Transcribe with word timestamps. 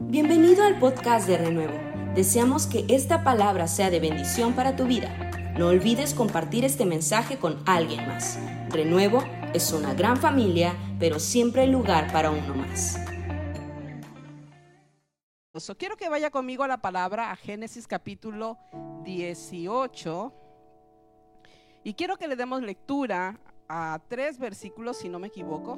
Bienvenido 0.00 0.62
al 0.62 0.78
podcast 0.78 1.26
de 1.26 1.36
Renuevo. 1.36 1.74
Deseamos 2.14 2.68
que 2.68 2.84
esta 2.88 3.24
palabra 3.24 3.66
sea 3.66 3.90
de 3.90 3.98
bendición 3.98 4.54
para 4.54 4.76
tu 4.76 4.86
vida. 4.86 5.12
No 5.58 5.66
olvides 5.66 6.14
compartir 6.14 6.64
este 6.64 6.86
mensaje 6.86 7.40
con 7.40 7.64
alguien 7.66 8.06
más. 8.06 8.38
Renuevo 8.68 9.24
es 9.54 9.72
una 9.72 9.94
gran 9.94 10.16
familia, 10.16 10.76
pero 11.00 11.18
siempre 11.18 11.62
hay 11.62 11.70
lugar 11.72 12.12
para 12.12 12.30
uno 12.30 12.54
más. 12.54 12.96
Quiero 15.76 15.96
que 15.96 16.08
vaya 16.08 16.30
conmigo 16.30 16.62
a 16.62 16.68
la 16.68 16.80
palabra, 16.80 17.32
a 17.32 17.36
Génesis 17.36 17.88
capítulo 17.88 18.56
18. 19.02 20.32
Y 21.82 21.94
quiero 21.94 22.16
que 22.16 22.28
le 22.28 22.36
demos 22.36 22.62
lectura 22.62 23.40
a 23.68 24.00
tres 24.06 24.38
versículos, 24.38 24.98
si 24.98 25.08
no 25.08 25.18
me 25.18 25.26
equivoco, 25.26 25.76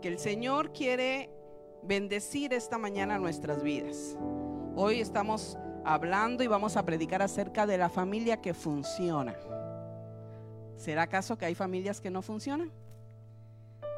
que 0.00 0.08
el 0.08 0.18
Señor 0.18 0.72
quiere 0.72 1.39
bendecir 1.82 2.52
esta 2.52 2.78
mañana 2.78 3.18
nuestras 3.18 3.62
vidas. 3.62 4.16
Hoy 4.76 5.00
estamos 5.00 5.58
hablando 5.84 6.42
y 6.42 6.46
vamos 6.46 6.76
a 6.76 6.84
predicar 6.84 7.22
acerca 7.22 7.66
de 7.66 7.78
la 7.78 7.88
familia 7.88 8.40
que 8.40 8.54
funciona. 8.54 9.36
¿Será 10.76 11.02
acaso 11.02 11.36
que 11.36 11.46
hay 11.46 11.54
familias 11.54 12.00
que 12.00 12.10
no 12.10 12.22
funcionan? 12.22 12.72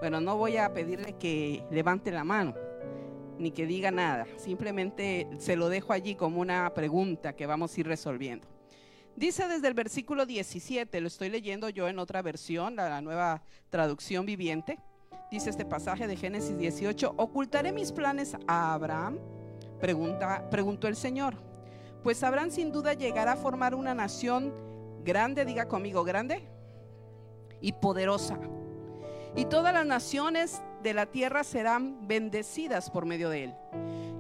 Bueno, 0.01 0.21
no 0.21 0.37
voy 0.37 0.57
a 0.57 0.73
pedirle 0.73 1.15
que 1.15 1.65
levante 1.71 2.11
la 2.11 2.25
mano 2.25 2.55
ni 3.39 3.51
que 3.51 3.67
diga 3.67 3.91
nada. 3.91 4.27
Simplemente 4.37 5.29
se 5.39 5.57
lo 5.57 5.69
dejo 5.69 5.93
allí 5.93 6.15
como 6.15 6.41
una 6.41 6.73
pregunta 6.75 7.35
que 7.35 7.47
vamos 7.47 7.77
a 7.77 7.81
ir 7.81 7.87
resolviendo. 7.87 8.47
Dice 9.17 9.47
desde 9.47 9.69
el 9.69 9.75
versículo 9.75 10.25
17, 10.25 11.01
lo 11.01 11.09
estoy 11.09 11.29
leyendo 11.29 11.69
yo 11.69 11.89
en 11.89 11.99
otra 11.99 12.23
versión, 12.23 12.77
la, 12.77 13.01
nueva 13.03 13.43
traducción 13.69 14.25
viviente. 14.25 14.79
Dice 15.33 15.49
este 15.49 15.65
pasaje 15.65 16.07
de 16.07 16.15
Génesis 16.15 16.59
18, 16.59 17.15
¿ocultaré 17.17 17.73
mis 17.73 17.91
planes 17.91 18.37
a 18.47 18.75
Abraham? 18.75 19.19
Preguntó 19.81 20.89
el 20.89 20.95
Señor. 20.95 21.37
Pues 22.03 22.23
Abraham 22.23 22.51
sin 22.51 22.71
duda 22.71 22.93
llegará 22.93 23.33
a 23.33 23.37
formar 23.37 23.75
una 23.75 23.95
nación 23.95 24.53
grande, 25.03 25.47
diga 25.47 25.69
conmigo, 25.69 26.05
grande 26.05 26.47
y 27.63 27.73
poderosa. 27.73 28.39
Y 29.35 29.47
todas 29.47 29.73
las 29.73 29.87
naciones 29.87 30.61
de 30.83 30.93
la 30.93 31.07
tierra 31.07 31.45
serán 31.45 32.07
bendecidas 32.07 32.91
por 32.91 33.07
medio 33.07 33.31
de 33.31 33.45
él. 33.45 33.55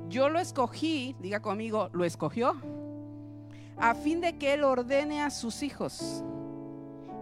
Yo 0.08 0.30
lo 0.30 0.40
escogí, 0.40 1.14
diga 1.20 1.40
conmigo, 1.40 1.90
lo 1.92 2.06
escogió, 2.06 2.54
a 3.76 3.94
fin 3.94 4.22
de 4.22 4.38
que 4.38 4.54
él 4.54 4.64
ordene 4.64 5.20
a 5.20 5.28
sus 5.28 5.62
hijos 5.62 6.24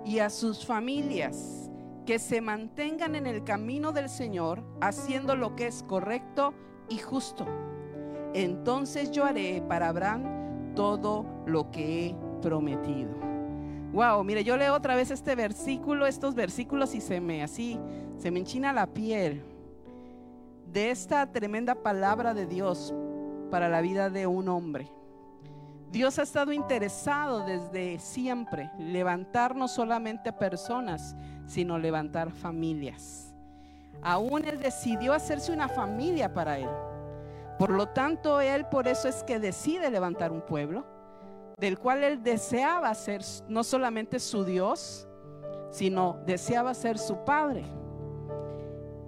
y 0.05 0.21
a 0.21 0.31
sus 0.31 0.65
familias 0.65 1.60
que 2.11 2.19
se 2.19 2.41
mantengan 2.41 3.15
en 3.15 3.29
el 3.29 3.45
camino 3.45 3.93
del 3.93 4.09
Señor, 4.09 4.65
haciendo 4.81 5.37
lo 5.37 5.55
que 5.55 5.69
es 5.69 5.85
correcto 5.85 6.55
y 6.89 6.99
justo. 6.99 7.47
Entonces 8.35 9.13
yo 9.13 9.25
haré 9.25 9.63
para 9.69 9.91
Abraham 9.91 10.75
todo 10.75 11.25
lo 11.47 11.71
que 11.71 12.09
he 12.09 12.17
prometido. 12.43 13.13
Wow, 13.93 14.25
mire, 14.25 14.43
yo 14.43 14.57
leo 14.57 14.75
otra 14.75 14.97
vez 14.97 15.13
este 15.13 15.37
versículo, 15.37 16.05
estos 16.05 16.35
versículos 16.35 16.97
y 16.97 17.01
se 17.01 17.21
me 17.21 17.45
así 17.45 17.79
se 18.19 18.33
me 18.33 18.41
enchina 18.41 18.73
la 18.73 18.89
piel 18.89 19.45
de 20.67 20.91
esta 20.91 21.31
tremenda 21.31 21.77
palabra 21.77 22.35
de 22.35 22.47
Dios 22.47 22.93
para 23.53 23.69
la 23.69 23.81
vida 23.83 24.11
de 24.11 24.27
un 24.27 24.49
hombre. 24.49 24.91
Dios 25.93 26.19
ha 26.19 26.23
estado 26.23 26.53
interesado 26.53 27.47
desde 27.47 28.01
siempre 28.01 28.69
levantar 28.81 29.55
no 29.55 29.69
solamente 29.69 30.33
personas, 30.33 31.17
sino 31.51 31.79
levantar 31.79 32.31
familias. 32.31 33.35
Aún 34.03 34.45
Él 34.45 34.61
decidió 34.61 35.13
hacerse 35.13 35.53
una 35.53 35.69
familia 35.69 36.33
para 36.33 36.59
Él. 36.59 36.69
Por 37.59 37.71
lo 37.71 37.89
tanto, 37.89 38.41
Él 38.41 38.67
por 38.67 38.87
eso 38.87 39.09
es 39.09 39.25
que 39.25 39.41
decide 39.41 39.91
levantar 39.91 40.31
un 40.31 40.43
pueblo, 40.43 40.87
del 41.59 41.77
cual 41.77 42.05
Él 42.05 42.23
deseaba 42.23 42.95
ser 42.95 43.23
no 43.49 43.65
solamente 43.65 44.21
su 44.21 44.45
Dios, 44.45 45.09
sino 45.73 46.19
deseaba 46.25 46.73
ser 46.73 46.99
su 46.99 47.25
Padre. 47.25 47.65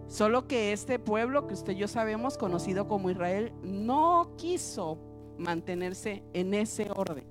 Solo 0.09 0.49
que 0.49 0.73
este 0.73 0.99
pueblo 0.99 1.47
que 1.47 1.55
usted 1.55 1.75
y 1.75 1.77
yo 1.77 1.89
sabemos, 1.89 2.37
conocido 2.37 2.89
como 2.89 3.09
Israel, 3.09 3.53
no 3.63 4.33
quiso 4.37 4.99
mantenerse 5.39 6.25
en 6.33 6.55
ese 6.55 6.91
orden. 6.91 7.25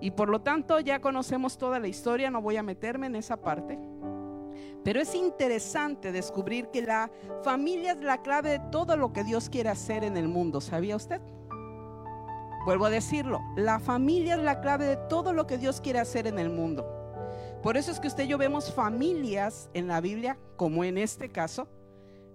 Y 0.00 0.12
por 0.12 0.28
lo 0.28 0.40
tanto 0.40 0.78
ya 0.78 1.00
conocemos 1.00 1.58
toda 1.58 1.80
la 1.80 1.88
historia, 1.88 2.30
no 2.30 2.40
voy 2.40 2.56
a 2.56 2.62
meterme 2.62 3.08
en 3.08 3.16
esa 3.16 3.36
parte. 3.36 3.78
Pero 4.84 5.00
es 5.00 5.14
interesante 5.14 6.12
descubrir 6.12 6.68
que 6.68 6.82
la 6.82 7.10
familia 7.42 7.92
es 7.92 7.98
la 7.98 8.22
clave 8.22 8.50
de 8.50 8.58
todo 8.70 8.96
lo 8.96 9.12
que 9.12 9.24
Dios 9.24 9.48
quiere 9.48 9.70
hacer 9.70 10.04
en 10.04 10.16
el 10.16 10.28
mundo. 10.28 10.60
¿Sabía 10.60 10.94
usted? 10.94 11.20
Vuelvo 12.66 12.86
a 12.86 12.90
decirlo, 12.90 13.40
la 13.56 13.78
familia 13.78 14.34
es 14.34 14.42
la 14.42 14.60
clave 14.60 14.86
de 14.86 14.96
todo 15.08 15.32
lo 15.32 15.46
que 15.46 15.58
Dios 15.58 15.80
quiere 15.80 16.00
hacer 16.00 16.26
en 16.26 16.38
el 16.38 16.50
mundo. 16.50 16.86
Por 17.62 17.76
eso 17.76 17.90
es 17.90 17.98
que 17.98 18.08
usted 18.08 18.24
y 18.24 18.28
yo 18.28 18.38
vemos 18.38 18.72
familias 18.72 19.70
en 19.72 19.88
la 19.88 20.00
Biblia, 20.00 20.38
como 20.56 20.84
en 20.84 20.98
este 20.98 21.30
caso, 21.30 21.66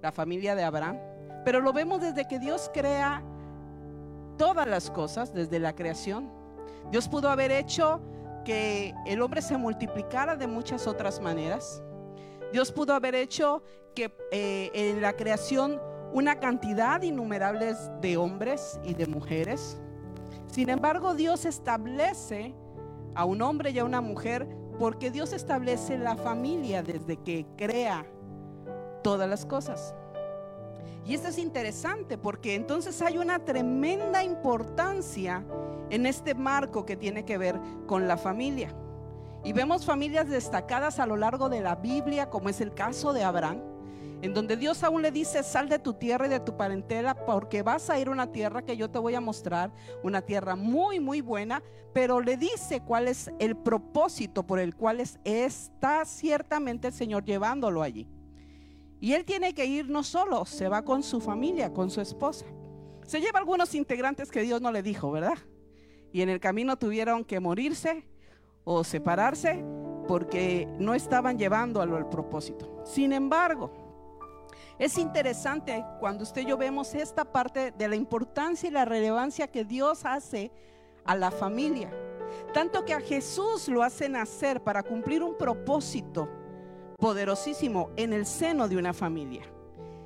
la 0.02 0.12
familia 0.12 0.56
de 0.56 0.64
Abraham, 0.64 0.98
pero 1.46 1.62
lo 1.62 1.74
vemos 1.74 2.02
desde 2.02 2.28
que 2.28 2.40
Dios 2.40 2.70
crea 2.74 3.24
todas 4.38 4.68
las 4.68 4.90
cosas, 4.90 5.34
desde 5.34 5.60
la 5.60 5.76
creación. 5.76 6.32
Dios 6.92 7.08
pudo 7.08 7.30
haber 7.30 7.52
hecho 7.52 8.02
que 8.46 8.94
el 9.06 9.22
hombre 9.22 9.42
se 9.42 9.58
multiplicara 9.58 10.36
de 10.36 10.48
muchas 10.48 10.88
otras 10.88 11.20
maneras. 11.20 11.84
Dios 12.52 12.72
pudo 12.72 12.94
haber 12.94 13.16
hecho 13.16 13.64
que 13.96 14.16
eh, 14.32 14.72
en 14.74 15.02
la 15.02 15.14
creación 15.14 15.80
una 16.14 16.40
cantidad 16.40 17.02
innumerable 17.02 17.76
de 18.02 18.18
hombres 18.18 18.80
y 18.84 18.94
de 18.94 19.06
mujeres. 19.06 19.78
Sin 20.48 20.70
embargo, 20.70 21.14
Dios 21.14 21.46
establece 21.46 22.56
a 23.14 23.26
un 23.26 23.42
hombre 23.42 23.72
y 23.72 23.80
a 23.80 23.86
una 23.86 24.02
mujer 24.02 24.48
porque 24.80 25.12
Dios 25.12 25.34
establece 25.34 25.98
la 25.98 26.16
familia 26.16 26.82
desde 26.82 27.18
que 27.18 27.46
crea 27.58 28.06
todas 29.04 29.30
las 29.30 29.46
cosas. 29.46 29.94
Y 31.06 31.14
esto 31.14 31.28
es 31.30 31.38
interesante 31.38 32.18
porque 32.18 32.56
entonces 32.56 33.02
hay 33.02 33.18
una 33.18 33.44
tremenda 33.44 34.24
importancia 34.24 35.44
en 35.90 36.06
este 36.06 36.36
marco 36.36 36.86
que 36.86 36.96
tiene 36.96 37.26
que 37.26 37.38
ver 37.38 37.60
con 37.88 38.08
la 38.08 38.18
familia. 38.18 38.74
Y 39.44 39.54
vemos 39.54 39.86
familias 39.86 40.28
destacadas 40.28 41.00
a 41.00 41.06
lo 41.06 41.16
largo 41.16 41.50
de 41.50 41.62
la 41.62 41.76
Biblia, 41.76 42.30
como 42.30 42.50
es 42.50 42.60
el 42.60 42.74
caso 42.74 43.14
de 43.14 43.24
Abraham, 43.24 43.62
en 44.22 44.34
donde 44.34 44.58
Dios 44.58 44.84
aún 44.84 45.02
le 45.02 45.12
dice, 45.12 45.44
sal 45.44 45.70
de 45.70 45.80
tu 45.80 45.94
tierra 45.94 46.28
y 46.28 46.30
de 46.30 46.42
tu 46.42 46.58
parentela, 46.58 47.26
porque 47.26 47.62
vas 47.62 47.90
a 47.90 47.98
ir 47.98 48.10
a 48.10 48.12
una 48.12 48.34
tierra 48.34 48.64
que 48.64 48.76
yo 48.76 48.90
te 48.90 49.00
voy 49.00 49.16
a 49.16 49.22
mostrar, 49.22 49.72
una 50.04 50.22
tierra 50.22 50.58
muy, 50.58 51.00
muy 51.00 51.22
buena, 51.22 51.64
pero 51.94 52.20
le 52.20 52.36
dice 52.36 52.82
cuál 52.82 53.08
es 53.08 53.32
el 53.40 53.56
propósito 53.56 54.46
por 54.46 54.60
el 54.60 54.76
cual 54.76 55.02
está 55.24 56.04
ciertamente 56.04 56.88
el 56.88 56.94
Señor 56.94 57.24
llevándolo 57.24 57.82
allí. 57.82 58.10
Y 59.00 59.14
él 59.14 59.24
tiene 59.24 59.54
que 59.54 59.66
ir 59.66 59.90
no 59.90 60.04
solo, 60.04 60.44
se 60.44 60.68
va 60.68 60.84
con 60.84 61.02
su 61.02 61.22
familia, 61.22 61.72
con 61.74 61.90
su 61.90 62.02
esposa. 62.02 62.46
Se 63.06 63.22
lleva 63.22 63.40
algunos 63.40 63.74
integrantes 63.74 64.30
que 64.30 64.42
Dios 64.42 64.62
no 64.62 64.74
le 64.74 64.84
dijo, 64.84 65.10
¿verdad? 65.10 65.38
Y 66.12 66.22
en 66.22 66.28
el 66.28 66.42
camino 66.42 66.78
tuvieron 66.78 67.24
que 67.24 67.40
morirse 67.40 68.06
o 68.72 68.84
separarse 68.84 69.66
porque 70.08 70.68
no 70.78 70.94
estaban 70.94 71.40
llevándolo 71.40 71.98
al 71.98 72.08
propósito. 72.08 72.84
Sin 72.86 73.14
embargo, 73.14 73.72
es 74.78 75.00
interesante 75.00 75.84
cuando 76.00 76.24
usted 76.24 76.42
y 76.42 76.46
yo 76.46 76.56
vemos 76.56 76.94
esta 76.94 77.26
parte 77.26 77.72
de 77.72 77.88
la 77.88 77.96
importancia 77.96 78.70
y 78.70 78.72
la 78.72 78.86
relevancia 78.86 79.48
que 79.48 79.66
Dios 79.66 80.06
hace 80.06 80.52
a 81.04 81.16
la 81.16 81.32
familia. 81.32 81.92
Tanto 82.54 82.86
que 82.86 82.94
a 82.94 83.02
Jesús 83.02 83.68
lo 83.70 83.82
hace 83.82 84.08
nacer 84.08 84.62
para 84.64 84.84
cumplir 84.84 85.24
un 85.24 85.36
propósito 85.36 86.30
poderosísimo 87.00 87.90
en 87.96 88.14
el 88.14 88.28
seno 88.28 88.68
de 88.68 88.78
una 88.78 88.94
familia. 88.94 89.52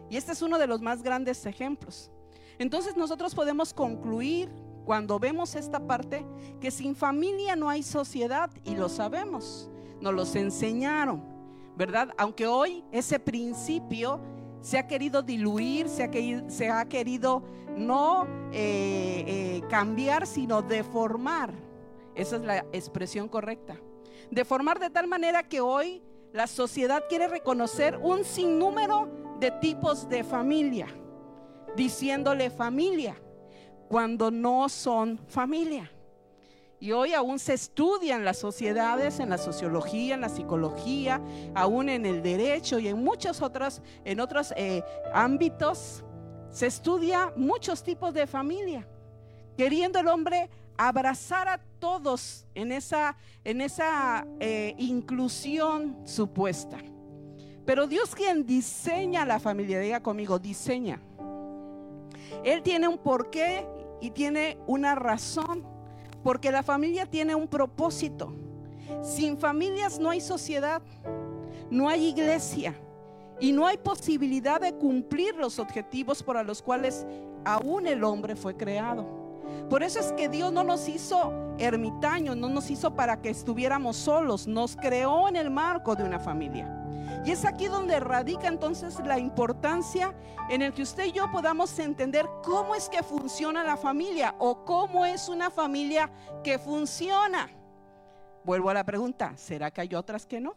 Y 0.09 0.15
este 0.15 0.31
es 0.31 0.41
uno 0.41 0.57
de 0.57 0.67
los 0.67 0.81
más 0.81 1.03
grandes 1.03 1.45
ejemplos. 1.45 2.09
Entonces 2.57 2.95
nosotros 2.95 3.35
podemos 3.35 3.73
concluir 3.73 4.49
cuando 4.85 5.19
vemos 5.19 5.55
esta 5.55 5.85
parte 5.85 6.25
que 6.59 6.71
sin 6.71 6.95
familia 6.95 7.55
no 7.55 7.69
hay 7.69 7.83
sociedad 7.83 8.49
y 8.63 8.75
lo 8.75 8.89
sabemos, 8.89 9.69
nos 10.01 10.13
los 10.13 10.35
enseñaron, 10.35 11.23
¿verdad? 11.75 12.09
Aunque 12.17 12.47
hoy 12.47 12.83
ese 12.91 13.19
principio 13.19 14.21
se 14.61 14.77
ha 14.77 14.87
querido 14.87 15.21
diluir, 15.21 15.89
se 15.89 16.69
ha 16.69 16.85
querido, 16.85 17.43
no 17.75 18.25
eh, 18.51 19.23
eh, 19.27 19.61
cambiar, 19.69 20.27
sino 20.27 20.61
deformar. 20.61 21.53
Esa 22.15 22.35
es 22.35 22.41
la 22.43 22.57
expresión 22.71 23.27
correcta. 23.27 23.77
Deformar 24.31 24.79
de 24.79 24.89
tal 24.89 25.07
manera 25.07 25.43
que 25.43 25.61
hoy 25.61 26.01
la 26.31 26.47
sociedad 26.47 27.03
quiere 27.09 27.27
reconocer 27.27 27.97
un 28.01 28.23
sinnúmero 28.23 29.09
de 29.39 29.51
tipos 29.51 30.07
de 30.09 30.23
familia, 30.23 30.87
diciéndole 31.75 32.49
familia, 32.49 33.15
cuando 33.93 34.31
no 34.31 34.69
son 34.69 35.19
familia. 35.27 35.91
Y 36.79 36.93
hoy 36.93 37.13
aún 37.13 37.37
se 37.37 37.53
estudian 37.53 38.25
las 38.25 38.39
sociedades 38.39 39.19
en 39.19 39.29
la 39.29 39.37
sociología, 39.37 40.15
en 40.15 40.21
la 40.21 40.29
psicología, 40.29 41.21
aún 41.53 41.89
en 41.89 42.07
el 42.07 42.23
derecho 42.23 42.79
y 42.79 42.87
en 42.87 42.97
muchos 42.97 43.43
otros, 43.43 43.83
en 44.03 44.19
otros 44.19 44.51
eh, 44.57 44.81
ámbitos. 45.13 46.03
se 46.49 46.65
estudia 46.65 47.31
muchos 47.35 47.83
tipos 47.83 48.15
de 48.15 48.25
familia, 48.25 48.87
queriendo 49.55 49.99
el 49.99 50.07
hombre 50.07 50.49
abrazar 50.75 51.47
a 51.47 51.61
todos 51.77 52.47
en 52.55 52.71
esa, 52.71 53.15
en 53.43 53.61
esa 53.61 54.25
eh, 54.39 54.73
inclusión 54.79 56.01
supuesta. 56.03 56.79
Pero 57.63 57.85
Dios 57.85 58.15
quien 58.15 58.43
diseña 58.43 59.23
la 59.23 59.39
familia, 59.39 59.79
diga 59.79 60.01
conmigo, 60.01 60.39
diseña. 60.39 60.99
Él 62.43 62.63
tiene 62.63 62.87
un 62.87 62.97
porqué 62.97 63.67
y 64.03 64.11
tiene 64.11 64.57
una 64.67 64.95
razón, 64.95 65.63
porque 66.23 66.51
la 66.51 66.61
familia 66.61 67.05
tiene 67.05 67.35
un 67.35 67.47
propósito. 67.47 68.33
Sin 69.01 69.37
familias 69.37 69.97
no 69.97 70.09
hay 70.09 70.19
sociedad, 70.19 70.81
no 71.71 71.87
hay 71.87 72.07
iglesia 72.07 72.75
y 73.39 73.53
no 73.53 73.65
hay 73.65 73.77
posibilidad 73.77 74.59
de 74.59 74.73
cumplir 74.73 75.35
los 75.35 75.57
objetivos 75.57 76.21
para 76.21 76.43
los 76.43 76.61
cuales 76.61 77.07
aún 77.45 77.87
el 77.87 78.03
hombre 78.03 78.35
fue 78.35 78.57
creado. 78.57 79.05
Por 79.69 79.83
eso 79.83 80.01
es 80.01 80.11
que 80.11 80.27
Dios 80.27 80.51
no 80.51 80.65
nos 80.65 80.89
hizo 80.89 81.31
ermitaños, 81.57 82.35
no 82.35 82.49
nos 82.49 82.69
hizo 82.71 82.93
para 82.93 83.21
que 83.21 83.29
estuviéramos 83.29 83.95
solos, 83.95 84.47
nos 84.47 84.75
creó 84.75 85.29
en 85.29 85.37
el 85.37 85.49
marco 85.49 85.95
de 85.95 86.03
una 86.03 86.19
familia. 86.19 86.67
Y 87.25 87.31
es 87.31 87.45
aquí 87.45 87.67
donde 87.67 87.99
radica 87.99 88.47
entonces 88.47 88.99
la 89.05 89.17
importancia 89.17 90.13
en 90.49 90.61
el 90.61 90.73
que 90.73 90.81
usted 90.81 91.05
y 91.05 91.11
yo 91.13 91.31
podamos 91.31 91.77
entender 91.79 92.27
cómo 92.43 92.75
es 92.75 92.89
que 92.89 93.01
funciona 93.01 93.63
la 93.63 93.77
familia 93.77 94.35
o 94.39 94.65
cómo 94.65 95.05
es 95.05 95.29
una 95.29 95.49
familia 95.49 96.11
que 96.43 96.59
funciona. 96.59 97.49
Vuelvo 98.43 98.69
a 98.69 98.73
la 98.73 98.83
pregunta, 98.83 99.33
¿será 99.37 99.71
que 99.71 99.81
hay 99.81 99.95
otras 99.95 100.25
que 100.25 100.41
no? 100.41 100.55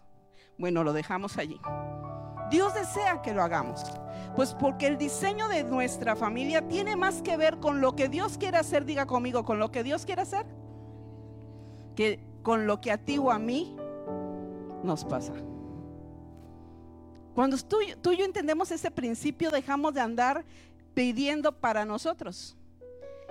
Bueno, 0.58 0.82
lo 0.82 0.92
dejamos 0.92 1.38
allí. 1.38 1.60
Dios 2.50 2.74
desea 2.74 3.22
que 3.22 3.32
lo 3.32 3.42
hagamos. 3.42 3.84
Pues 4.34 4.54
porque 4.54 4.88
el 4.88 4.98
diseño 4.98 5.48
de 5.48 5.62
nuestra 5.62 6.16
familia 6.16 6.66
tiene 6.66 6.96
más 6.96 7.22
que 7.22 7.36
ver 7.36 7.58
con 7.58 7.80
lo 7.80 7.94
que 7.94 8.08
Dios 8.08 8.38
quiere 8.38 8.56
hacer, 8.56 8.84
diga 8.84 9.06
conmigo, 9.06 9.44
con 9.44 9.58
lo 9.58 9.70
que 9.70 9.84
Dios 9.84 10.04
quiere 10.04 10.22
hacer, 10.22 10.46
que 11.94 12.20
con 12.42 12.66
lo 12.66 12.80
que 12.80 12.90
a 12.90 12.98
ti 12.98 13.19
o 13.19 13.30
a 13.30 13.38
mí 13.38 13.76
nos 14.82 15.04
pasa. 15.04 15.32
Cuando 17.36 17.58
tú, 17.58 17.76
tú 18.00 18.12
y 18.12 18.16
yo 18.16 18.24
entendemos 18.24 18.70
ese 18.70 18.90
principio, 18.90 19.50
dejamos 19.50 19.92
de 19.92 20.00
andar 20.00 20.42
pidiendo 20.94 21.52
para 21.52 21.84
nosotros 21.84 22.56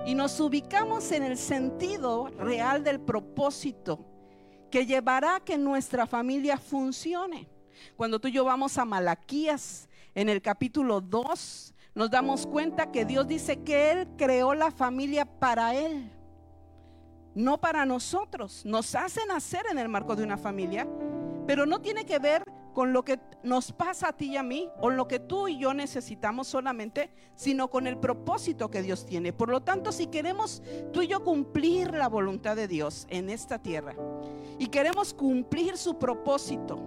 y 0.06 0.14
nos 0.14 0.40
ubicamos 0.40 1.12
en 1.12 1.24
el 1.24 1.40
sentido 1.40 2.28
real 2.38 2.84
del 2.84 3.00
propósito 3.00 4.06
que 4.70 4.86
llevará 4.86 5.38
a 5.38 5.40
que 5.40 5.58
nuestra 5.58 6.06
familia 6.06 6.58
funcione. 6.60 7.50
Cuando 7.98 8.20
tú 8.20 8.28
y 8.28 8.34
yo 8.34 8.46
vamos 8.46 8.78
a 8.78 8.86
Malaquías 8.86 9.90
en 10.14 10.30
el 10.30 10.40
capítulo 10.40 11.02
2, 11.02 11.74
nos 11.96 12.12
damos 12.12 12.46
cuenta 12.46 12.92
que 12.92 13.06
Dios 13.06 13.28
dice 13.28 13.64
que 13.64 13.90
Él 13.90 14.08
creó 14.20 14.54
la 14.54 14.70
familia 14.70 15.26
para 15.26 15.74
Él, 15.74 16.12
no 17.34 17.60
para 17.60 17.88
nosotros. 17.88 18.64
Nos 18.66 18.94
hace 18.94 19.26
nacer 19.26 19.66
en 19.72 19.80
el 19.80 19.90
marco 19.90 20.16
de 20.16 20.22
una 20.22 20.38
familia, 20.38 20.88
pero 21.48 21.66
no 21.66 21.82
tiene 21.82 22.06
que 22.06 22.20
ver 22.20 22.44
con 22.76 22.92
lo 22.92 23.06
que 23.06 23.22
nos 23.42 23.72
pasa 23.72 24.10
a 24.10 24.14
ti 24.14 24.34
y 24.34 24.38
a 24.38 24.44
mí, 24.44 24.70
o 24.82 24.90
lo 24.90 25.08
que 25.08 25.18
tú 25.18 25.48
y 25.48 25.58
yo 25.58 25.74
necesitamos 25.74 26.48
solamente, 26.48 27.10
sino 27.34 27.70
con 27.70 27.88
el 27.88 27.98
propósito 27.98 28.70
que 28.70 28.82
Dios 28.82 29.06
tiene. 29.06 29.32
Por 29.32 29.48
lo 29.48 29.62
tanto, 29.62 29.94
si 29.94 30.08
queremos 30.08 30.62
tú 30.92 31.02
y 31.02 31.08
yo 31.08 31.24
cumplir 31.24 31.94
la 31.94 32.10
voluntad 32.10 32.58
de 32.58 32.68
Dios 32.68 33.08
en 33.10 33.30
esta 33.30 33.60
tierra, 33.60 33.96
y 34.60 34.68
queremos 34.68 35.14
cumplir 35.14 35.78
su 35.78 35.98
propósito, 35.98 36.78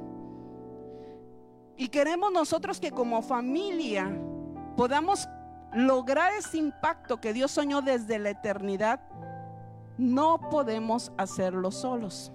y 1.78 1.88
queremos 1.88 2.30
nosotros 2.32 2.80
que 2.80 2.90
como 2.90 3.22
familia 3.22 4.14
podamos 4.76 5.26
lograr 5.72 6.34
ese 6.34 6.58
impacto 6.58 7.18
que 7.18 7.32
Dios 7.32 7.50
soñó 7.50 7.80
desde 7.80 8.18
la 8.18 8.28
eternidad, 8.28 9.00
no 9.96 10.38
podemos 10.50 11.12
hacerlo 11.16 11.70
solos. 11.70 12.30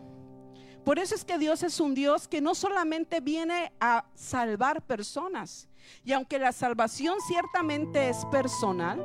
Por 0.84 1.00
eso 1.00 1.16
es 1.16 1.24
que 1.24 1.38
Dios 1.38 1.64
es 1.64 1.80
un 1.80 1.94
Dios 1.94 2.28
que 2.28 2.42
no 2.42 2.56
solamente 2.56 3.22
viene 3.22 3.72
a 3.80 4.06
salvar 4.16 4.82
personas, 4.82 5.68
y 6.04 6.14
aunque 6.14 6.40
la 6.40 6.52
salvación 6.52 7.18
ciertamente 7.28 8.10
es 8.10 8.26
personal, 8.26 9.02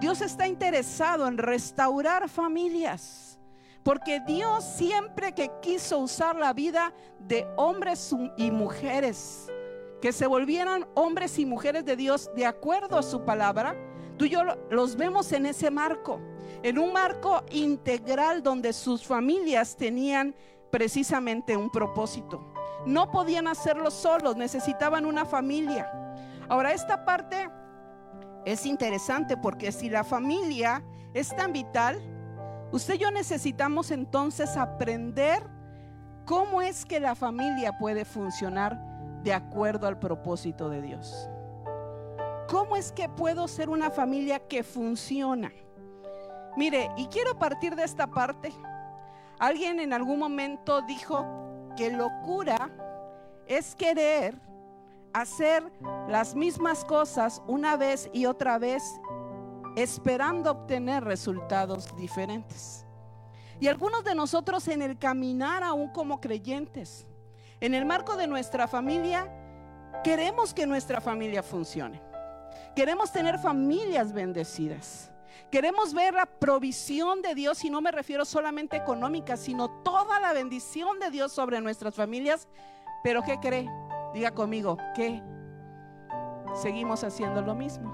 Dios 0.00 0.20
está 0.20 0.46
interesado 0.46 1.26
en 1.26 1.38
restaurar 1.38 2.28
familias. 2.28 3.38
Porque 3.82 4.20
Dios 4.20 4.64
siempre 4.64 5.34
que 5.34 5.50
quiso 5.60 5.98
usar 5.98 6.36
la 6.36 6.54
vida 6.54 6.94
de 7.18 7.46
hombres 7.56 8.14
y 8.38 8.50
mujeres 8.50 9.50
que 10.00 10.12
se 10.12 10.26
volvieran 10.26 10.86
hombres 10.94 11.38
y 11.38 11.46
mujeres 11.46 11.84
de 11.84 11.96
Dios 11.96 12.30
de 12.34 12.46
acuerdo 12.46 12.98
a 12.98 13.02
su 13.02 13.24
palabra, 13.24 13.74
tú 14.18 14.26
y 14.26 14.30
yo 14.30 14.42
los 14.70 14.96
vemos 14.96 15.32
en 15.32 15.46
ese 15.46 15.70
marco, 15.70 16.20
en 16.62 16.78
un 16.78 16.92
marco 16.92 17.42
integral 17.50 18.42
donde 18.42 18.72
sus 18.72 19.06
familias 19.06 19.76
tenían 19.76 20.34
precisamente 20.74 21.56
un 21.56 21.70
propósito. 21.70 22.52
No 22.84 23.12
podían 23.12 23.46
hacerlo 23.46 23.92
solos, 23.92 24.36
necesitaban 24.36 25.06
una 25.06 25.24
familia. 25.24 25.88
Ahora, 26.48 26.72
esta 26.72 27.04
parte 27.04 27.48
es 28.44 28.66
interesante 28.66 29.36
porque 29.36 29.70
si 29.70 29.88
la 29.88 30.02
familia 30.02 30.82
es 31.14 31.28
tan 31.36 31.52
vital, 31.52 32.02
usted 32.72 32.94
y 32.94 32.98
yo 32.98 33.12
necesitamos 33.12 33.92
entonces 33.92 34.56
aprender 34.56 35.48
cómo 36.24 36.60
es 36.60 36.84
que 36.84 36.98
la 36.98 37.14
familia 37.14 37.78
puede 37.78 38.04
funcionar 38.04 38.76
de 39.22 39.32
acuerdo 39.32 39.86
al 39.86 40.00
propósito 40.00 40.68
de 40.70 40.82
Dios. 40.82 41.30
¿Cómo 42.48 42.74
es 42.74 42.90
que 42.90 43.08
puedo 43.08 43.46
ser 43.46 43.68
una 43.68 43.92
familia 43.92 44.40
que 44.40 44.64
funciona? 44.64 45.52
Mire, 46.56 46.90
y 46.96 47.06
quiero 47.06 47.38
partir 47.38 47.76
de 47.76 47.84
esta 47.84 48.08
parte. 48.08 48.52
Alguien 49.38 49.80
en 49.80 49.92
algún 49.92 50.18
momento 50.18 50.82
dijo 50.82 51.26
que 51.76 51.90
locura 51.90 52.70
es 53.46 53.74
querer 53.74 54.40
hacer 55.12 55.70
las 56.08 56.34
mismas 56.34 56.84
cosas 56.84 57.42
una 57.46 57.76
vez 57.76 58.10
y 58.12 58.26
otra 58.26 58.58
vez 58.58 58.82
esperando 59.76 60.50
obtener 60.50 61.04
resultados 61.04 61.94
diferentes. 61.96 62.84
Y 63.60 63.68
algunos 63.68 64.04
de 64.04 64.14
nosotros 64.14 64.66
en 64.68 64.82
el 64.82 64.98
caminar 64.98 65.62
aún 65.62 65.88
como 65.88 66.20
creyentes, 66.20 67.06
en 67.60 67.74
el 67.74 67.84
marco 67.84 68.16
de 68.16 68.26
nuestra 68.26 68.68
familia, 68.68 69.32
queremos 70.02 70.52
que 70.52 70.66
nuestra 70.66 71.00
familia 71.00 71.42
funcione. 71.42 72.02
Queremos 72.74 73.12
tener 73.12 73.38
familias 73.38 74.12
bendecidas. 74.12 75.10
Queremos 75.50 75.94
ver 75.94 76.14
la 76.14 76.26
provisión 76.26 77.22
de 77.22 77.34
Dios 77.34 77.64
y 77.64 77.70
no 77.70 77.80
me 77.80 77.92
refiero 77.92 78.24
solamente 78.24 78.76
económica, 78.76 79.36
sino 79.36 79.70
toda 79.82 80.18
la 80.18 80.32
bendición 80.32 80.98
de 80.98 81.10
Dios 81.10 81.32
sobre 81.32 81.60
nuestras 81.60 81.94
familias. 81.94 82.48
Pero 83.04 83.22
¿qué 83.22 83.38
cree? 83.38 83.70
Diga 84.12 84.32
conmigo, 84.32 84.78
¿qué? 84.96 85.22
Seguimos 86.54 87.04
haciendo 87.04 87.42
lo 87.42 87.54
mismo. 87.54 87.92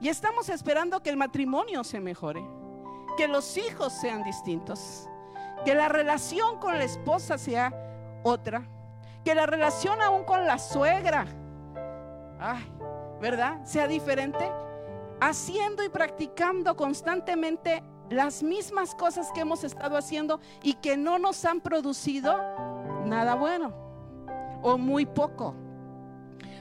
Y 0.00 0.08
estamos 0.08 0.48
esperando 0.48 1.00
que 1.00 1.10
el 1.10 1.16
matrimonio 1.16 1.84
se 1.84 2.00
mejore, 2.00 2.44
que 3.16 3.28
los 3.28 3.56
hijos 3.56 3.92
sean 3.92 4.24
distintos, 4.24 5.08
que 5.64 5.74
la 5.74 5.88
relación 5.88 6.58
con 6.58 6.76
la 6.76 6.84
esposa 6.84 7.38
sea 7.38 7.72
otra, 8.24 8.64
que 9.24 9.34
la 9.34 9.46
relación 9.46 10.02
aún 10.02 10.24
con 10.24 10.44
la 10.44 10.58
suegra, 10.58 11.26
¿verdad? 13.20 13.64
Sea 13.64 13.86
diferente, 13.86 14.50
haciendo 15.22 15.84
y 15.84 15.88
practicando 15.88 16.74
constantemente 16.76 17.82
las 18.10 18.42
mismas 18.42 18.94
cosas 18.96 19.30
que 19.32 19.40
hemos 19.40 19.62
estado 19.62 19.96
haciendo 19.96 20.40
y 20.62 20.74
que 20.74 20.96
no 20.96 21.18
nos 21.18 21.44
han 21.44 21.60
producido 21.60 22.36
nada 23.06 23.36
bueno 23.36 23.72
o 24.62 24.76
muy 24.76 25.06
poco. 25.06 25.54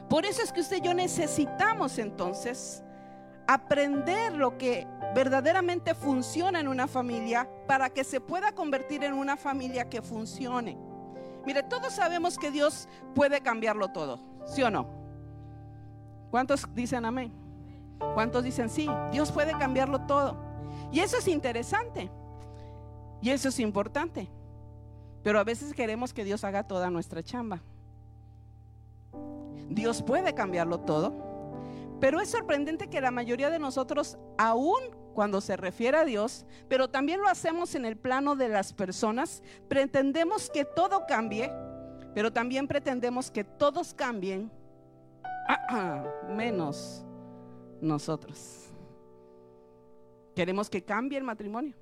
Por 0.07 0.25
eso 0.25 0.43
es 0.43 0.53
que 0.53 0.61
usted 0.61 0.77
y 0.77 0.81
yo 0.81 0.93
necesitamos 0.93 1.97
entonces 1.97 2.83
aprender 3.47 4.33
lo 4.33 4.57
que 4.59 4.87
verdaderamente 5.15 5.95
funciona 5.95 6.59
en 6.59 6.67
una 6.67 6.87
familia 6.87 7.49
para 7.67 7.89
que 7.89 8.03
se 8.03 8.21
pueda 8.21 8.51
convertir 8.51 9.03
en 9.03 9.13
una 9.13 9.37
familia 9.37 9.89
que 9.89 10.03
funcione. 10.03 10.77
Mire, 11.47 11.63
todos 11.63 11.93
sabemos 11.93 12.37
que 12.37 12.51
Dios 12.51 12.87
puede 13.15 13.41
cambiarlo 13.41 13.87
todo, 13.87 14.19
¿sí 14.45 14.61
o 14.61 14.69
no? 14.69 14.87
¿Cuántos 16.29 16.67
dicen 16.75 17.03
amén? 17.05 17.40
¿Cuántos 18.13 18.43
dicen 18.43 18.69
sí? 18.69 18.89
Dios 19.11 19.31
puede 19.31 19.51
cambiarlo 19.57 20.01
todo. 20.01 20.37
Y 20.91 20.99
eso 20.99 21.17
es 21.17 21.27
interesante. 21.27 22.09
Y 23.21 23.29
eso 23.29 23.49
es 23.49 23.59
importante. 23.59 24.29
Pero 25.23 25.39
a 25.39 25.43
veces 25.43 25.73
queremos 25.73 26.13
que 26.13 26.23
Dios 26.23 26.43
haga 26.43 26.63
toda 26.63 26.89
nuestra 26.89 27.23
chamba. 27.23 27.61
Dios 29.69 30.01
puede 30.01 30.33
cambiarlo 30.33 30.79
todo. 30.79 31.13
Pero 31.99 32.19
es 32.19 32.29
sorprendente 32.29 32.89
que 32.89 32.99
la 32.99 33.11
mayoría 33.11 33.49
de 33.49 33.59
nosotros, 33.59 34.17
aún 34.37 34.79
cuando 35.13 35.39
se 35.39 35.55
refiere 35.55 35.97
a 35.97 36.05
Dios, 36.05 36.45
pero 36.67 36.89
también 36.89 37.21
lo 37.21 37.27
hacemos 37.27 37.75
en 37.75 37.85
el 37.85 37.95
plano 37.95 38.35
de 38.35 38.49
las 38.49 38.73
personas. 38.73 39.43
Pretendemos 39.67 40.49
que 40.49 40.65
todo 40.65 41.05
cambie, 41.07 41.51
pero 42.15 42.33
también 42.33 42.67
pretendemos 42.67 43.29
que 43.29 43.43
todos 43.43 43.93
cambien 43.93 44.51
menos 46.29 47.05
nosotros. 47.81 48.71
Queremos 50.35 50.69
que 50.69 50.83
cambie 50.83 51.17
el 51.17 51.23
matrimonio. 51.23 51.75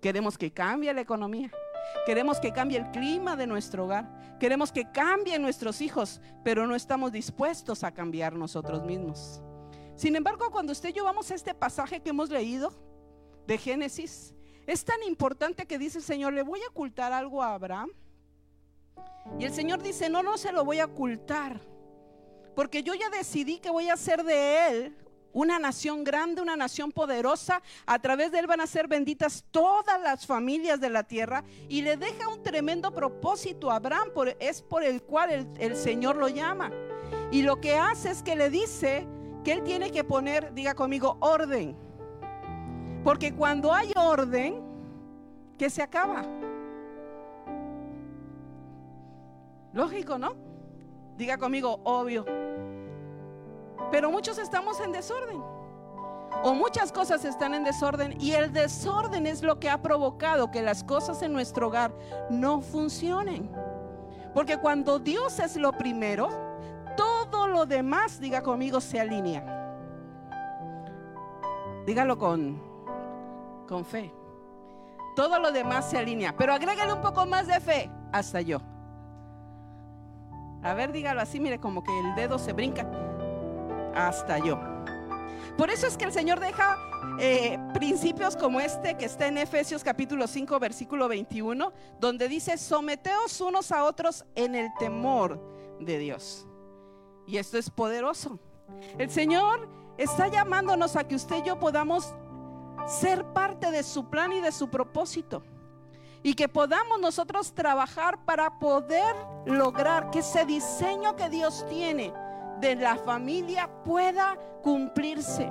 Queremos 0.00 0.36
que 0.36 0.52
cambie 0.52 0.92
la 0.92 1.00
economía. 1.00 1.50
Queremos 2.06 2.40
que 2.40 2.52
cambie 2.52 2.78
el 2.78 2.90
clima 2.90 3.36
de 3.36 3.46
nuestro 3.46 3.84
hogar. 3.84 4.38
Queremos 4.38 4.72
que 4.72 4.90
cambien 4.90 5.42
nuestros 5.42 5.80
hijos, 5.80 6.20
pero 6.44 6.66
no 6.66 6.74
estamos 6.74 7.12
dispuestos 7.12 7.84
a 7.84 7.92
cambiar 7.92 8.34
nosotros 8.34 8.84
mismos. 8.84 9.42
Sin 9.96 10.16
embargo, 10.16 10.50
cuando 10.50 10.72
usted 10.72 10.90
y 10.90 10.92
yo 10.94 11.04
vamos 11.04 11.30
a 11.30 11.34
este 11.34 11.54
pasaje 11.54 12.00
que 12.00 12.10
hemos 12.10 12.30
leído 12.30 12.72
de 13.46 13.58
Génesis, 13.58 14.34
es 14.66 14.84
tan 14.84 15.02
importante 15.02 15.66
que 15.66 15.78
dice 15.78 15.98
el 15.98 16.04
Señor, 16.04 16.32
le 16.32 16.42
voy 16.42 16.60
a 16.62 16.70
ocultar 16.70 17.12
algo 17.12 17.42
a 17.42 17.54
Abraham. 17.54 17.90
Y 19.38 19.44
el 19.44 19.52
Señor 19.52 19.82
dice, 19.82 20.08
no, 20.08 20.22
no 20.22 20.38
se 20.38 20.52
lo 20.52 20.64
voy 20.64 20.80
a 20.80 20.86
ocultar, 20.86 21.60
porque 22.54 22.82
yo 22.82 22.94
ya 22.94 23.10
decidí 23.10 23.58
que 23.58 23.70
voy 23.70 23.88
a 23.88 23.94
hacer 23.94 24.24
de 24.24 24.68
él 24.68 24.96
una 25.32 25.58
nación 25.58 26.04
grande, 26.04 26.42
una 26.42 26.56
nación 26.56 26.92
poderosa. 26.92 27.62
A 27.86 27.98
través 27.98 28.32
de 28.32 28.38
él 28.40 28.46
van 28.46 28.60
a 28.60 28.66
ser 28.66 28.88
benditas 28.88 29.44
todas 29.50 30.00
las 30.00 30.26
familias 30.26 30.80
de 30.80 30.90
la 30.90 31.04
tierra. 31.04 31.44
Y 31.68 31.82
le 31.82 31.96
deja 31.96 32.28
un 32.28 32.42
tremendo 32.42 32.92
propósito 32.92 33.70
a 33.70 33.76
Abraham, 33.76 34.08
es 34.38 34.62
por 34.62 34.82
el 34.82 35.02
cual 35.02 35.30
el, 35.30 35.48
el 35.58 35.76
Señor 35.76 36.16
lo 36.16 36.28
llama. 36.28 36.70
Y 37.30 37.42
lo 37.42 37.60
que 37.60 37.76
hace 37.76 38.10
es 38.10 38.22
que 38.22 38.36
le 38.36 38.50
dice 38.50 39.06
que 39.44 39.52
él 39.52 39.62
tiene 39.62 39.90
que 39.90 40.04
poner, 40.04 40.52
diga 40.54 40.74
conmigo, 40.74 41.16
orden. 41.20 41.76
Porque 43.04 43.32
cuando 43.34 43.72
hay 43.72 43.92
orden, 43.96 44.62
¿qué 45.56 45.70
se 45.70 45.82
acaba? 45.82 46.22
Lógico, 49.72 50.18
¿no? 50.18 50.34
Diga 51.16 51.38
conmigo, 51.38 51.80
obvio. 51.84 52.24
Pero 53.90 54.10
muchos 54.10 54.38
estamos 54.38 54.80
en 54.80 54.92
desorden. 54.92 55.42
O 56.42 56.54
muchas 56.54 56.92
cosas 56.92 57.24
están 57.24 57.54
en 57.54 57.64
desorden 57.64 58.16
y 58.20 58.32
el 58.32 58.52
desorden 58.52 59.26
es 59.26 59.42
lo 59.42 59.58
que 59.58 59.68
ha 59.68 59.82
provocado 59.82 60.50
que 60.50 60.62
las 60.62 60.84
cosas 60.84 61.22
en 61.22 61.32
nuestro 61.32 61.68
hogar 61.68 61.92
no 62.30 62.60
funcionen. 62.60 63.50
Porque 64.32 64.56
cuando 64.56 64.98
Dios 64.98 65.38
es 65.40 65.56
lo 65.56 65.72
primero, 65.72 66.28
todo 66.96 67.48
lo 67.48 67.66
demás, 67.66 68.20
diga 68.20 68.42
conmigo, 68.42 68.80
se 68.80 69.00
alinea. 69.00 69.44
Dígalo 71.84 72.16
con, 72.16 72.62
con 73.68 73.84
fe. 73.84 74.14
Todo 75.16 75.38
lo 75.40 75.50
demás 75.50 75.90
se 75.90 75.98
alinea. 75.98 76.36
Pero 76.36 76.54
agrégale 76.54 76.92
un 76.92 77.00
poco 77.00 77.26
más 77.26 77.48
de 77.48 77.58
fe 77.60 77.90
hasta 78.12 78.40
yo. 78.40 78.60
A 80.62 80.74
ver, 80.74 80.92
dígalo 80.92 81.20
así, 81.20 81.40
mire, 81.40 81.58
como 81.58 81.82
que 81.82 81.98
el 81.98 82.14
dedo 82.14 82.38
se 82.38 82.52
brinca 82.52 82.86
hasta 83.94 84.38
yo. 84.38 84.58
Por 85.56 85.70
eso 85.70 85.86
es 85.86 85.96
que 85.96 86.04
el 86.04 86.12
Señor 86.12 86.40
deja 86.40 86.78
eh, 87.18 87.58
principios 87.74 88.36
como 88.36 88.60
este 88.60 88.96
que 88.96 89.04
está 89.04 89.26
en 89.26 89.36
Efesios 89.36 89.84
capítulo 89.84 90.26
5 90.26 90.58
versículo 90.58 91.08
21, 91.08 91.72
donde 91.98 92.28
dice, 92.28 92.56
someteos 92.56 93.40
unos 93.40 93.72
a 93.72 93.84
otros 93.84 94.24
en 94.34 94.54
el 94.54 94.68
temor 94.78 95.38
de 95.80 95.98
Dios. 95.98 96.46
Y 97.26 97.36
esto 97.36 97.58
es 97.58 97.70
poderoso. 97.70 98.38
El 98.98 99.10
Señor 99.10 99.68
está 99.98 100.28
llamándonos 100.28 100.96
a 100.96 101.04
que 101.04 101.14
usted 101.14 101.36
y 101.36 101.48
yo 101.48 101.58
podamos 101.58 102.14
ser 102.86 103.24
parte 103.32 103.70
de 103.70 103.82
su 103.82 104.08
plan 104.08 104.32
y 104.32 104.40
de 104.40 104.52
su 104.52 104.68
propósito. 104.68 105.42
Y 106.22 106.34
que 106.34 106.48
podamos 106.48 107.00
nosotros 107.00 107.54
trabajar 107.54 108.24
para 108.24 108.58
poder 108.58 109.14
lograr 109.46 110.10
que 110.10 110.20
ese 110.20 110.44
diseño 110.44 111.16
que 111.16 111.30
Dios 111.30 111.66
tiene 111.68 112.12
de 112.60 112.76
la 112.76 112.96
familia 112.96 113.68
pueda 113.84 114.36
cumplirse. 114.62 115.50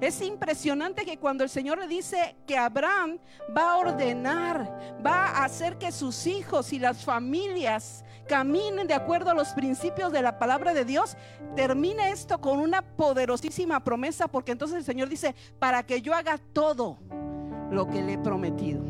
Es 0.00 0.20
impresionante 0.22 1.04
que 1.04 1.18
cuando 1.18 1.44
el 1.44 1.50
Señor 1.50 1.78
le 1.78 1.88
dice 1.88 2.36
que 2.46 2.56
Abraham 2.56 3.18
va 3.56 3.72
a 3.72 3.76
ordenar, 3.78 4.96
va 5.04 5.26
a 5.26 5.44
hacer 5.44 5.78
que 5.78 5.92
sus 5.92 6.26
hijos 6.26 6.72
y 6.72 6.78
las 6.78 7.04
familias 7.04 8.04
caminen 8.28 8.86
de 8.86 8.94
acuerdo 8.94 9.30
a 9.30 9.34
los 9.34 9.48
principios 9.48 10.12
de 10.12 10.22
la 10.22 10.38
palabra 10.38 10.74
de 10.74 10.84
Dios, 10.84 11.16
termina 11.56 12.10
esto 12.10 12.40
con 12.40 12.58
una 12.58 12.82
poderosísima 12.82 13.82
promesa, 13.82 14.28
porque 14.28 14.52
entonces 14.52 14.78
el 14.78 14.84
Señor 14.84 15.08
dice, 15.08 15.34
para 15.58 15.82
que 15.82 16.02
yo 16.02 16.14
haga 16.14 16.38
todo 16.52 16.98
lo 17.70 17.88
que 17.88 18.02
le 18.02 18.14
he 18.14 18.18
prometido. 18.18 18.82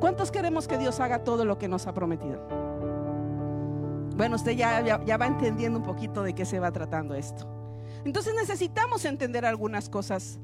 ¿Cuántos 0.00 0.30
queremos 0.30 0.68
que 0.68 0.78
Dios 0.78 1.00
haga 1.00 1.24
todo 1.24 1.44
lo 1.44 1.58
que 1.58 1.68
nos 1.68 1.86
ha 1.86 1.92
prometido? 1.92 2.67
Bueno, 4.18 4.34
usted 4.34 4.50
ya, 4.50 5.16
va 5.16 5.26
entendiendo 5.26 5.78
un 5.78 5.84
poquito 5.84 6.24
de 6.24 6.34
qué 6.34 6.44
se 6.44 6.58
va 6.58 6.72
tratando 6.72 7.14
esto. 7.14 7.46
Entonces 8.04 8.34
necesitamos 8.34 9.04
entender 9.04 9.46
algunas 9.46 9.88
cosas. 9.88 10.40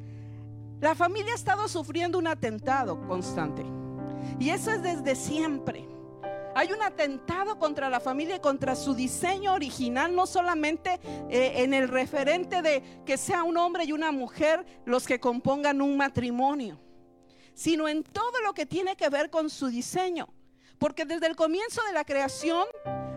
La 0.81 0.95
familia 0.95 1.33
ha 1.33 1.35
estado 1.35 1.67
sufriendo 1.67 2.17
un 2.17 2.29
atentado 2.29 3.05
constante. 3.09 3.65
Y 4.39 4.51
eso 4.51 4.71
es 4.71 4.81
desde 4.81 5.17
siempre. 5.17 5.89
Hay 6.55 6.71
un 6.71 6.81
atentado 6.83 7.59
contra 7.59 7.91
la 7.91 7.99
familia 7.99 8.37
y 8.37 8.41
contra 8.41 8.77
su 8.77 8.95
diseño 8.95 9.55
original, 9.55 10.15
no 10.15 10.29
solamente 10.29 11.01
eh, 11.29 11.65
en 11.65 11.75
el 11.75 11.89
referente 11.89 12.63
de 12.63 12.81
que 13.05 13.17
sea 13.17 13.43
un 13.43 13.57
hombre 13.57 13.87
y 13.87 13.93
una 13.93 14.13
mujer 14.13 14.65
los 14.85 15.05
que 15.05 15.19
compongan 15.19 15.83
un 15.83 15.97
matrimonio, 15.97 16.79
sino 17.55 17.89
en 17.89 18.05
todo 18.05 18.41
lo 18.45 18.55
que 18.55 18.67
tiene 18.67 18.95
que 18.95 19.09
ver 19.09 19.31
con 19.31 19.51
su 19.51 19.67
diseño. 19.67 20.29
Porque 20.79 21.05
desde 21.05 21.27
el 21.27 21.35
comienzo 21.35 21.83
de 21.89 21.93
la 21.93 22.05
creación 22.05 22.67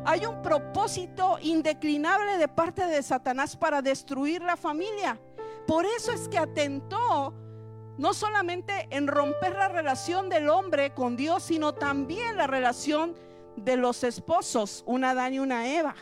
hay 0.07 0.25
un 0.25 0.41
propósito 0.41 1.37
indeclinable 1.41 2.37
de 2.37 2.47
parte 2.47 2.85
de 2.85 3.03
Satanás 3.03 3.57
para 3.57 3.81
destruir 3.81 4.41
la 4.41 4.55
familia. 4.55 5.19
Por 5.67 5.85
eso 5.85 6.13
es 6.13 6.29
que 6.29 6.37
atentó 6.37 7.33
no 7.97 8.13
solamente 8.13 8.87
en 8.89 9.07
romper 9.07 9.55
la 9.55 9.67
relación 9.67 10.29
del 10.29 10.49
hombre 10.49 10.93
con 10.93 11.17
Dios, 11.17 11.43
sino 11.43 11.73
también 11.73 12.37
la 12.37 12.47
relación 12.47 13.17
de 13.57 13.75
los 13.75 14.05
esposos, 14.05 14.81
una 14.87 15.09
Adán 15.09 15.33
y 15.33 15.39
una 15.39 15.67
Eva. 15.67 15.95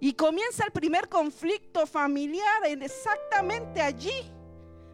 Y 0.00 0.14
comienza 0.14 0.64
el 0.64 0.72
primer 0.72 1.08
conflicto 1.08 1.86
familiar 1.86 2.64
exactamente 2.64 3.80
allí, 3.80 4.28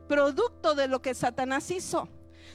producto 0.09 0.75
de 0.75 0.89
lo 0.89 1.01
que 1.01 1.15
Satanás 1.15 1.71
hizo 1.71 2.07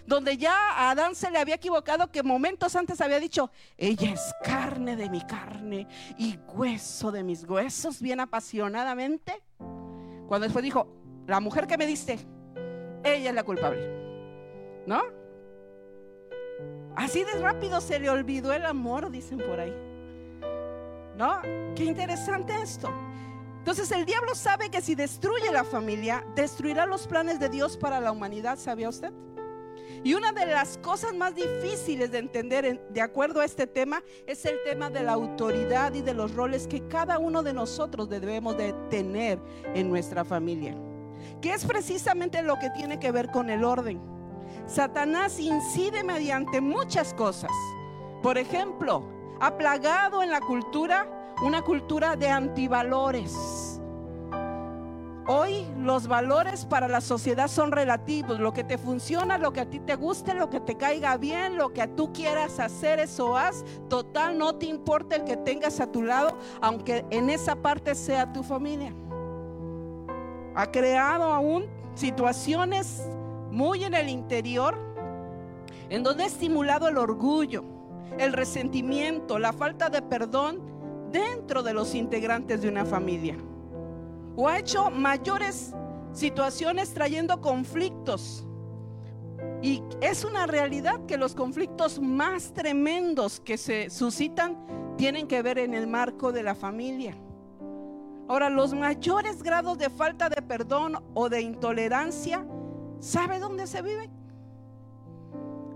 donde 0.05 0.37
ya 0.37 0.55
a 0.71 0.91
Adán 0.91 1.15
se 1.15 1.31
le 1.31 1.39
había 1.39 1.55
equivocado 1.55 2.11
que 2.11 2.23
momentos 2.23 2.75
antes 2.75 3.01
había 3.01 3.19
dicho, 3.19 3.51
ella 3.77 4.11
es 4.13 4.33
carne 4.43 4.95
de 4.95 5.09
mi 5.09 5.21
carne 5.21 5.87
y 6.17 6.37
hueso 6.53 7.11
de 7.11 7.23
mis 7.23 7.43
huesos, 7.43 8.01
bien 8.01 8.19
apasionadamente. 8.19 9.41
Cuando 10.27 10.45
después 10.45 10.63
dijo, 10.63 10.87
la 11.27 11.39
mujer 11.39 11.67
que 11.67 11.77
me 11.77 11.85
diste, 11.85 12.19
ella 13.03 13.29
es 13.29 13.35
la 13.35 13.43
culpable. 13.43 14.01
¿No? 14.85 15.01
Así 16.95 17.23
de 17.23 17.33
rápido 17.39 17.79
se 17.81 17.99
le 17.99 18.09
olvidó 18.09 18.53
el 18.53 18.65
amor, 18.65 19.11
dicen 19.11 19.37
por 19.39 19.59
ahí. 19.59 19.73
¿No? 21.15 21.41
Qué 21.75 21.85
interesante 21.85 22.53
esto. 22.61 22.89
Entonces 23.59 23.91
el 23.91 24.05
diablo 24.05 24.33
sabe 24.33 24.71
que 24.71 24.81
si 24.81 24.95
destruye 24.95 25.51
la 25.51 25.63
familia, 25.63 26.25
destruirá 26.35 26.87
los 26.87 27.05
planes 27.05 27.39
de 27.39 27.47
Dios 27.47 27.77
para 27.77 28.01
la 28.01 28.11
humanidad, 28.11 28.57
¿sabía 28.57 28.89
usted? 28.89 29.13
Y 30.03 30.15
una 30.15 30.31
de 30.31 30.47
las 30.47 30.79
cosas 30.79 31.13
más 31.13 31.35
difíciles 31.35 32.11
de 32.11 32.17
entender 32.17 32.81
de 32.89 33.01
acuerdo 33.01 33.39
a 33.39 33.45
este 33.45 33.67
tema 33.67 34.03
es 34.25 34.45
el 34.45 34.55
tema 34.63 34.89
de 34.89 35.03
la 35.03 35.13
autoridad 35.13 35.93
y 35.93 36.01
de 36.01 36.15
los 36.15 36.33
roles 36.33 36.65
que 36.67 36.87
cada 36.87 37.19
uno 37.19 37.43
de 37.43 37.53
nosotros 37.53 38.09
debemos 38.09 38.57
de 38.57 38.73
tener 38.89 39.39
en 39.75 39.89
nuestra 39.89 40.25
familia. 40.25 40.75
Que 41.39 41.53
es 41.53 41.65
precisamente 41.65 42.41
lo 42.41 42.57
que 42.57 42.71
tiene 42.71 42.99
que 42.99 43.11
ver 43.11 43.29
con 43.29 43.51
el 43.51 43.63
orden. 43.63 44.01
Satanás 44.65 45.39
incide 45.39 46.03
mediante 46.03 46.61
muchas 46.61 47.13
cosas. 47.13 47.51
Por 48.23 48.39
ejemplo, 48.39 49.03
ha 49.39 49.55
plagado 49.55 50.23
en 50.23 50.31
la 50.31 50.41
cultura 50.41 51.33
una 51.43 51.61
cultura 51.61 52.15
de 52.15 52.29
antivalores 52.29 53.70
Hoy 55.27 55.67
los 55.77 56.07
valores 56.07 56.65
para 56.65 56.87
la 56.87 56.99
sociedad 56.99 57.47
son 57.47 57.71
relativos. 57.71 58.39
Lo 58.39 58.53
que 58.53 58.63
te 58.63 58.79
funciona, 58.79 59.37
lo 59.37 59.53
que 59.53 59.61
a 59.61 59.69
ti 59.69 59.79
te 59.79 59.95
guste, 59.95 60.33
lo 60.33 60.49
que 60.49 60.59
te 60.59 60.77
caiga 60.77 61.15
bien, 61.17 61.57
lo 61.57 61.73
que 61.73 61.87
tú 61.87 62.11
quieras 62.11 62.59
hacer, 62.59 62.99
eso 62.99 63.37
haz. 63.37 63.63
Total, 63.87 64.37
no 64.37 64.55
te 64.55 64.65
importa 64.65 65.15
el 65.15 65.23
que 65.23 65.37
tengas 65.37 65.79
a 65.79 65.91
tu 65.91 66.01
lado, 66.01 66.37
aunque 66.59 67.05
en 67.11 67.29
esa 67.29 67.55
parte 67.55 67.93
sea 67.93 68.33
tu 68.33 68.41
familia. 68.41 68.95
Ha 70.55 70.71
creado 70.71 71.25
aún 71.25 71.67
situaciones 71.93 73.07
muy 73.51 73.83
en 73.83 73.93
el 73.93 74.09
interior 74.09 74.75
en 75.89 76.03
donde 76.03 76.23
ha 76.23 76.27
estimulado 76.27 76.87
el 76.87 76.97
orgullo, 76.97 77.63
el 78.17 78.33
resentimiento, 78.33 79.37
la 79.37 79.53
falta 79.53 79.89
de 79.89 80.01
perdón 80.01 80.61
dentro 81.11 81.61
de 81.61 81.73
los 81.73 81.93
integrantes 81.93 82.61
de 82.61 82.69
una 82.69 82.85
familia 82.85 83.37
o 84.35 84.47
ha 84.47 84.59
hecho 84.59 84.89
mayores 84.89 85.73
situaciones 86.13 86.93
trayendo 86.93 87.41
conflictos. 87.41 88.45
Y 89.61 89.83
es 90.01 90.23
una 90.23 90.47
realidad 90.47 91.05
que 91.05 91.17
los 91.17 91.35
conflictos 91.35 91.99
más 91.99 92.53
tremendos 92.53 93.39
que 93.39 93.57
se 93.57 93.89
suscitan 93.89 94.57
tienen 94.97 95.27
que 95.27 95.41
ver 95.41 95.59
en 95.59 95.73
el 95.73 95.87
marco 95.87 96.31
de 96.31 96.43
la 96.43 96.55
familia. 96.55 97.15
Ahora, 98.27 98.49
los 98.49 98.73
mayores 98.73 99.43
grados 99.43 99.77
de 99.77 99.89
falta 99.89 100.29
de 100.29 100.41
perdón 100.41 101.03
o 101.13 101.27
de 101.27 101.41
intolerancia, 101.41 102.45
¿sabe 102.99 103.39
dónde 103.39 103.67
se 103.67 103.81
vive? 103.81 104.09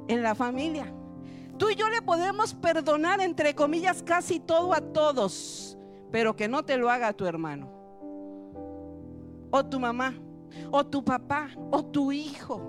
En 0.07 0.23
la 0.23 0.35
familia. 0.35 0.93
Tú 1.57 1.69
y 1.69 1.75
yo 1.75 1.89
le 1.89 2.01
podemos 2.01 2.53
perdonar, 2.53 3.19
entre 3.21 3.55
comillas, 3.55 4.03
casi 4.03 4.39
todo 4.39 4.73
a 4.73 4.81
todos, 4.81 5.77
pero 6.11 6.35
que 6.35 6.47
no 6.47 6.63
te 6.63 6.77
lo 6.77 6.89
haga 6.89 7.13
tu 7.13 7.25
hermano, 7.25 7.69
o 9.57 9.65
tu 9.65 9.79
mamá, 9.79 10.13
o 10.69 10.85
tu 10.85 11.03
papá, 11.03 11.49
o 11.71 11.85
tu 11.85 12.11
hijo. 12.11 12.59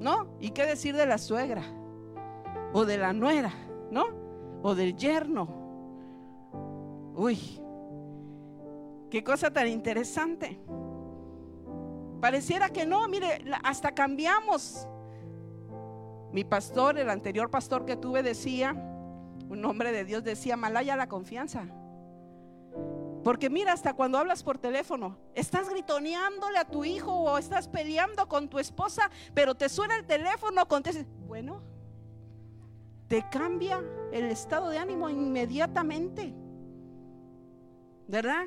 ¿No? 0.00 0.36
¿Y 0.40 0.50
qué 0.50 0.64
decir 0.64 0.96
de 0.96 1.06
la 1.06 1.18
suegra? 1.18 1.62
O 2.72 2.84
de 2.84 2.96
la 2.96 3.12
nuera, 3.12 3.52
¿no? 3.90 4.06
O 4.62 4.74
del 4.74 4.96
yerno. 4.96 5.48
Uy, 7.14 7.60
qué 9.10 9.22
cosa 9.22 9.52
tan 9.52 9.68
interesante. 9.68 10.58
Pareciera 12.20 12.70
que 12.70 12.86
no, 12.86 13.06
mire, 13.06 13.44
hasta 13.62 13.92
cambiamos 13.92 14.88
mi 16.32 16.42
pastor, 16.42 16.98
el 16.98 17.10
anterior 17.10 17.50
pastor 17.50 17.84
que 17.84 17.96
tuve 17.96 18.22
decía, 18.22 18.72
un 19.48 19.62
hombre 19.64 19.92
de 19.92 20.04
Dios 20.06 20.24
decía, 20.24 20.56
malaya 20.56 20.96
la 20.96 21.06
confianza. 21.06 21.66
Porque 23.24 23.48
mira, 23.48 23.72
hasta 23.72 23.94
cuando 23.94 24.18
hablas 24.18 24.42
por 24.42 24.58
teléfono, 24.58 25.16
estás 25.34 25.70
gritoneándole 25.70 26.58
a 26.58 26.66
tu 26.66 26.84
hijo 26.84 27.10
o 27.10 27.38
estás 27.38 27.68
peleando 27.68 28.28
con 28.28 28.50
tu 28.50 28.58
esposa, 28.58 29.10
pero 29.32 29.54
te 29.54 29.70
suena 29.70 29.96
el 29.96 30.04
teléfono, 30.04 30.68
contestas, 30.68 31.06
bueno, 31.26 31.62
te 33.08 33.24
cambia 33.30 33.82
el 34.12 34.26
estado 34.26 34.68
de 34.68 34.76
ánimo 34.76 35.08
inmediatamente. 35.08 36.34
¿Verdad? 38.06 38.44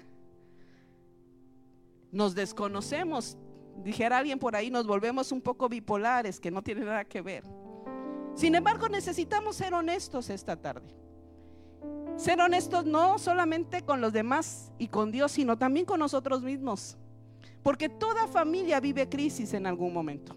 Nos 2.12 2.36
desconocemos. 2.36 3.36
Dijera 3.84 4.20
alguien 4.20 4.38
por 4.38 4.56
ahí, 4.56 4.70
nos 4.70 4.86
volvemos 4.86 5.32
un 5.32 5.42
poco 5.42 5.70
bipolares, 5.70 6.40
que 6.40 6.52
no 6.52 6.62
tiene 6.62 6.86
nada 6.86 7.04
que 7.04 7.24
ver. 7.24 7.44
Sin 8.36 8.54
embargo, 8.54 8.90
necesitamos 8.90 9.56
ser 9.56 9.74
honestos 9.74 10.30
esta 10.30 10.56
tarde. 10.56 11.07
Ser 12.18 12.42
honestos 12.42 12.84
no 12.84 13.20
solamente 13.20 13.84
con 13.84 14.02
los 14.02 14.12
demás 14.12 14.72
y 14.80 14.88
con 14.88 15.12
Dios, 15.12 15.32
sino 15.34 15.56
también 15.58 15.86
con 15.86 16.00
nosotros 16.00 16.42
mismos. 16.42 16.98
Porque 17.62 17.90
toda 17.90 18.28
familia 18.28 18.80
vive 18.80 19.08
crisis 19.08 19.54
en 19.54 19.68
algún 19.68 19.94
momento. 19.94 20.36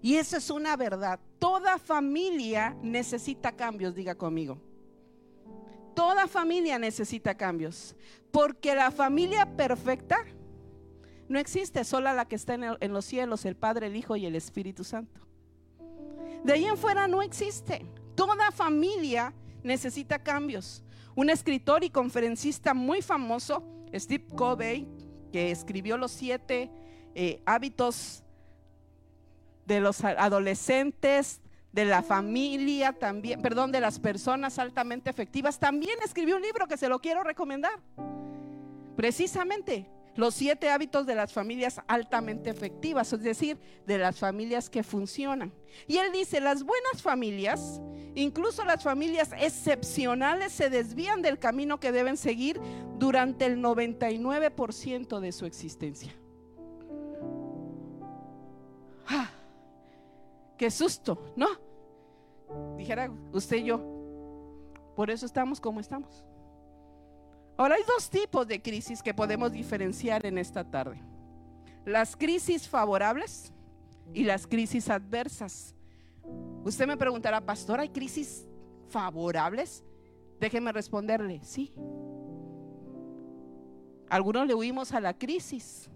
Y 0.00 0.14
esa 0.14 0.38
es 0.38 0.48
una 0.48 0.76
verdad. 0.76 1.20
Toda 1.38 1.78
familia 1.78 2.74
necesita 2.82 3.52
cambios, 3.52 3.94
diga 3.94 4.14
conmigo. 4.14 4.58
Toda 5.94 6.26
familia 6.26 6.78
necesita 6.78 7.36
cambios. 7.36 7.94
Porque 8.30 8.74
la 8.74 8.90
familia 8.90 9.56
perfecta 9.56 10.24
no 11.28 11.38
existe, 11.38 11.84
sola 11.84 12.14
la 12.14 12.26
que 12.26 12.36
está 12.36 12.54
en, 12.54 12.64
en 12.80 12.92
los 12.94 13.04
cielos, 13.04 13.44
el 13.44 13.54
Padre, 13.54 13.88
el 13.88 13.96
Hijo 13.96 14.16
y 14.16 14.24
el 14.24 14.34
Espíritu 14.34 14.82
Santo. 14.82 15.20
De 16.42 16.54
ahí 16.54 16.64
en 16.64 16.78
fuera 16.78 17.06
no 17.06 17.20
existe. 17.20 17.84
Toda 18.14 18.50
familia 18.50 19.34
necesita 19.62 20.22
cambios. 20.22 20.82
Un 21.14 21.30
escritor 21.30 21.84
y 21.84 21.90
conferencista 21.90 22.74
muy 22.74 23.02
famoso, 23.02 23.64
Steve 23.94 24.26
Covey, 24.34 24.86
que 25.32 25.50
escribió 25.50 25.96
los 25.96 26.12
siete 26.12 26.70
eh, 27.14 27.42
hábitos 27.46 28.22
de 29.66 29.80
los 29.80 30.02
adolescentes, 30.04 31.40
de 31.72 31.84
la 31.84 32.02
familia 32.02 32.92
también, 32.92 33.40
perdón, 33.42 33.70
de 33.70 33.80
las 33.80 34.00
personas 34.00 34.58
altamente 34.58 35.08
efectivas, 35.10 35.58
también 35.58 35.98
escribió 36.04 36.36
un 36.36 36.42
libro 36.42 36.66
que 36.66 36.76
se 36.76 36.88
lo 36.88 36.98
quiero 36.98 37.22
recomendar. 37.22 37.78
Precisamente 38.96 39.88
los 40.20 40.34
siete 40.34 40.68
hábitos 40.68 41.06
de 41.06 41.14
las 41.14 41.32
familias 41.32 41.80
altamente 41.88 42.50
efectivas, 42.50 43.12
es 43.12 43.22
decir, 43.22 43.58
de 43.86 43.98
las 43.98 44.18
familias 44.18 44.68
que 44.68 44.82
funcionan. 44.82 45.52
Y 45.88 45.96
él 45.96 46.12
dice, 46.12 46.40
las 46.40 46.62
buenas 46.62 47.00
familias, 47.02 47.80
incluso 48.14 48.64
las 48.64 48.82
familias 48.82 49.30
excepcionales, 49.38 50.52
se 50.52 50.68
desvían 50.68 51.22
del 51.22 51.38
camino 51.38 51.80
que 51.80 51.90
deben 51.90 52.16
seguir 52.16 52.60
durante 52.98 53.46
el 53.46 53.62
99% 53.62 55.20
de 55.20 55.32
su 55.32 55.46
existencia. 55.46 56.14
¡Ah! 59.06 59.30
¡Qué 60.58 60.70
susto! 60.70 61.32
¿No? 61.34 61.48
Dijera 62.76 63.10
usted 63.32 63.56
y 63.56 63.64
yo, 63.64 63.80
por 64.94 65.10
eso 65.10 65.24
estamos 65.24 65.60
como 65.60 65.80
estamos. 65.80 66.24
Ahora 67.60 67.74
hay 67.74 67.82
dos 67.86 68.08
tipos 68.08 68.48
de 68.48 68.62
crisis 68.62 69.02
que 69.02 69.12
podemos 69.12 69.52
diferenciar 69.52 70.24
en 70.24 70.38
esta 70.38 70.64
tarde. 70.64 70.98
Las 71.84 72.16
crisis 72.16 72.66
favorables 72.66 73.52
y 74.14 74.24
las 74.24 74.46
crisis 74.46 74.88
adversas. 74.88 75.74
Usted 76.64 76.86
me 76.86 76.96
preguntará, 76.96 77.38
pastor, 77.42 77.80
¿hay 77.80 77.90
crisis 77.90 78.48
favorables? 78.88 79.84
Déjeme 80.40 80.72
responderle, 80.72 81.40
sí. 81.44 81.74
Algunos 84.08 84.46
le 84.46 84.54
huimos 84.54 84.92
a 84.92 85.00
la 85.00 85.12
crisis 85.12 85.90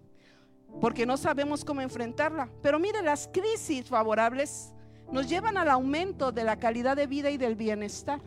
porque 0.82 1.06
no 1.06 1.16
sabemos 1.16 1.64
cómo 1.64 1.80
enfrentarla. 1.80 2.50
Pero 2.60 2.78
mire, 2.78 3.00
las 3.00 3.26
crisis 3.32 3.86
favorables 3.86 4.74
nos 5.10 5.30
llevan 5.30 5.56
al 5.56 5.70
aumento 5.70 6.30
de 6.30 6.44
la 6.44 6.58
calidad 6.58 6.94
de 6.94 7.06
vida 7.06 7.30
y 7.30 7.38
del 7.38 7.54
bienestar. 7.54 8.20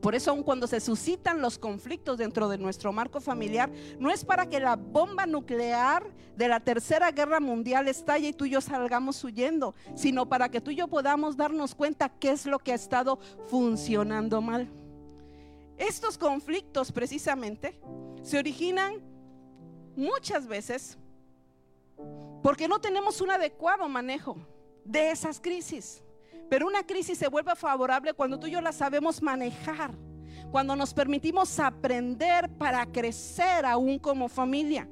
Por 0.00 0.14
eso 0.14 0.30
aun 0.30 0.42
cuando 0.42 0.66
se 0.66 0.80
suscitan 0.80 1.40
los 1.40 1.58
conflictos 1.58 2.18
dentro 2.18 2.48
de 2.48 2.58
nuestro 2.58 2.92
marco 2.92 3.20
familiar, 3.20 3.70
no 3.98 4.10
es 4.10 4.24
para 4.24 4.48
que 4.48 4.60
la 4.60 4.76
bomba 4.76 5.26
nuclear 5.26 6.04
de 6.36 6.48
la 6.48 6.60
tercera 6.60 7.10
guerra 7.12 7.40
mundial 7.40 7.88
estalle 7.88 8.28
y 8.28 8.32
tú 8.32 8.46
y 8.46 8.50
yo 8.50 8.60
salgamos 8.60 9.22
huyendo, 9.22 9.74
sino 9.94 10.28
para 10.28 10.48
que 10.48 10.60
tú 10.60 10.70
y 10.70 10.76
yo 10.76 10.88
podamos 10.88 11.36
darnos 11.36 11.74
cuenta 11.74 12.08
qué 12.08 12.30
es 12.30 12.46
lo 12.46 12.58
que 12.58 12.72
ha 12.72 12.76
estado 12.76 13.18
funcionando 13.48 14.40
mal. 14.40 14.68
Estos 15.76 16.18
conflictos 16.18 16.92
precisamente 16.92 17.78
se 18.22 18.38
originan 18.38 18.94
muchas 19.96 20.46
veces 20.46 20.98
porque 22.42 22.68
no 22.68 22.80
tenemos 22.80 23.20
un 23.20 23.30
adecuado 23.30 23.88
manejo 23.88 24.36
de 24.84 25.10
esas 25.10 25.40
crisis. 25.40 26.02
Pero 26.50 26.66
una 26.66 26.82
crisis 26.82 27.16
se 27.16 27.28
vuelve 27.28 27.54
favorable 27.54 28.12
cuando 28.12 28.38
tú 28.38 28.48
y 28.48 28.50
yo 28.50 28.60
la 28.60 28.72
sabemos 28.72 29.22
manejar, 29.22 29.96
cuando 30.50 30.74
nos 30.74 30.92
permitimos 30.92 31.60
aprender 31.60 32.50
para 32.58 32.84
crecer 32.86 33.64
aún 33.64 34.00
como 34.00 34.28
familia. 34.28 34.88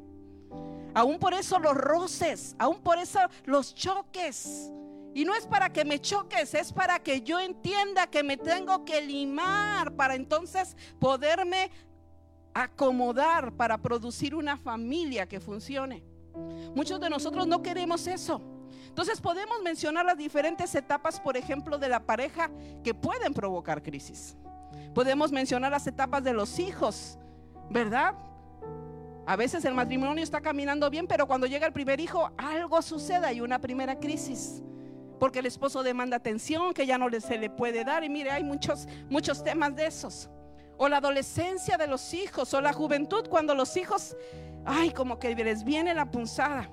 Aún 0.95 1.19
por 1.19 1.35
eso 1.35 1.59
los 1.59 1.75
roces, 1.75 2.55
aún 2.61 2.81
por 2.81 2.99
eso 2.99 3.19
los 3.45 3.75
choques. 3.75 4.71
Y 5.15 5.25
no 5.25 5.35
es 5.35 5.49
para 5.49 5.73
que 5.73 5.85
me 5.85 6.01
choques, 6.01 6.55
es 6.55 6.73
para 6.73 7.01
que 7.01 7.23
yo 7.23 7.41
entienda 7.41 8.07
que 8.07 8.23
me 8.23 8.37
tengo 8.37 8.85
que 8.85 9.01
limar 9.01 9.97
para 9.97 10.15
entonces 10.15 10.77
poderme 11.01 11.73
acomodar 12.55 13.53
para 13.53 13.79
producir 13.79 14.33
una 14.33 14.57
familia 14.57 15.27
que 15.27 15.41
funcione. 15.41 16.05
Muchos 16.77 17.01
de 17.01 17.11
nosotros 17.11 17.49
no 17.49 17.63
queremos 17.63 18.07
eso. 18.07 18.58
Entonces 18.99 19.21
podemos 19.21 19.63
mencionar 19.63 20.05
las 20.05 20.19
diferentes 20.19 20.75
etapas, 20.75 21.21
por 21.21 21.37
ejemplo, 21.37 21.79
de 21.79 21.89
la 21.89 22.01
pareja 22.01 22.51
que 22.83 22.95
pueden 22.95 23.33
provocar 23.33 23.81
crisis. 23.81 24.37
Podemos 24.93 25.31
mencionar 25.31 25.71
las 25.71 25.87
etapas 25.87 26.25
de 26.25 26.33
los 26.33 26.59
hijos, 26.59 27.17
¿verdad? 27.71 28.17
A 29.25 29.37
veces 29.37 29.65
el 29.65 29.75
matrimonio 29.75 30.25
está 30.25 30.41
caminando 30.41 30.91
bien, 30.91 31.07
pero 31.07 31.29
cuando 31.29 31.47
llega 31.47 31.65
el 31.65 31.73
primer 31.73 32.01
hijo, 32.01 32.33
algo 32.37 32.83
sucede, 32.83 33.25
hay 33.25 33.41
una 33.41 33.61
primera 33.61 34.01
crisis. 34.01 34.65
Porque 35.21 35.39
el 35.39 35.47
esposo 35.47 35.85
demanda 35.85 36.17
atención 36.17 36.75
que 36.75 36.85
ya 36.85 36.99
no 36.99 37.07
se 37.21 37.39
le 37.39 37.51
puede 37.51 37.85
dar. 37.85 38.03
Y 38.03 38.09
mire, 38.09 38.33
hay 38.33 38.43
muchos, 38.43 38.89
muchos 39.09 39.45
temas 39.45 39.77
de 39.77 39.87
esos. 39.87 40.29
O 40.77 40.89
la 40.89 40.97
adolescencia 40.97 41.77
de 41.77 41.87
los 41.87 42.15
hijos, 42.15 42.53
o 42.53 42.61
la 42.61 42.73
juventud, 42.73 43.29
cuando 43.29 43.55
los 43.55 43.77
hijos, 43.77 44.17
ay, 44.65 44.91
como 44.91 45.21
que 45.21 45.37
les 45.37 45.63
viene 45.63 45.95
la 45.95 46.11
punzada. 46.11 46.69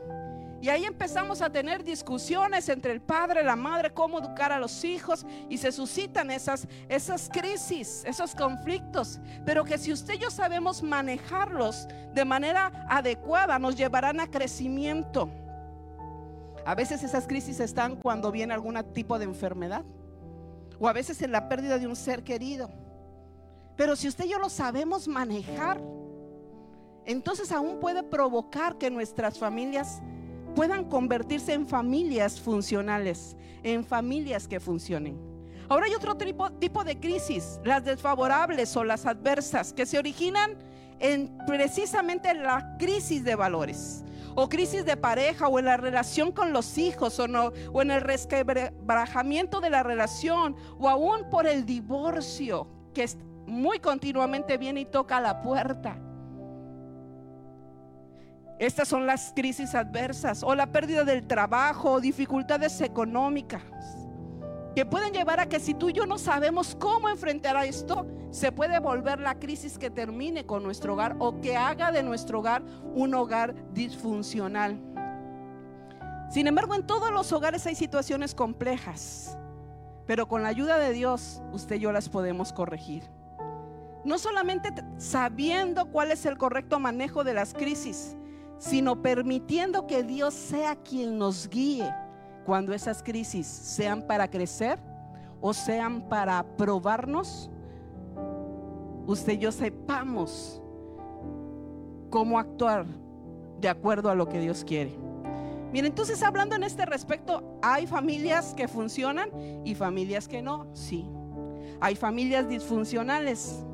Y 0.65 0.69
ahí 0.69 0.83
empezamos 0.83 1.43
a 1.43 1.51
tener 1.51 1.83
discusiones 1.83 2.69
entre 2.69 2.91
el 2.91 2.99
padre, 2.99 3.43
la 3.43 3.55
madre, 3.55 3.93
cómo 3.93 4.17
educar 4.17 4.51
a 4.51 4.57
los 4.57 4.83
hijos 4.83 5.23
y 5.47 5.59
se 5.59 5.71
suscitan 5.71 6.31
esas, 6.31 6.67
esas 6.89 7.29
crisis, 7.29 8.01
esos 8.03 8.33
conflictos. 8.33 9.19
Pero 9.45 9.63
que 9.63 9.77
si 9.77 9.93
usted 9.93 10.15
y 10.15 10.17
yo 10.17 10.31
sabemos 10.31 10.81
manejarlos 10.81 11.87
de 12.15 12.25
manera 12.25 12.87
adecuada, 12.89 13.59
nos 13.59 13.75
llevarán 13.75 14.19
a 14.19 14.25
crecimiento. 14.25 15.29
A 16.65 16.73
veces 16.73 17.03
esas 17.03 17.27
crisis 17.27 17.59
están 17.59 17.95
cuando 17.97 18.31
viene 18.31 18.55
algún 18.55 18.83
tipo 18.91 19.19
de 19.19 19.25
enfermedad 19.25 19.85
o 20.79 20.87
a 20.87 20.93
veces 20.93 21.21
en 21.21 21.31
la 21.31 21.47
pérdida 21.47 21.77
de 21.77 21.85
un 21.85 21.95
ser 21.95 22.23
querido. 22.23 22.71
Pero 23.75 23.95
si 23.95 24.07
usted 24.07 24.25
y 24.25 24.29
yo 24.29 24.39
lo 24.39 24.49
sabemos 24.49 25.07
manejar, 25.07 25.79
entonces 27.05 27.51
aún 27.51 27.79
puede 27.79 28.01
provocar 28.01 28.79
que 28.79 28.89
nuestras 28.89 29.37
familias 29.37 30.01
puedan 30.55 30.85
convertirse 30.85 31.53
en 31.53 31.67
familias 31.67 32.39
funcionales, 32.39 33.35
en 33.63 33.83
familias 33.83 34.47
que 34.47 34.59
funcionen. 34.59 35.19
Ahora 35.67 35.87
hay 35.87 35.95
otro 35.95 36.15
tipo, 36.15 36.83
de 36.83 36.99
crisis, 36.99 37.59
las 37.63 37.83
desfavorables 37.83 38.75
o 38.77 38.83
las 38.83 39.05
adversas, 39.05 39.73
que 39.73 39.85
se 39.85 39.97
originan 39.97 40.57
en 40.99 41.35
precisamente 41.47 42.33
la 42.33 42.77
crisis 42.77 43.23
de 43.23 43.35
valores 43.35 44.03
o 44.35 44.47
crisis 44.47 44.85
de 44.85 44.97
pareja 44.97 45.47
o 45.47 45.59
en 45.59 45.65
la 45.65 45.77
relación 45.77 46.31
con 46.31 46.53
los 46.53 46.77
hijos 46.77 47.19
o, 47.19 47.27
no, 47.27 47.51
o 47.73 47.81
en 47.81 47.91
el 47.91 48.01
resquebrajamiento 48.01 49.61
de 49.61 49.69
la 49.69 49.81
relación 49.81 50.55
o 50.77 50.89
aún 50.89 51.29
por 51.29 51.47
el 51.47 51.65
divorcio 51.65 52.67
que 52.93 53.09
muy 53.47 53.79
continuamente 53.79 54.57
viene 54.57 54.81
y 54.81 54.85
toca 54.85 55.19
la 55.21 55.41
puerta. 55.41 55.97
Estas 58.57 58.87
son 58.87 59.05
las 59.05 59.33
crisis 59.35 59.75
adversas 59.75 60.41
o 60.41 60.55
la 60.55 60.67
pérdida 60.67 61.03
del 61.03 61.27
trabajo 61.27 61.93
o 61.93 61.99
dificultades 61.99 62.79
económicas 62.79 63.61
que 64.75 64.85
pueden 64.85 65.13
llevar 65.13 65.39
a 65.39 65.47
que 65.47 65.59
si 65.59 65.73
tú 65.73 65.89
y 65.89 65.93
yo 65.93 66.05
no 66.05 66.17
sabemos 66.17 66.75
cómo 66.75 67.07
enfrentar 67.07 67.55
a 67.55 67.65
esto, 67.65 68.05
se 68.29 68.51
puede 68.51 68.79
volver 68.79 69.19
la 69.21 69.35
crisis 69.35 69.77
que 69.77 69.89
termine 69.89 70.45
con 70.45 70.63
nuestro 70.63 70.93
hogar 70.93 71.15
o 71.19 71.39
que 71.39 71.55
haga 71.55 71.93
de 71.93 72.03
nuestro 72.03 72.39
hogar 72.39 72.61
un 72.93 73.13
hogar 73.13 73.55
disfuncional. 73.73 74.77
Sin 76.29 76.47
embargo, 76.47 76.75
en 76.75 76.85
todos 76.85 77.11
los 77.11 77.31
hogares 77.31 77.65
hay 77.65 77.75
situaciones 77.75 78.35
complejas, 78.35 79.37
pero 80.05 80.27
con 80.27 80.43
la 80.43 80.49
ayuda 80.49 80.77
de 80.77 80.91
Dios, 80.91 81.41
usted 81.53 81.77
y 81.77 81.79
yo 81.79 81.93
las 81.93 82.09
podemos 82.09 82.51
corregir. 82.51 83.03
No 84.03 84.17
solamente 84.17 84.71
sabiendo 84.97 85.85
cuál 85.85 86.11
es 86.11 86.25
el 86.25 86.37
correcto 86.37 86.79
manejo 86.79 87.23
de 87.23 87.33
las 87.33 87.53
crisis, 87.53 88.17
sino 88.57 89.01
permitiendo 89.01 89.87
que 89.87 90.03
Dios 90.03 90.33
sea 90.33 90.75
quien 90.75 91.17
nos 91.17 91.49
guíe 91.49 91.89
cuando 92.45 92.73
esas 92.73 93.01
crisis 93.01 93.47
sean 93.47 94.01
para 94.03 94.29
crecer 94.29 94.79
o 95.41 95.53
sean 95.53 96.07
para 96.07 96.43
probarnos, 96.57 97.49
usted 99.07 99.33
y 99.33 99.37
yo 99.39 99.51
sepamos 99.51 100.61
cómo 102.09 102.39
actuar 102.39 102.85
de 103.59 103.69
acuerdo 103.69 104.09
a 104.09 104.15
lo 104.15 104.27
que 104.27 104.39
Dios 104.39 104.63
quiere. 104.63 104.95
Miren, 105.71 105.87
entonces 105.87 106.23
hablando 106.23 106.55
en 106.55 106.63
este 106.63 106.85
respecto, 106.85 107.43
hay 107.61 107.85
familias 107.87 108.53
que 108.53 108.67
funcionan 108.67 109.29
y 109.65 109.75
familias 109.75 110.27
que 110.27 110.41
no, 110.41 110.67
sí. 110.73 111.05
Hay 111.81 111.95
familias 111.95 112.47
disfuncionales. 112.47 113.65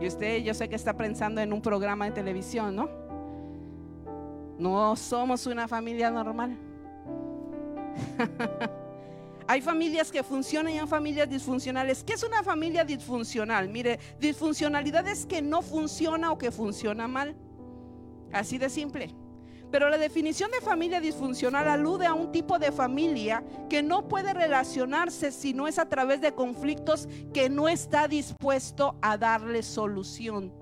Y 0.00 0.06
usted, 0.06 0.42
yo 0.42 0.52
sé 0.52 0.68
que 0.68 0.74
está 0.74 0.96
pensando 0.96 1.40
en 1.40 1.52
un 1.52 1.62
programa 1.62 2.04
de 2.04 2.10
televisión, 2.10 2.76
¿no? 2.76 3.03
No 4.58 4.94
somos 4.96 5.46
una 5.46 5.66
familia 5.66 6.10
normal. 6.10 6.56
hay 9.46 9.60
familias 9.60 10.10
que 10.10 10.22
funcionan 10.22 10.72
y 10.72 10.78
hay 10.78 10.86
familias 10.86 11.28
disfuncionales. 11.28 12.04
¿Qué 12.04 12.14
es 12.14 12.22
una 12.22 12.42
familia 12.42 12.84
disfuncional? 12.84 13.68
Mire, 13.68 13.98
disfuncionalidad 14.20 15.06
es 15.08 15.26
que 15.26 15.42
no 15.42 15.62
funciona 15.62 16.32
o 16.32 16.38
que 16.38 16.50
funciona 16.50 17.08
mal. 17.08 17.34
Así 18.32 18.58
de 18.58 18.70
simple. 18.70 19.14
Pero 19.70 19.88
la 19.88 19.98
definición 19.98 20.52
de 20.52 20.60
familia 20.60 21.00
disfuncional 21.00 21.68
alude 21.68 22.06
a 22.06 22.14
un 22.14 22.30
tipo 22.30 22.60
de 22.60 22.70
familia 22.70 23.42
que 23.68 23.82
no 23.82 24.06
puede 24.06 24.32
relacionarse 24.32 25.32
si 25.32 25.52
no 25.52 25.66
es 25.66 25.80
a 25.80 25.88
través 25.88 26.20
de 26.20 26.32
conflictos 26.32 27.08
que 27.32 27.50
no 27.50 27.68
está 27.68 28.06
dispuesto 28.06 28.96
a 29.02 29.18
darle 29.18 29.64
solución. 29.64 30.52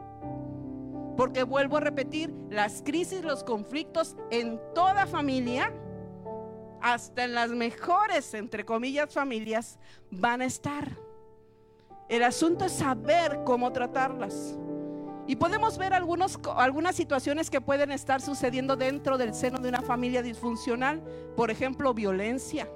Porque 1.16 1.42
vuelvo 1.42 1.76
a 1.76 1.80
repetir, 1.80 2.32
las 2.50 2.82
crisis, 2.82 3.22
los 3.22 3.44
conflictos 3.44 4.16
en 4.30 4.60
toda 4.74 5.06
familia 5.06 5.72
hasta 6.80 7.24
en 7.24 7.34
las 7.34 7.50
mejores, 7.50 8.34
entre 8.34 8.64
comillas, 8.64 9.12
familias, 9.12 9.78
van 10.10 10.40
a 10.40 10.46
estar. 10.46 10.98
El 12.08 12.24
asunto 12.24 12.64
es 12.64 12.72
saber 12.72 13.40
cómo 13.44 13.72
tratarlas. 13.72 14.58
Y 15.26 15.36
podemos 15.36 15.78
ver 15.78 15.94
algunos, 15.94 16.38
algunas 16.56 16.96
situaciones 16.96 17.48
que 17.48 17.60
pueden 17.60 17.92
estar 17.92 18.20
sucediendo 18.20 18.74
dentro 18.74 19.16
del 19.16 19.34
seno 19.34 19.58
de 19.58 19.68
una 19.68 19.80
familia 19.80 20.20
disfuncional. 20.22 21.00
Por 21.36 21.50
ejemplo, 21.50 21.94
violencia 21.94 22.68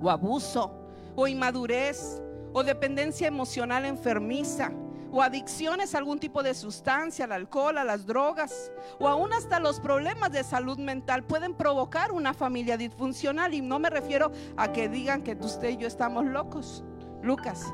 o 0.00 0.10
abuso 0.10 0.70
o 1.16 1.26
inmadurez 1.26 2.20
o 2.52 2.62
dependencia 2.62 3.26
emocional 3.26 3.86
enfermiza 3.86 4.72
o 5.14 5.22
adicciones 5.22 5.94
a 5.94 5.98
algún 5.98 6.18
tipo 6.18 6.42
de 6.42 6.54
sustancia, 6.54 7.26
al 7.26 7.32
alcohol, 7.32 7.78
a 7.78 7.84
las 7.84 8.04
drogas, 8.04 8.72
o 8.98 9.06
aún 9.06 9.32
hasta 9.32 9.60
los 9.60 9.78
problemas 9.78 10.32
de 10.32 10.42
salud 10.42 10.76
mental 10.76 11.22
pueden 11.22 11.54
provocar 11.54 12.10
una 12.10 12.34
familia 12.34 12.76
disfuncional. 12.76 13.54
Y 13.54 13.60
no 13.60 13.78
me 13.78 13.90
refiero 13.90 14.32
a 14.56 14.72
que 14.72 14.88
digan 14.88 15.22
que 15.22 15.36
usted 15.40 15.68
y 15.68 15.76
yo 15.76 15.86
estamos 15.86 16.24
locos, 16.24 16.82
Lucas, 17.22 17.72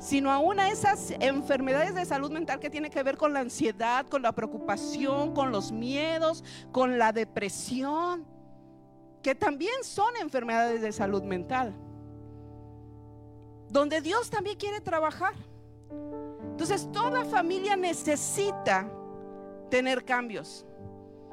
sino 0.00 0.32
aún 0.32 0.58
a 0.58 0.68
esas 0.68 1.12
enfermedades 1.20 1.94
de 1.94 2.04
salud 2.04 2.32
mental 2.32 2.58
que 2.58 2.68
tienen 2.68 2.90
que 2.90 3.04
ver 3.04 3.16
con 3.16 3.32
la 3.32 3.40
ansiedad, 3.40 4.04
con 4.08 4.22
la 4.22 4.32
preocupación, 4.32 5.34
con 5.34 5.52
los 5.52 5.70
miedos, 5.70 6.42
con 6.72 6.98
la 6.98 7.12
depresión, 7.12 8.26
que 9.22 9.36
también 9.36 9.84
son 9.84 10.16
enfermedades 10.16 10.82
de 10.82 10.90
salud 10.90 11.22
mental, 11.22 11.76
donde 13.68 14.00
Dios 14.00 14.30
también 14.30 14.56
quiere 14.56 14.80
trabajar. 14.80 15.32
Entonces 16.56 16.90
toda 16.90 17.22
familia 17.26 17.76
necesita 17.76 18.90
tener 19.70 20.06
cambios. 20.06 20.64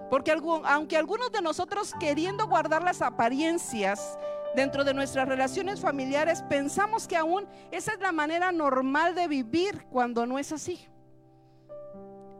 Porque 0.09 0.36
aunque 0.65 0.97
algunos 0.97 1.31
de 1.31 1.41
nosotros 1.41 1.93
queriendo 1.97 2.45
guardar 2.45 2.83
las 2.83 3.01
apariencias 3.01 4.19
dentro 4.53 4.83
de 4.83 4.93
nuestras 4.93 5.25
relaciones 5.25 5.79
familiares, 5.79 6.43
pensamos 6.49 7.07
que 7.07 7.15
aún 7.15 7.47
esa 7.71 7.93
es 7.93 8.01
la 8.01 8.12
manera 8.12 8.51
normal 8.51 9.15
de 9.15 9.29
vivir 9.29 9.86
cuando 9.89 10.25
no 10.25 10.39
es 10.39 10.51
así. 10.51 10.89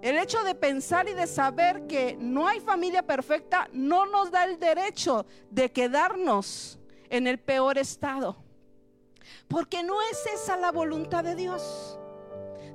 El 0.02 0.18
hecho 0.18 0.44
de 0.44 0.54
pensar 0.54 1.08
y 1.08 1.14
de 1.14 1.26
saber 1.26 1.88
que 1.88 2.18
no 2.20 2.50
hay 2.50 2.60
familia 2.60 3.02
perfecta 3.04 3.70
no 3.72 4.06
nos 4.08 4.30
da 4.30 4.44
el 4.44 4.60
derecho 4.60 5.26
de 5.50 5.72
quedarnos 5.72 6.82
en 7.10 7.28
el 7.28 7.40
peor 7.40 7.78
estado. 7.78 8.44
Porque 9.48 9.84
no 9.84 10.02
es 10.02 10.26
esa 10.34 10.58
la 10.58 10.74
voluntad 10.74 11.24
de 11.24 11.36
Dios. 11.36 11.98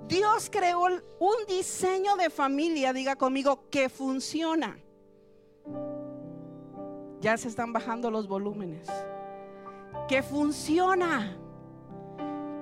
Dios 0.08 0.48
creó 0.50 0.84
un 0.84 1.36
diseño 1.46 2.16
de 2.16 2.30
familia, 2.30 2.94
diga 2.94 3.16
conmigo, 3.16 3.68
que 3.70 3.90
funciona. 3.90 4.78
Ya 7.20 7.36
se 7.36 7.48
están 7.48 7.74
bajando 7.74 8.10
los 8.10 8.26
volúmenes. 8.26 8.88
Que 10.08 10.22
funciona. 10.22 11.36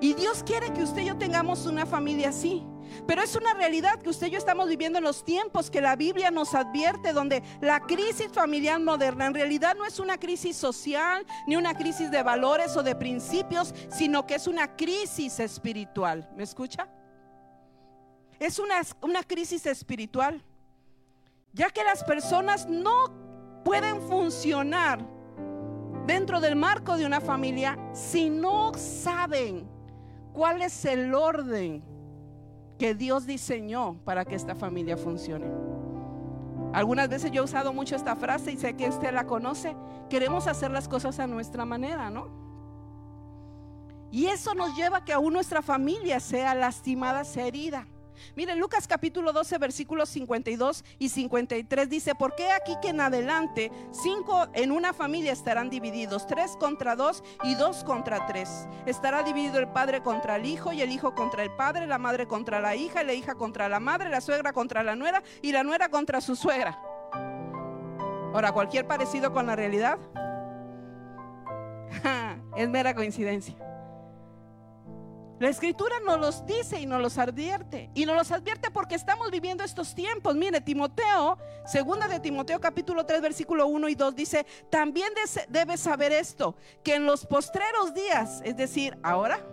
Y 0.01 0.13
Dios 0.13 0.43
quiere 0.43 0.73
que 0.73 0.83
usted 0.83 1.03
y 1.03 1.05
yo 1.05 1.17
tengamos 1.17 1.65
una 1.65 1.85
familia 1.85 2.29
así. 2.29 2.65
Pero 3.05 3.21
es 3.21 3.35
una 3.35 3.53
realidad 3.53 4.01
que 4.01 4.09
usted 4.09 4.27
y 4.27 4.31
yo 4.31 4.37
estamos 4.37 4.67
viviendo 4.67 4.97
en 4.97 5.05
los 5.05 5.23
tiempos 5.23 5.69
que 5.69 5.81
la 5.81 5.95
Biblia 5.95 6.31
nos 6.31 6.53
advierte, 6.53 7.13
donde 7.13 7.43
la 7.61 7.79
crisis 7.81 8.29
familiar 8.31 8.79
moderna 8.79 9.27
en 9.27 9.33
realidad 9.33 9.75
no 9.75 9.85
es 9.85 9.99
una 9.99 10.17
crisis 10.17 10.57
social, 10.57 11.25
ni 11.47 11.55
una 11.55 11.75
crisis 11.75 12.11
de 12.11 12.23
valores 12.23 12.75
o 12.75 12.83
de 12.83 12.95
principios, 12.95 13.73
sino 13.89 14.25
que 14.25 14.35
es 14.35 14.47
una 14.47 14.75
crisis 14.75 15.39
espiritual. 15.39 16.29
¿Me 16.35 16.43
escucha? 16.43 16.89
Es 18.39 18.59
una, 18.59 18.81
una 19.01 19.23
crisis 19.23 19.65
espiritual, 19.65 20.43
ya 21.53 21.69
que 21.69 21.83
las 21.83 22.03
personas 22.03 22.67
no 22.67 23.11
pueden 23.63 24.01
funcionar 24.01 25.05
dentro 26.05 26.39
del 26.39 26.55
marco 26.55 26.97
de 26.97 27.05
una 27.05 27.19
familia 27.19 27.77
si 27.93 28.29
no 28.29 28.71
saben 28.75 29.67
cuál 30.33 30.61
es 30.61 30.85
el 30.85 31.13
orden 31.13 31.83
que 32.77 32.93
Dios 32.93 33.25
diseñó 33.25 33.99
para 34.05 34.23
que 34.23 34.35
esta 34.35 34.55
familia 34.55 34.97
funcione. 34.97 35.47
Algunas 36.73 37.09
veces 37.09 37.31
yo 37.31 37.41
he 37.41 37.45
usado 37.45 37.73
mucho 37.73 37.95
esta 37.95 38.15
frase 38.15 38.51
y 38.51 38.57
sé 38.57 38.75
que 38.75 38.87
usted 38.87 39.11
la 39.13 39.25
conoce. 39.25 39.75
Queremos 40.09 40.47
hacer 40.47 40.71
las 40.71 40.87
cosas 40.87 41.19
a 41.19 41.27
nuestra 41.27 41.65
manera, 41.65 42.09
¿no? 42.09 42.27
Y 44.11 44.27
eso 44.27 44.53
nos 44.53 44.75
lleva 44.75 44.97
a 44.97 45.05
que 45.05 45.13
aún 45.13 45.33
nuestra 45.33 45.61
familia 45.61 46.19
sea 46.19 46.55
lastimada, 46.55 47.23
sea 47.23 47.47
herida. 47.47 47.87
Miren, 48.35 48.59
Lucas 48.59 48.87
capítulo 48.87 49.33
12, 49.33 49.57
versículos 49.57 50.09
52 50.09 50.83
y 50.99 51.09
53 51.09 51.89
dice, 51.89 52.15
¿por 52.15 52.35
qué 52.35 52.51
aquí 52.51 52.75
que 52.81 52.89
en 52.89 53.01
adelante 53.01 53.71
cinco 53.91 54.47
en 54.53 54.71
una 54.71 54.93
familia 54.93 55.33
estarán 55.33 55.69
divididos? 55.69 56.27
Tres 56.27 56.57
contra 56.59 56.95
dos 56.95 57.23
y 57.43 57.55
dos 57.55 57.83
contra 57.83 58.25
tres. 58.25 58.67
Estará 58.85 59.23
dividido 59.23 59.59
el 59.59 59.67
padre 59.67 60.01
contra 60.01 60.37
el 60.37 60.45
hijo 60.45 60.71
y 60.73 60.81
el 60.81 60.91
hijo 60.91 61.15
contra 61.15 61.43
el 61.43 61.51
padre, 61.51 61.87
la 61.87 61.97
madre 61.97 62.27
contra 62.27 62.59
la 62.59 62.75
hija 62.75 63.03
y 63.03 63.05
la 63.05 63.13
hija 63.13 63.35
contra 63.35 63.69
la 63.69 63.79
madre, 63.79 64.09
la 64.09 64.21
suegra 64.21 64.53
contra 64.53 64.83
la 64.83 64.95
nuera 64.95 65.23
y 65.41 65.51
la 65.51 65.63
nuera 65.63 65.89
contra 65.89 66.21
su 66.21 66.35
suegra. 66.35 66.79
Ahora, 68.33 68.51
cualquier 68.51 68.85
parecido 68.87 69.31
con 69.33 69.47
la 69.47 69.55
realidad 69.55 69.97
es 72.55 72.69
mera 72.69 72.93
coincidencia. 72.93 73.66
La 75.39 75.49
escritura 75.49 75.99
nos 76.05 76.19
los 76.19 76.45
dice 76.45 76.79
y 76.79 76.85
nos 76.85 77.01
los 77.01 77.17
advierte. 77.17 77.91
Y 77.93 78.05
nos 78.05 78.15
los 78.15 78.31
advierte 78.31 78.71
porque 78.71 78.95
estamos 78.95 79.29
viviendo 79.29 79.63
estos 79.63 79.93
tiempos. 79.93 80.35
Mire, 80.35 80.61
Timoteo, 80.61 81.37
segunda 81.65 82.07
de 82.07 82.19
Timoteo 82.19 82.59
capítulo 82.59 83.05
3 83.05 83.21
versículo 83.21 83.67
1 83.67 83.89
y 83.89 83.95
2 83.95 84.15
dice, 84.15 84.45
también 84.71 85.09
debes 85.49 85.79
saber 85.79 86.11
esto, 86.11 86.55
que 86.83 86.95
en 86.95 87.05
los 87.05 87.25
postreros 87.25 87.93
días, 87.93 88.41
es 88.43 88.57
decir, 88.57 88.97
ahora, 89.03 89.45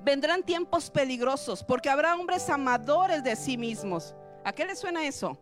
Vendrán 0.00 0.42
tiempos 0.42 0.90
peligrosos 0.90 1.64
porque 1.64 1.90
habrá 1.90 2.14
hombres 2.14 2.48
amadores 2.48 3.22
de 3.24 3.34
sí 3.36 3.56
mismos. 3.58 4.14
¿A 4.44 4.52
qué 4.52 4.64
le 4.64 4.76
suena 4.76 5.04
eso? 5.04 5.36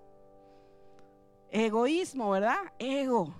Egoísmo, 1.50 2.30
¿verdad? 2.30 2.58
Ego. 2.78 3.34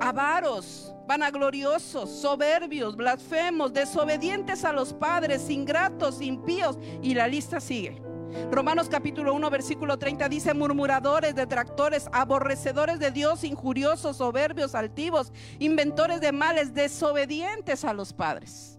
Avaros, 0.00 0.94
vanagloriosos, 1.06 2.10
soberbios, 2.10 2.96
blasfemos, 2.96 3.72
desobedientes 3.72 4.64
a 4.64 4.72
los 4.72 4.92
padres, 4.92 5.48
ingratos, 5.48 6.20
impíos. 6.20 6.78
Y 7.02 7.14
la 7.14 7.28
lista 7.28 7.60
sigue. 7.60 8.02
Romanos 8.50 8.88
capítulo 8.88 9.34
1, 9.34 9.50
versículo 9.50 9.98
30 9.98 10.28
dice, 10.28 10.54
murmuradores, 10.54 11.34
detractores, 11.34 12.08
aborrecedores 12.12 12.98
de 12.98 13.10
Dios, 13.10 13.44
injuriosos, 13.44 14.16
soberbios, 14.16 14.74
altivos, 14.74 15.32
inventores 15.58 16.20
de 16.20 16.32
males, 16.32 16.74
desobedientes 16.74 17.84
a 17.84 17.92
los 17.92 18.12
padres. 18.12 18.78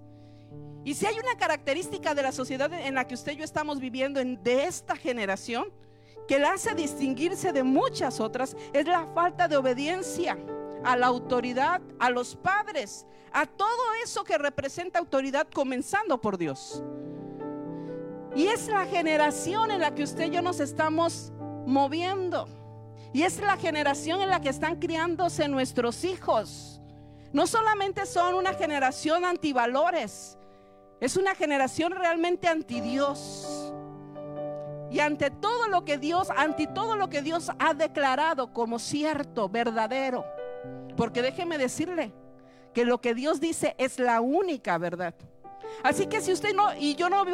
Y 0.83 0.95
si 0.95 1.05
hay 1.05 1.17
una 1.17 1.37
característica 1.37 2.13
de 2.13 2.23
la 2.23 2.31
sociedad 2.31 2.71
en 2.73 2.95
la 2.95 3.07
que 3.07 3.13
usted 3.13 3.33
y 3.33 3.37
yo 3.37 3.43
estamos 3.43 3.79
viviendo, 3.79 4.19
en, 4.19 4.43
de 4.43 4.65
esta 4.65 4.95
generación, 4.95 5.65
que 6.27 6.39
la 6.39 6.53
hace 6.53 6.73
distinguirse 6.73 7.53
de 7.53 7.63
muchas 7.63 8.19
otras, 8.19 8.55
es 8.73 8.85
la 8.85 9.05
falta 9.13 9.47
de 9.47 9.57
obediencia 9.57 10.37
a 10.83 10.95
la 10.95 11.07
autoridad, 11.07 11.81
a 11.99 12.09
los 12.09 12.35
padres, 12.35 13.05
a 13.31 13.45
todo 13.45 13.93
eso 14.03 14.23
que 14.23 14.37
representa 14.37 14.99
autoridad, 14.99 15.47
comenzando 15.53 16.19
por 16.19 16.37
Dios. 16.37 16.83
Y 18.35 18.47
es 18.47 18.67
la 18.67 18.85
generación 18.85 19.71
en 19.71 19.79
la 19.81 19.93
que 19.93 20.03
usted 20.03 20.25
y 20.25 20.31
yo 20.31 20.41
nos 20.41 20.59
estamos 20.59 21.31
moviendo. 21.65 22.47
Y 23.13 23.23
es 23.23 23.39
la 23.39 23.57
generación 23.57 24.21
en 24.21 24.29
la 24.29 24.41
que 24.41 24.49
están 24.49 24.79
criándose 24.79 25.47
nuestros 25.47 26.03
hijos. 26.03 26.81
No 27.31 27.47
solamente 27.47 28.05
son 28.05 28.35
una 28.35 28.53
generación 28.53 29.25
antivalores, 29.25 30.37
es 30.99 31.17
una 31.17 31.35
generación 31.35 31.91
realmente 31.91 32.47
anti 32.47 32.81
Dios. 32.81 33.73
Y 34.89 34.99
ante 34.99 35.31
todo 35.31 35.67
lo 35.67 35.85
que 35.85 35.97
Dios, 35.97 36.29
ante 36.35 36.67
todo 36.67 36.95
lo 36.95 37.09
que 37.09 37.21
Dios 37.21 37.51
ha 37.57 37.73
declarado 37.73 38.53
como 38.53 38.77
cierto, 38.77 39.49
verdadero. 39.49 40.23
Porque 40.95 41.21
déjeme 41.21 41.57
decirle 41.57 42.13
que 42.73 42.85
lo 42.85 43.01
que 43.01 43.13
Dios 43.13 43.39
dice 43.39 43.75
es 43.77 43.99
la 43.99 44.21
única 44.21 44.77
verdad. 44.77 45.13
Así 45.81 46.07
que 46.07 46.21
si 46.21 46.31
usted 46.31 46.53
no 46.53 46.73
y 46.75 46.95
yo 46.95 47.09
no 47.09 47.25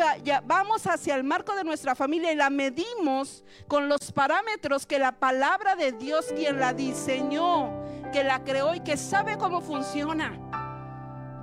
vamos 0.46 0.88
hacia 0.88 1.16
el 1.16 1.24
marco 1.24 1.56
de 1.56 1.64
nuestra 1.64 1.96
familia 1.96 2.32
y 2.32 2.36
la 2.36 2.50
medimos 2.50 3.44
con 3.68 3.90
los 3.90 4.12
parámetros 4.12 4.86
que 4.86 4.98
la 4.98 5.12
palabra 5.12 5.76
de 5.76 5.92
Dios 5.92 6.28
quien 6.36 6.60
la 6.60 6.74
diseñó, 6.74 7.84
que 8.12 8.24
la 8.24 8.44
creó 8.44 8.74
y 8.76 8.80
que 8.80 8.98
sabe 8.98 9.38
cómo 9.38 9.62
funciona. 9.62 10.40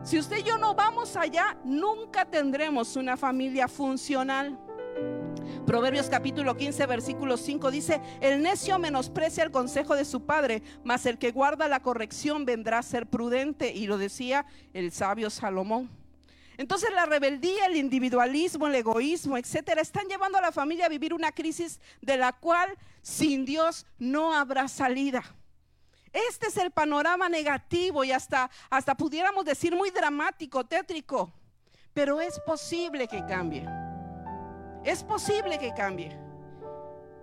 Si 0.02 0.18
usted 0.18 0.38
y 0.38 0.42
yo 0.44 0.57
no 0.57 0.74
vamos 0.74 1.16
allá, 1.16 1.57
nunca 1.64 2.24
tendremos 2.24 2.96
una 2.96 3.16
familia 3.16 3.68
funcional. 3.68 4.59
Proverbios 5.67 6.09
capítulo 6.09 6.57
15, 6.57 6.87
versículo 6.87 7.37
5 7.37 7.71
dice, 7.71 8.01
el 8.21 8.43
necio 8.43 8.79
menosprecia 8.79 9.45
el 9.45 9.51
consejo 9.51 9.95
de 9.95 10.05
su 10.05 10.25
padre, 10.25 10.63
mas 10.85 11.07
el 11.07 11.19
que 11.19 11.33
guarda 11.33 11.69
la 11.69 11.81
corrección 11.81 12.45
vendrá 12.45 12.79
a 12.79 12.83
ser 12.83 13.07
prudente. 13.07 13.73
Y 13.73 13.87
lo 13.87 13.99
decía 13.99 14.47
el 14.73 14.93
sabio 14.93 15.31
Salomón. 15.31 15.91
Entonces 16.59 16.91
la 16.95 17.05
rebeldía, 17.05 17.67
el 17.67 17.77
individualismo, 17.77 18.67
el 18.67 18.75
egoísmo, 18.77 19.37
etcétera, 19.37 19.83
están 19.83 20.07
llevando 20.07 20.39
a 20.39 20.41
la 20.41 20.53
familia 20.53 20.87
a 20.87 20.89
vivir 20.89 21.13
una 21.13 21.33
crisis 21.33 21.81
de 22.01 22.17
la 22.17 22.33
cual 22.33 22.77
sin 23.03 23.45
Dios 23.45 23.87
no 23.99 24.33
habrá 24.33 24.67
salida. 24.69 25.23
Este 26.13 26.47
es 26.47 26.57
el 26.57 26.71
panorama 26.71 27.29
negativo 27.29 28.03
y 28.05 28.13
hasta, 28.13 28.51
hasta 28.71 28.97
pudiéramos 28.97 29.45
decir 29.45 29.77
muy 29.77 29.91
dramático, 29.91 30.65
tétrico, 30.65 31.31
pero 31.93 32.23
es 32.23 32.41
posible 32.41 33.07
que 33.07 33.25
cambie. 33.27 33.86
Es 34.87 35.03
posible 35.03 35.59
que 35.59 35.75
cambie. 35.75 36.16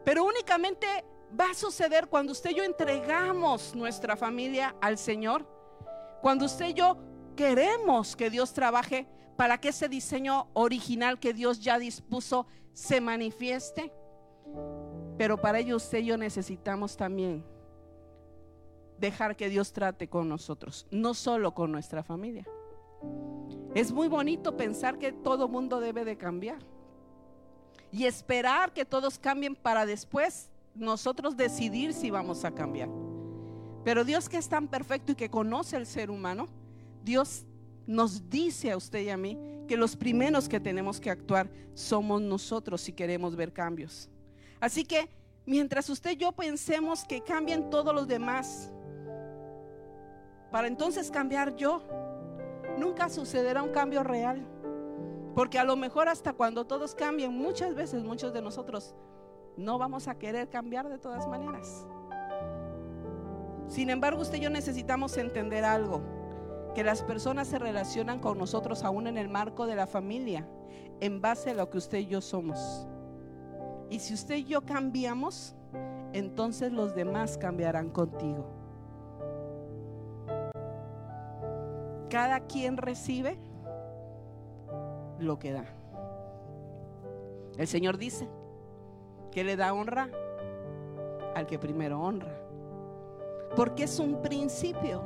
Pero 0.03 0.25
únicamente 0.25 0.85
va 1.39 1.51
a 1.51 1.53
suceder 1.53 2.09
cuando 2.09 2.33
usted 2.33 2.49
y 2.49 2.55
yo 2.55 2.63
entregamos 2.65 3.73
nuestra 3.73 4.17
familia 4.17 4.75
al 4.81 4.97
Señor. 4.97 5.47
Cuando 6.21 6.43
usted 6.43 6.67
y 6.67 6.73
yo 6.73 6.97
queremos 7.37 8.17
que 8.17 8.29
Dios 8.29 8.51
trabaje 8.51 9.07
para 9.37 9.59
que 9.59 9.69
ese 9.69 9.87
diseño 9.87 10.49
original 10.51 11.21
que 11.21 11.33
Dios 11.33 11.61
ya 11.61 11.79
dispuso 11.79 12.47
se 12.73 12.99
manifieste. 12.99 13.93
Pero 15.17 15.39
para 15.39 15.59
ello 15.59 15.77
usted 15.77 15.99
y 15.99 16.07
yo 16.07 16.17
necesitamos 16.17 16.97
también 16.97 17.45
dejar 18.99 19.37
que 19.37 19.47
Dios 19.47 19.71
trate 19.71 20.09
con 20.09 20.27
nosotros, 20.27 20.85
no 20.91 21.13
solo 21.13 21.53
con 21.53 21.71
nuestra 21.71 22.03
familia. 22.03 22.45
Es 23.73 23.93
muy 23.93 24.09
bonito 24.09 24.57
pensar 24.57 24.99
que 24.99 25.13
todo 25.13 25.47
mundo 25.47 25.79
debe 25.79 26.03
de 26.03 26.17
cambiar 26.17 26.72
y 27.93 28.05
esperar 28.05 28.73
que 28.73 28.85
todos 28.85 29.19
cambien 29.19 29.55
para 29.55 29.85
después 29.85 30.49
nosotros 30.73 31.37
decidir 31.37 31.93
si 31.93 32.09
vamos 32.09 32.43
a 32.43 32.51
cambiar. 32.51 32.89
Pero 33.85 34.03
Dios 34.03 34.27
que 34.27 34.37
es 34.37 34.49
tan 34.49 34.67
perfecto 34.67 35.11
y 35.11 35.15
que 35.15 35.29
conoce 35.29 35.75
al 35.75 35.85
ser 35.85 36.09
humano, 36.09 36.47
Dios 37.03 37.45
nos 37.85 38.27
dice 38.31 38.71
a 38.71 38.77
usted 38.77 39.01
y 39.01 39.09
a 39.09 39.17
mí 39.17 39.37
que 39.67 39.77
los 39.77 39.95
primeros 39.95 40.49
que 40.49 40.59
tenemos 40.59 40.99
que 40.99 41.11
actuar 41.11 41.51
somos 41.75 42.19
nosotros 42.19 42.81
si 42.81 42.93
queremos 42.93 43.35
ver 43.35 43.53
cambios. 43.53 44.09
Así 44.59 44.83
que 44.85 45.07
mientras 45.45 45.87
usted 45.87 46.11
y 46.11 46.17
yo 46.17 46.31
pensemos 46.31 47.03
que 47.03 47.21
cambien 47.21 47.69
todos 47.69 47.93
los 47.93 48.07
demás, 48.07 48.71
para 50.51 50.67
entonces 50.67 51.11
cambiar 51.11 51.55
yo, 51.55 51.83
nunca 52.79 53.07
sucederá 53.07 53.61
un 53.61 53.71
cambio 53.71 54.01
real. 54.01 54.47
Porque 55.35 55.57
a 55.57 55.63
lo 55.63 55.75
mejor 55.75 56.09
hasta 56.09 56.33
cuando 56.33 56.65
todos 56.65 56.93
cambien, 56.93 57.35
muchas 57.35 57.73
veces 57.73 58.03
muchos 58.03 58.33
de 58.33 58.41
nosotros 58.41 58.95
no 59.57 59.77
vamos 59.77 60.07
a 60.07 60.15
querer 60.15 60.49
cambiar 60.49 60.89
de 60.89 60.97
todas 60.97 61.27
maneras. 61.27 61.87
Sin 63.67 63.89
embargo, 63.89 64.21
usted 64.21 64.37
y 64.37 64.41
yo 64.41 64.49
necesitamos 64.49 65.17
entender 65.17 65.63
algo 65.63 66.01
que 66.75 66.83
las 66.83 67.03
personas 67.03 67.47
se 67.47 67.59
relacionan 67.59 68.19
con 68.19 68.37
nosotros 68.37 68.83
aún 68.83 69.07
en 69.07 69.17
el 69.17 69.29
marco 69.29 69.65
de 69.65 69.75
la 69.75 69.87
familia, 69.87 70.47
en 70.99 71.21
base 71.21 71.51
a 71.51 71.53
lo 71.53 71.69
que 71.69 71.77
usted 71.77 71.99
y 71.99 72.07
yo 72.07 72.21
somos. 72.21 72.87
Y 73.89 73.99
si 73.99 74.13
usted 74.13 74.35
y 74.35 74.45
yo 74.45 74.61
cambiamos, 74.63 75.55
entonces 76.13 76.71
los 76.71 76.95
demás 76.95 77.37
cambiarán 77.37 77.89
contigo. 77.89 78.45
Cada 82.09 82.41
quien 82.41 82.77
recibe 82.77 83.39
lo 85.19 85.39
que 85.39 85.51
da. 85.53 85.65
El 87.57 87.67
Señor 87.67 87.97
dice 87.97 88.27
que 89.31 89.43
le 89.43 89.55
da 89.55 89.73
honra 89.73 90.09
al 91.35 91.45
que 91.45 91.59
primero 91.59 91.99
honra. 92.01 92.33
Porque 93.55 93.83
es 93.83 93.99
un 93.99 94.21
principio 94.21 95.01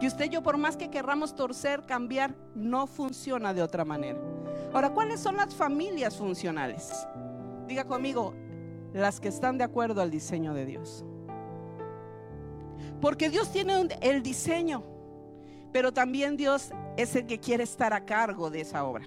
que 0.00 0.06
usted 0.06 0.26
y 0.26 0.28
yo, 0.30 0.42
por 0.42 0.56
más 0.56 0.76
que 0.76 0.90
querramos 0.90 1.34
torcer, 1.34 1.84
cambiar, 1.86 2.34
no 2.54 2.86
funciona 2.86 3.54
de 3.54 3.62
otra 3.62 3.84
manera. 3.84 4.18
Ahora, 4.72 4.90
¿cuáles 4.90 5.20
son 5.20 5.36
las 5.36 5.54
familias 5.54 6.16
funcionales? 6.16 7.06
Diga 7.66 7.84
conmigo, 7.84 8.34
las 8.92 9.20
que 9.20 9.28
están 9.28 9.58
de 9.58 9.64
acuerdo 9.64 10.00
al 10.00 10.10
diseño 10.10 10.54
de 10.54 10.66
Dios. 10.66 11.04
Porque 13.00 13.30
Dios 13.30 13.50
tiene 13.52 13.88
el 14.00 14.22
diseño, 14.22 14.82
pero 15.72 15.92
también 15.92 16.36
Dios 16.36 16.70
es 16.96 17.16
el 17.16 17.26
que 17.26 17.38
quiere 17.38 17.64
estar 17.64 17.92
a 17.92 18.04
cargo 18.04 18.50
de 18.50 18.60
esa 18.60 18.84
obra. 18.84 19.06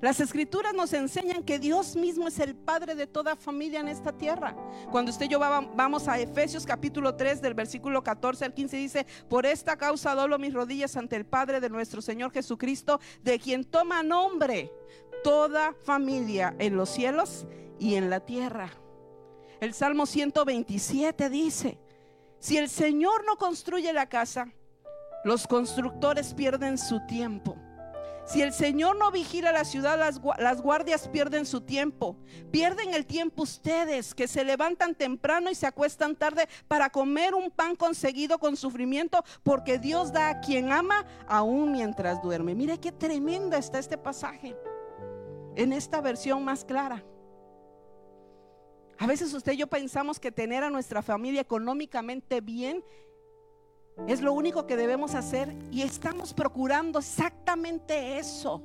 Las 0.00 0.20
escrituras 0.20 0.74
nos 0.74 0.92
enseñan 0.92 1.42
que 1.42 1.58
Dios 1.58 1.96
mismo 1.96 2.28
es 2.28 2.38
el 2.38 2.54
Padre 2.54 2.94
de 2.94 3.06
toda 3.06 3.34
familia 3.34 3.80
en 3.80 3.88
esta 3.88 4.12
tierra. 4.12 4.54
Cuando 4.90 5.10
usted 5.10 5.26
y 5.26 5.28
yo 5.30 5.38
vamos 5.38 6.06
a 6.06 6.18
Efesios 6.18 6.66
capítulo 6.66 7.14
3 7.14 7.40
del 7.40 7.54
versículo 7.54 8.02
14 8.02 8.44
al 8.44 8.54
15 8.54 8.76
dice, 8.76 9.06
por 9.28 9.46
esta 9.46 9.76
causa 9.76 10.14
doblo 10.14 10.38
mis 10.38 10.52
rodillas 10.52 10.96
ante 10.96 11.16
el 11.16 11.24
Padre 11.24 11.60
de 11.60 11.70
nuestro 11.70 12.02
Señor 12.02 12.30
Jesucristo, 12.30 13.00
de 13.22 13.38
quien 13.38 13.64
toma 13.64 14.02
nombre 14.02 14.70
toda 15.24 15.72
familia 15.84 16.54
en 16.58 16.76
los 16.76 16.90
cielos 16.90 17.46
y 17.78 17.94
en 17.94 18.10
la 18.10 18.20
tierra. 18.20 18.70
El 19.60 19.72
Salmo 19.72 20.04
127 20.04 21.30
dice, 21.30 21.78
si 22.38 22.58
el 22.58 22.68
Señor 22.68 23.24
no 23.24 23.36
construye 23.36 23.92
la 23.94 24.08
casa, 24.08 24.52
los 25.24 25.46
constructores 25.46 26.34
pierden 26.34 26.76
su 26.76 27.00
tiempo. 27.06 27.56
Si 28.26 28.42
el 28.42 28.52
Señor 28.52 28.96
no 28.96 29.12
vigila 29.12 29.52
la 29.52 29.64
ciudad, 29.64 29.96
las, 29.96 30.60
guardias 30.60 31.06
pierden 31.06 31.46
su 31.46 31.60
tiempo. 31.60 32.16
Pierden 32.50 32.92
el 32.92 33.06
tiempo 33.06 33.44
ustedes 33.44 34.14
que 34.14 34.26
se 34.26 34.44
levantan 34.44 34.96
temprano 34.96 35.48
y 35.48 35.54
se 35.54 35.66
acuestan 35.66 36.16
tarde 36.16 36.48
para 36.66 36.90
comer 36.90 37.34
un 37.34 37.52
pan 37.52 37.76
conseguido 37.76 38.38
con 38.40 38.56
sufrimiento, 38.56 39.22
porque 39.44 39.78
Dios 39.78 40.12
da 40.12 40.28
a 40.28 40.40
quien 40.40 40.72
ama 40.72 41.06
aún 41.28 41.70
mientras 41.70 42.20
duerme. 42.20 42.56
Mire 42.56 42.80
qué 42.80 42.90
tremenda 42.90 43.58
está 43.58 43.78
este 43.78 43.96
pasaje 43.96 44.56
en 45.54 45.72
esta 45.72 46.00
versión 46.00 46.44
más 46.44 46.64
clara. 46.64 47.04
A 48.98 49.06
veces 49.06 49.32
usted 49.34 49.52
y 49.52 49.58
yo 49.58 49.68
pensamos 49.68 50.18
que 50.18 50.32
tener 50.32 50.64
a 50.64 50.70
nuestra 50.70 51.00
familia 51.00 51.42
económicamente 51.42 52.40
bien 52.40 52.82
es 54.06 54.20
lo 54.20 54.32
único 54.32 54.66
que 54.66 54.76
debemos 54.76 55.14
hacer 55.14 55.54
y 55.70 55.82
estamos 55.82 56.34
procurando 56.34 56.98
exactamente 56.98 58.18
eso. 58.18 58.62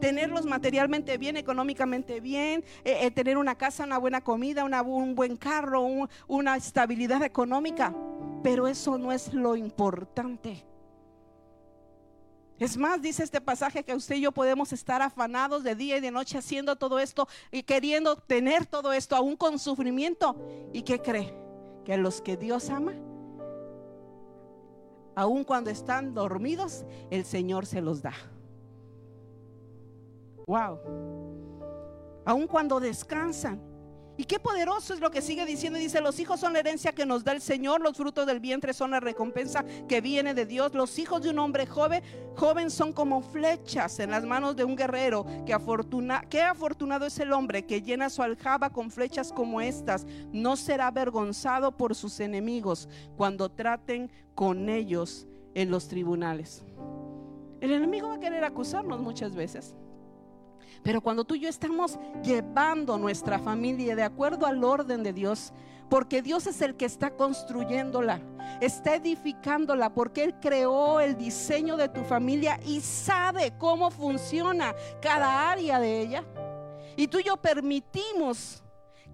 tenerlos 0.00 0.46
materialmente 0.46 1.18
bien, 1.18 1.36
económicamente 1.36 2.20
bien, 2.20 2.64
eh, 2.84 3.00
eh, 3.02 3.10
tener 3.10 3.36
una 3.36 3.56
casa, 3.56 3.84
una 3.84 3.98
buena 3.98 4.22
comida, 4.22 4.64
un 4.64 5.14
buen 5.14 5.36
carro, 5.36 5.86
una 6.26 6.56
estabilidad 6.56 7.22
económica. 7.22 7.94
Pero 8.42 8.66
eso 8.66 8.96
no 8.96 9.12
es 9.12 9.34
lo 9.34 9.56
importante. 9.56 10.64
Es 12.58 12.78
más, 12.78 13.02
dice 13.02 13.22
este 13.24 13.42
pasaje 13.42 13.84
que 13.84 13.94
usted 13.94 14.14
y 14.14 14.22
yo 14.22 14.32
podemos 14.32 14.72
estar 14.72 15.02
afanados 15.02 15.64
de 15.64 15.74
día 15.74 15.98
y 15.98 16.00
de 16.00 16.10
noche 16.10 16.38
haciendo 16.38 16.76
todo 16.76 16.98
esto 16.98 17.28
y 17.50 17.62
queriendo 17.62 18.16
tener 18.16 18.64
todo 18.64 18.94
esto 18.94 19.16
aún 19.16 19.36
con 19.36 19.58
sufrimiento. 19.58 20.34
¿Y 20.72 20.82
qué 20.82 21.00
cree? 21.00 21.34
Que 21.84 21.98
los 21.98 22.22
que 22.22 22.38
Dios 22.38 22.70
ama, 22.70 22.94
aun 25.20 25.44
cuando 25.44 25.68
están 25.68 26.14
dormidos, 26.14 26.86
el 27.10 27.26
Señor 27.26 27.66
se 27.66 27.82
los 27.82 28.00
da. 28.00 28.14
Wow. 30.46 30.78
Aun 32.24 32.46
cuando 32.46 32.80
descansan, 32.80 33.60
y 34.20 34.24
qué 34.24 34.38
poderoso 34.38 34.92
es 34.92 35.00
lo 35.00 35.10
que 35.10 35.22
sigue 35.22 35.46
diciendo. 35.46 35.78
Dice, 35.78 36.02
los 36.02 36.20
hijos 36.20 36.40
son 36.40 36.52
la 36.52 36.58
herencia 36.58 36.92
que 36.92 37.06
nos 37.06 37.24
da 37.24 37.32
el 37.32 37.40
Señor, 37.40 37.80
los 37.80 37.96
frutos 37.96 38.26
del 38.26 38.38
vientre 38.38 38.74
son 38.74 38.90
la 38.90 39.00
recompensa 39.00 39.64
que 39.88 40.02
viene 40.02 40.34
de 40.34 40.44
Dios. 40.44 40.74
Los 40.74 40.98
hijos 40.98 41.22
de 41.22 41.30
un 41.30 41.38
hombre 41.38 41.64
joven, 41.64 42.02
joven 42.36 42.68
son 42.68 42.92
como 42.92 43.22
flechas 43.22 43.98
en 43.98 44.10
las 44.10 44.26
manos 44.26 44.56
de 44.56 44.64
un 44.64 44.76
guerrero. 44.76 45.24
Que 45.46 45.56
qué 46.28 46.42
afortunado 46.42 47.06
es 47.06 47.18
el 47.18 47.32
hombre 47.32 47.64
que 47.64 47.80
llena 47.80 48.10
su 48.10 48.22
aljaba 48.22 48.68
con 48.68 48.90
flechas 48.90 49.32
como 49.32 49.62
estas. 49.62 50.06
No 50.32 50.54
será 50.54 50.88
avergonzado 50.88 51.74
por 51.74 51.94
sus 51.94 52.20
enemigos 52.20 52.90
cuando 53.16 53.50
traten 53.50 54.10
con 54.34 54.68
ellos 54.68 55.26
en 55.54 55.70
los 55.70 55.88
tribunales. 55.88 56.62
El 57.62 57.72
enemigo 57.72 58.08
va 58.08 58.16
a 58.16 58.20
querer 58.20 58.44
acusarnos 58.44 59.00
muchas 59.00 59.34
veces. 59.34 59.74
Pero 60.82 61.00
cuando 61.00 61.24
tú 61.24 61.34
y 61.34 61.40
yo 61.40 61.48
estamos 61.48 61.98
llevando 62.22 62.98
nuestra 62.98 63.38
familia 63.38 63.94
de 63.94 64.02
acuerdo 64.02 64.46
al 64.46 64.64
orden 64.64 65.02
de 65.02 65.12
Dios, 65.12 65.52
porque 65.90 66.22
Dios 66.22 66.46
es 66.46 66.62
el 66.62 66.76
que 66.76 66.84
está 66.84 67.10
construyéndola, 67.10 68.20
está 68.60 68.94
edificándola, 68.94 69.92
porque 69.92 70.24
Él 70.24 70.34
creó 70.40 71.00
el 71.00 71.16
diseño 71.16 71.76
de 71.76 71.88
tu 71.88 72.02
familia 72.04 72.60
y 72.64 72.80
sabe 72.80 73.52
cómo 73.58 73.90
funciona 73.90 74.74
cada 75.02 75.50
área 75.50 75.80
de 75.80 76.00
ella. 76.00 76.24
Y 76.96 77.08
tú 77.08 77.18
y 77.18 77.24
yo 77.24 77.36
permitimos 77.36 78.62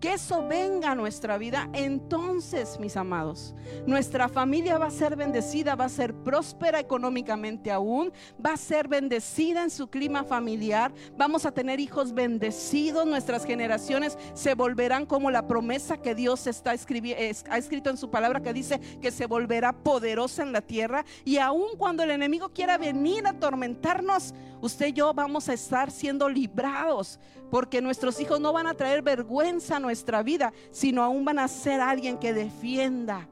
que 0.01 0.13
eso 0.13 0.47
venga 0.47 0.91
a 0.91 0.95
nuestra 0.95 1.39
vida, 1.39 1.69
entonces, 1.73 2.79
mis 2.79 2.97
amados, 2.97 3.55
nuestra 3.87 4.29
familia 4.29 4.79
va 4.79 4.87
a 4.87 4.91
ser 4.91 5.17
bendecida, 5.17 5.75
va 5.75 5.87
a 5.87 5.91
ser 5.91 6.15
próspera 6.15 6.79
económicamente 6.79 7.71
aún, 7.71 8.13
va 8.45 8.53
a 8.53 8.57
ser 8.57 8.89
bendecida 8.89 9.63
en 9.63 9.71
su 9.71 9.89
clima 9.89 10.25
familiar, 10.25 10.93
vamos 11.17 11.47
a 11.47 11.53
tener 11.53 11.81
hijos 11.81 12.13
bendecidos, 12.13 13.07
nuestras 13.07 13.45
generaciones 13.45 14.19
se 14.35 14.55
volverán 14.55 15.07
como 15.07 15.31
la 15.31 15.47
promesa 15.47 15.97
que 15.97 16.15
Dios 16.15 16.47
está 16.47 16.71
ha 16.71 17.59
escrito 17.59 17.91
en 17.91 17.97
su 17.97 18.11
palabra 18.11 18.41
que 18.41 18.53
dice 18.53 18.81
que 19.01 19.11
se 19.11 19.27
volverá 19.27 19.73
poderosa 19.73 20.43
en 20.43 20.53
la 20.53 20.61
tierra 20.61 21.05
y 21.25 21.39
aún 21.39 21.77
cuando 21.79 22.03
el 22.03 22.11
enemigo 22.11 22.51
quiera 22.51 22.79
venir 22.79 23.27
a 23.27 23.31
atormentarnos, 23.31 24.35
usted 24.61 24.89
y 24.89 24.93
yo 24.93 25.15
vamos 25.15 25.49
a 25.49 25.55
estar 25.55 25.91
siendo 25.91 26.29
librados 26.29 27.19
porque 27.51 27.81
nuestros 27.81 28.21
hijos 28.21 28.41
no 28.41 28.53
van 28.53 28.67
a 28.67 28.75
traer 28.75 29.03
vergüenza 29.03 29.77
a 29.77 29.81
nuestra 29.87 30.25
vida, 30.25 30.53
sino 30.73 31.05
aún 31.05 31.25
van 31.25 31.39
a 31.39 31.47
ser 31.47 31.81
alguien 31.81 32.19
que 32.19 32.35
defienda 32.35 33.29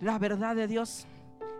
la 0.00 0.18
verdad 0.18 0.56
de 0.56 0.66
Dios. 0.66 1.06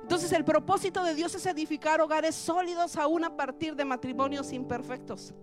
Entonces 0.03 0.33
el 0.33 0.45
propósito 0.45 1.05
de 1.05 1.15
Dios 1.15 1.35
es 1.35 1.45
edificar 1.45 2.01
hogares 2.01 2.35
sólidos 2.35 2.97
aún 2.97 3.25
a 3.25 3.37
partir 3.37 3.77
de 3.77 3.85
matrimonios 3.85 4.51
imperfectos. 4.55 5.35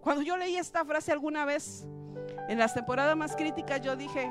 Cuando 0.00 0.22
yo 0.22 0.36
leí 0.36 0.56
esta 0.56 0.84
frase 0.84 1.12
alguna 1.12 1.44
vez, 1.44 1.86
en 2.48 2.58
las 2.58 2.74
temporadas 2.74 3.16
más 3.16 3.36
críticas, 3.36 3.80
yo 3.82 3.94
dije, 3.94 4.28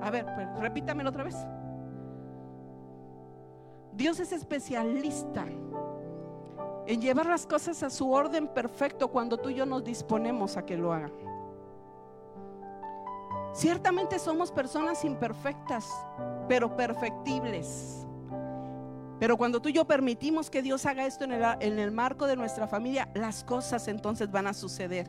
a 0.00 0.10
ver, 0.10 0.24
pues, 0.34 0.48
repítamelo 0.60 1.10
otra 1.10 1.24
vez. 1.24 1.36
Dios 3.92 4.18
es 4.20 4.32
especialista 4.32 5.44
en 6.86 7.00
llevar 7.00 7.26
las 7.26 7.46
cosas 7.46 7.82
a 7.82 7.90
su 7.90 8.10
orden 8.10 8.48
perfecto 8.48 9.08
cuando 9.08 9.36
tú 9.36 9.50
y 9.50 9.54
yo 9.54 9.66
nos 9.66 9.84
disponemos 9.84 10.56
a 10.56 10.64
que 10.64 10.76
lo 10.76 10.92
haga. 10.92 11.10
Ciertamente 13.52 14.18
somos 14.18 14.50
personas 14.50 15.04
imperfectas, 15.04 15.86
pero 16.48 16.74
perfectibles. 16.74 18.06
Pero 19.20 19.36
cuando 19.36 19.60
tú 19.60 19.68
y 19.68 19.72
yo 19.72 19.84
permitimos 19.84 20.50
que 20.50 20.62
Dios 20.62 20.86
haga 20.86 21.06
esto 21.06 21.24
en 21.24 21.78
el, 21.78 21.92
marco 21.92 22.26
de 22.26 22.34
nuestra 22.34 22.66
familia, 22.66 23.08
las 23.14 23.44
cosas 23.44 23.86
entonces 23.88 24.30
van 24.30 24.46
a 24.46 24.54
suceder. 24.54 25.08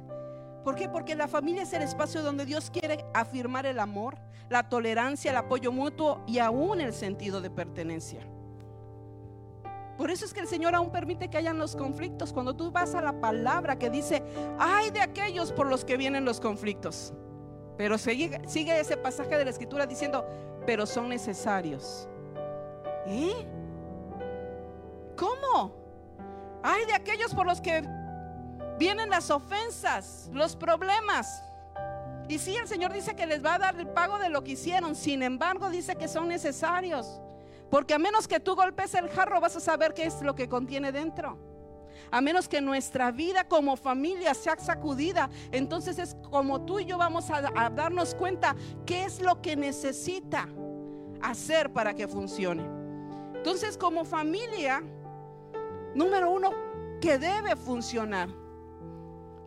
¿Por 0.64 0.76
qué? 0.76 0.88
Porque 0.88 1.16
la 1.16 1.28
familia 1.28 1.64
es 1.64 1.74
el 1.74 1.82
espacio 1.82 2.22
donde 2.22 2.46
Dios 2.46 2.70
quiere 2.70 3.06
afirmar 3.14 3.66
el 3.66 3.80
amor, 3.80 4.18
la 4.50 4.70
tolerancia, 4.70 5.32
el 5.32 5.38
apoyo 5.38 5.72
mutuo 5.72 6.22
y 6.28 6.40
aún 6.40 6.82
el 6.82 6.94
sentido 6.94 7.42
de 7.42 7.50
pertenencia. 7.50 8.28
Por 9.98 10.12
eso 10.12 10.26
es 10.26 10.34
que 10.34 10.42
el 10.42 10.48
Señor 10.48 10.76
aún 10.76 10.92
permite 10.92 11.30
que 11.30 11.38
hayan 11.38 11.58
los 11.58 11.76
conflictos. 11.76 12.34
Cuando 12.34 12.56
tú 12.56 12.72
vas 12.72 12.94
a 12.94 13.02
la 13.02 13.20
palabra 13.20 13.80
que 13.80 13.90
dice, 13.90 14.22
ay 14.60 14.92
de 14.92 15.02
aquellos 15.02 15.52
por 15.52 15.68
los 15.68 15.86
que 15.86 15.98
vienen 15.98 16.26
los 16.26 16.40
conflictos. 16.40 17.14
Pero 17.78 17.98
sigue, 17.98 18.40
ese 18.46 18.98
pasaje 18.98 19.38
de 19.38 19.46
la 19.46 19.52
escritura 19.52 19.86
diciendo, 19.86 20.26
pero 20.66 20.86
son 20.86 21.10
necesarios. 21.10 22.08
¿Eh? 23.08 23.46
¿Cómo? 25.18 25.74
Ay 26.62 26.86
de 26.86 26.94
aquellos 26.94 27.34
por 27.34 27.46
los 27.46 27.60
que 27.60 27.84
vienen 28.78 29.10
las 29.10 29.30
ofensas, 29.30 30.30
los 30.34 30.56
problemas. 30.56 31.44
Y 32.30 32.40
sí, 32.40 32.56
el 32.56 32.68
Señor 32.68 32.94
dice 32.94 33.16
que 33.16 33.26
les 33.26 33.44
va 33.44 33.56
a 33.56 33.60
dar 33.60 33.78
el 33.78 33.88
pago 33.88 34.18
de 34.18 34.30
lo 34.30 34.44
que 34.44 34.52
hicieron. 34.52 34.96
Sin 34.96 35.24
embargo, 35.24 35.70
dice 35.70 35.96
que 35.96 36.08
son 36.08 36.28
necesarios. 36.28 37.20
Porque 37.70 37.94
a 37.94 38.00
menos 38.00 38.28
que 38.28 38.40
tú 38.40 38.56
golpes 38.56 38.94
el 38.94 39.10
jarro 39.10 39.42
vas 39.42 39.56
a 39.56 39.60
saber 39.60 39.94
qué 39.94 40.06
es 40.06 40.22
lo 40.22 40.36
que 40.36 40.48
contiene 40.48 40.92
dentro. 40.92 41.53
A 42.14 42.22
menos 42.22 42.48
que 42.48 42.62
nuestra 42.62 43.10
vida 43.10 43.44
como 43.44 43.76
familia 43.76 44.36
sea 44.36 44.56
sacudida, 44.60 45.32
entonces 45.52 45.98
es 45.98 46.16
como 46.30 46.62
tú 46.62 46.80
y 46.80 46.86
yo 46.86 46.96
vamos 46.96 47.32
a, 47.32 47.42
darnos 47.72 48.14
cuenta 48.14 48.56
qué 48.86 49.04
es 49.04 49.20
lo 49.20 49.42
que 49.42 49.56
necesita 49.56 50.48
hacer 51.24 51.74
para 51.74 51.96
que 51.96 52.08
funcione. 52.08 52.64
Entonces 53.34 53.80
como 53.80 54.06
familia, 54.06 54.84
número 55.96 56.30
uno, 56.30 56.52
que 57.02 57.18
debe 57.18 57.56
funcionar. 57.56 58.30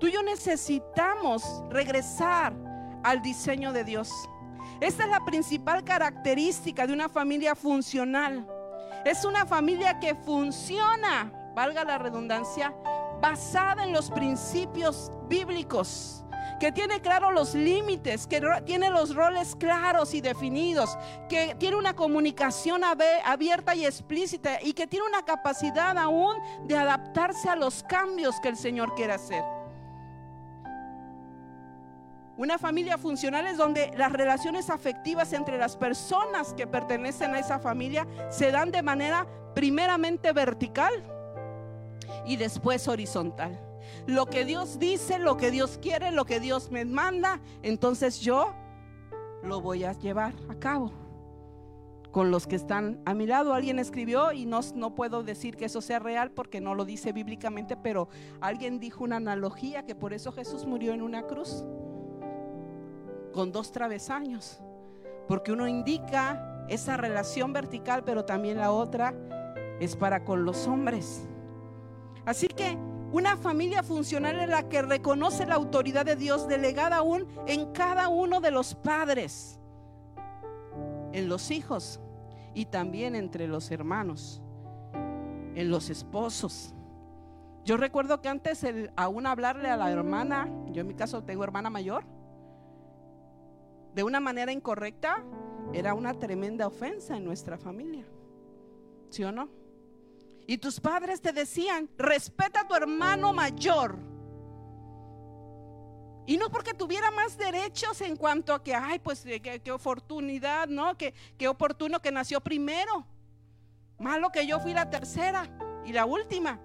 Tú 0.01 0.09
y 0.09 0.13
yo 0.13 0.25
necesitamos 0.25 1.63
regresar 1.71 2.53
al 3.05 3.23
diseño 3.23 3.73
de 3.73 3.85
Dios. 3.85 4.11
Esta 4.81 5.05
es 5.05 5.11
la 5.11 5.25
principal 5.25 5.85
característica 5.85 6.85
de 6.85 6.95
una 6.95 7.09
familia 7.09 7.55
funcional. 7.55 8.45
Es 9.05 9.25
una 9.25 9.47
familia 9.47 10.01
que 10.01 10.17
funciona, 10.17 11.33
valga 11.57 11.85
la 11.85 11.97
redundancia, 11.97 12.75
basada 13.19 13.83
en 13.83 13.95
los 13.95 14.11
principios 14.11 15.11
bíblicos, 15.27 16.23
que 16.61 16.71
tiene 16.71 17.01
claros 17.01 17.33
los 17.33 17.55
límites, 17.55 18.27
que 18.27 18.43
tiene 18.67 18.91
los 18.91 19.15
roles 19.15 19.57
claros 19.57 20.13
y 20.13 20.21
definidos, 20.21 20.99
que 21.31 21.55
tiene 21.59 21.77
una 21.77 21.97
comunicación 21.97 22.83
abierta 22.85 23.75
y 23.75 23.87
explícita 23.87 24.59
y 24.63 24.75
que 24.75 24.87
tiene 24.87 25.07
una 25.07 25.25
capacidad 25.25 25.97
aún 25.97 26.37
de 26.67 26.77
adaptarse 26.77 27.49
a 27.49 27.57
los 27.57 27.83
cambios 27.85 28.39
que 28.41 28.49
el 28.49 28.57
Señor 28.59 28.95
quiere 28.95 29.15
hacer. 29.15 29.43
Una 32.37 32.59
familia 32.59 32.99
funcional 32.99 33.47
es 33.47 33.57
donde 33.57 33.93
las 33.97 34.13
relaciones 34.13 34.69
afectivas 34.69 35.33
entre 35.33 35.57
las 35.57 35.75
personas 35.79 36.53
que 36.53 36.67
pertenecen 36.67 37.35
a 37.35 37.39
esa 37.39 37.59
familia 37.59 38.07
se 38.29 38.51
dan 38.51 38.71
de 38.71 38.83
manera 38.83 39.27
primeramente 39.55 40.35
vertical 40.35 41.16
y 42.27 42.37
después 42.37 42.89
horizontal. 42.89 43.59
Lo 44.07 44.27
que 44.27 44.45
Dios 44.45 44.79
dice, 44.79 45.19
lo 45.19 45.37
que 45.37 45.51
Dios 45.51 45.79
quiere, 45.81 46.11
lo 46.11 46.25
que 46.25 46.41
Dios 46.41 46.71
me 46.71 46.85
manda, 46.85 47.41
entonces 47.63 48.21
yo 48.21 48.55
lo 49.43 49.61
voy 49.61 49.85
a 49.85 49.93
llevar 49.93 50.35
a 50.49 50.55
cabo 50.57 50.93
con 52.17 52.31
los 52.31 52.47
que 52.47 52.57
están 52.57 53.01
a 53.05 53.15
mi 53.15 53.27
lado. 53.27 53.53
Alguien 53.53 53.79
escribió 53.79 54.33
y 54.33 54.47
no, 54.47 54.61
no 54.75 54.95
puedo 54.95 55.23
decir 55.23 55.57
que 55.57 55.67
eso 55.67 55.81
sea 55.81 55.99
real 55.99 56.31
porque 56.31 56.61
no 56.61 56.75
lo 56.75 56.85
dice 56.85 57.13
bíblicamente, 57.13 57.77
pero 57.77 58.09
alguien 58.41 58.81
dijo 58.81 59.05
una 59.05 59.17
analogía 59.17 59.85
que 59.85 59.95
por 59.95 60.15
eso 60.15 60.33
Jesús 60.33 60.65
murió 60.65 60.95
en 60.95 61.03
una 61.03 61.25
cruz 61.27 61.65
con 63.33 63.53
dos 63.53 63.71
travesaños, 63.71 64.61
porque 65.29 65.53
uno 65.53 65.69
indica 65.69 66.65
esa 66.71 66.97
relación 66.97 67.53
vertical, 67.53 68.03
pero 68.03 68.25
también 68.25 68.57
la 68.57 68.73
otra 68.73 69.15
es 69.79 69.95
para 69.95 70.25
con 70.25 70.47
los 70.47 70.67
hombres. 70.67 71.29
Así 72.27 72.49
que 72.49 72.77
una 73.13 73.37
familia 73.37 73.85
funcional 73.85 74.41
es 74.41 74.49
la 74.49 74.69
que 74.69 74.83
reconoce 74.83 75.47
la 75.47 75.55
autoridad 75.55 76.05
de 76.05 76.17
Dios 76.17 76.49
delegada 76.49 76.97
aún 76.97 77.27
en 77.47 77.73
cada 77.73 78.09
uno 78.09 78.41
de 78.41 78.51
los 78.51 78.75
padres, 78.75 79.61
en 81.13 81.29
los 81.29 81.53
hijos 81.53 82.01
y 82.53 82.67
también 82.67 83.15
entre 83.15 83.47
los 83.47 83.71
hermanos, 83.71 84.43
en 85.55 85.71
los 85.71 85.89
esposos. 85.89 86.75
Yo 87.65 87.77
recuerdo 87.77 88.21
que 88.21 88.29
antes 88.29 88.65
el, 88.65 88.91
aún 88.97 89.27
hablarle 89.27 89.69
a 89.69 89.77
la 89.77 89.91
hermana, 89.91 90.51
yo 90.73 90.81
en 90.81 90.89
mi 90.89 90.95
caso 90.95 91.23
tengo 91.23 91.45
hermana 91.45 91.71
mayor, 91.71 92.05
de 93.95 94.03
una 94.03 94.19
manera 94.21 94.53
incorrecta, 94.53 95.25
era 95.73 95.95
una 95.95 96.13
tremenda 96.13 96.67
ofensa 96.67 97.17
en 97.17 97.25
nuestra 97.25 97.57
familia. 97.57 98.05
¿Sí 99.11 99.23
o 99.25 99.33
no? 99.33 99.49
Y 100.47 100.59
tus 100.59 100.79
padres 100.79 101.21
te 101.21 101.33
decían, 101.33 101.91
respeta 101.99 102.61
a 102.61 102.69
tu 102.69 102.75
hermano 102.75 103.33
mayor. 103.33 103.99
Y 106.25 106.37
no 106.37 106.51
porque 106.51 106.75
tuviera 106.75 107.11
más 107.11 107.37
derechos 107.37 108.01
en 108.01 108.17
cuanto 108.17 108.55
a 108.55 108.63
que, 108.63 108.75
ay, 108.75 108.99
pues 109.01 109.25
qué, 109.25 109.73
oportunidad, 109.73 110.69
¿no? 110.69 110.97
Qué, 110.97 111.15
qué 111.37 111.49
oportuno 111.49 112.01
que 112.01 112.13
nació 112.13 112.41
primero. 112.41 113.07
Malo 113.99 114.31
que 114.31 114.47
yo 114.47 114.61
fui 114.61 114.73
la 114.73 114.89
tercera 114.89 115.49
y 115.85 115.93
la 115.93 116.05
última. 116.05 116.61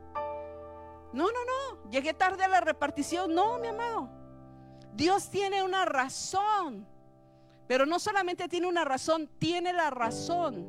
No, 1.14 1.26
no, 1.26 1.46
no. 1.46 1.90
Llegué 1.90 2.14
tarde 2.14 2.44
a 2.44 2.48
la 2.48 2.62
repartición. 2.62 3.34
No, 3.34 3.58
mi 3.60 3.68
amado. 3.68 4.10
Dios 4.94 5.30
tiene 5.30 5.64
una 5.64 5.86
razón. 5.86 6.88
Pero 7.68 7.86
no 7.86 8.00
solamente 8.00 8.48
tiene 8.48 8.68
una 8.68 8.84
razón, 8.84 9.30
tiene 9.40 9.74
la 9.74 9.90
razón 9.90 10.68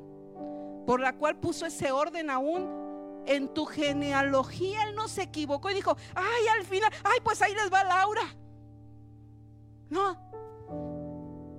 por 0.86 1.00
la 1.00 1.14
cual 1.14 1.38
puso 1.38 1.66
ese 1.66 1.90
orden 1.90 2.30
aún 2.30 2.81
en 3.26 3.52
tu 3.52 3.64
genealogía. 3.64 4.84
Él 4.84 4.94
no 4.94 5.08
se 5.08 5.22
equivocó 5.22 5.70
y 5.70 5.74
dijo, 5.74 5.96
ay, 6.14 6.46
al 6.58 6.64
final, 6.64 6.90
ay, 7.04 7.18
pues 7.22 7.40
ahí 7.42 7.54
les 7.54 7.72
va 7.72 7.84
Laura. 7.84 8.22
No, 9.90 10.18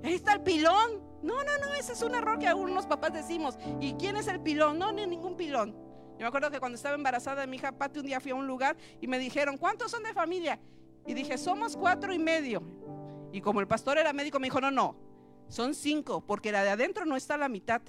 ahí 0.03 0.13
está 0.13 0.33
el 0.33 0.41
pilón. 0.41 1.03
No, 1.21 1.41
no, 1.43 1.57
no, 1.59 1.73
ese 1.73 1.93
es 1.93 2.01
un 2.01 2.15
error 2.15 2.37
que 2.37 2.47
algunos 2.47 2.85
papás 2.85 3.13
decimos. 3.13 3.57
¿Y 3.79 3.93
quién 3.93 4.17
es 4.17 4.27
el 4.27 4.41
pilón? 4.41 4.77
No, 4.77 4.91
ni 4.91 5.07
ningún 5.07 5.37
pilón. 5.37 5.71
Yo 6.13 6.19
me 6.19 6.25
acuerdo 6.25 6.51
que 6.51 6.59
cuando 6.59 6.75
estaba 6.75 6.95
embarazada 6.95 7.41
de 7.41 7.47
mi 7.47 7.57
hija 7.57 7.71
Pati, 7.71 7.99
un 7.99 8.05
día 8.05 8.19
fui 8.19 8.31
a 8.31 8.35
un 8.35 8.45
lugar 8.45 8.75
y 8.99 9.07
me 9.07 9.17
dijeron, 9.17 9.57
¿cuántos 9.57 9.89
son 9.89 10.03
de 10.03 10.13
familia? 10.13 10.59
Y 11.07 11.13
dije, 11.13 11.37
somos 11.37 11.77
cuatro 11.77 12.13
y 12.13 12.19
medio. 12.19 12.61
Y 13.31 13.41
como 13.41 13.61
el 13.61 13.67
pastor 13.67 13.97
era 13.97 14.13
médico, 14.13 14.39
me 14.39 14.47
dijo, 14.47 14.61
no, 14.61 14.69
no, 14.69 14.95
son 15.47 15.73
cinco, 15.73 16.21
porque 16.21 16.51
la 16.51 16.63
de 16.63 16.71
adentro 16.71 17.05
no 17.05 17.15
está 17.15 17.37
la 17.37 17.49
mitad. 17.49 17.81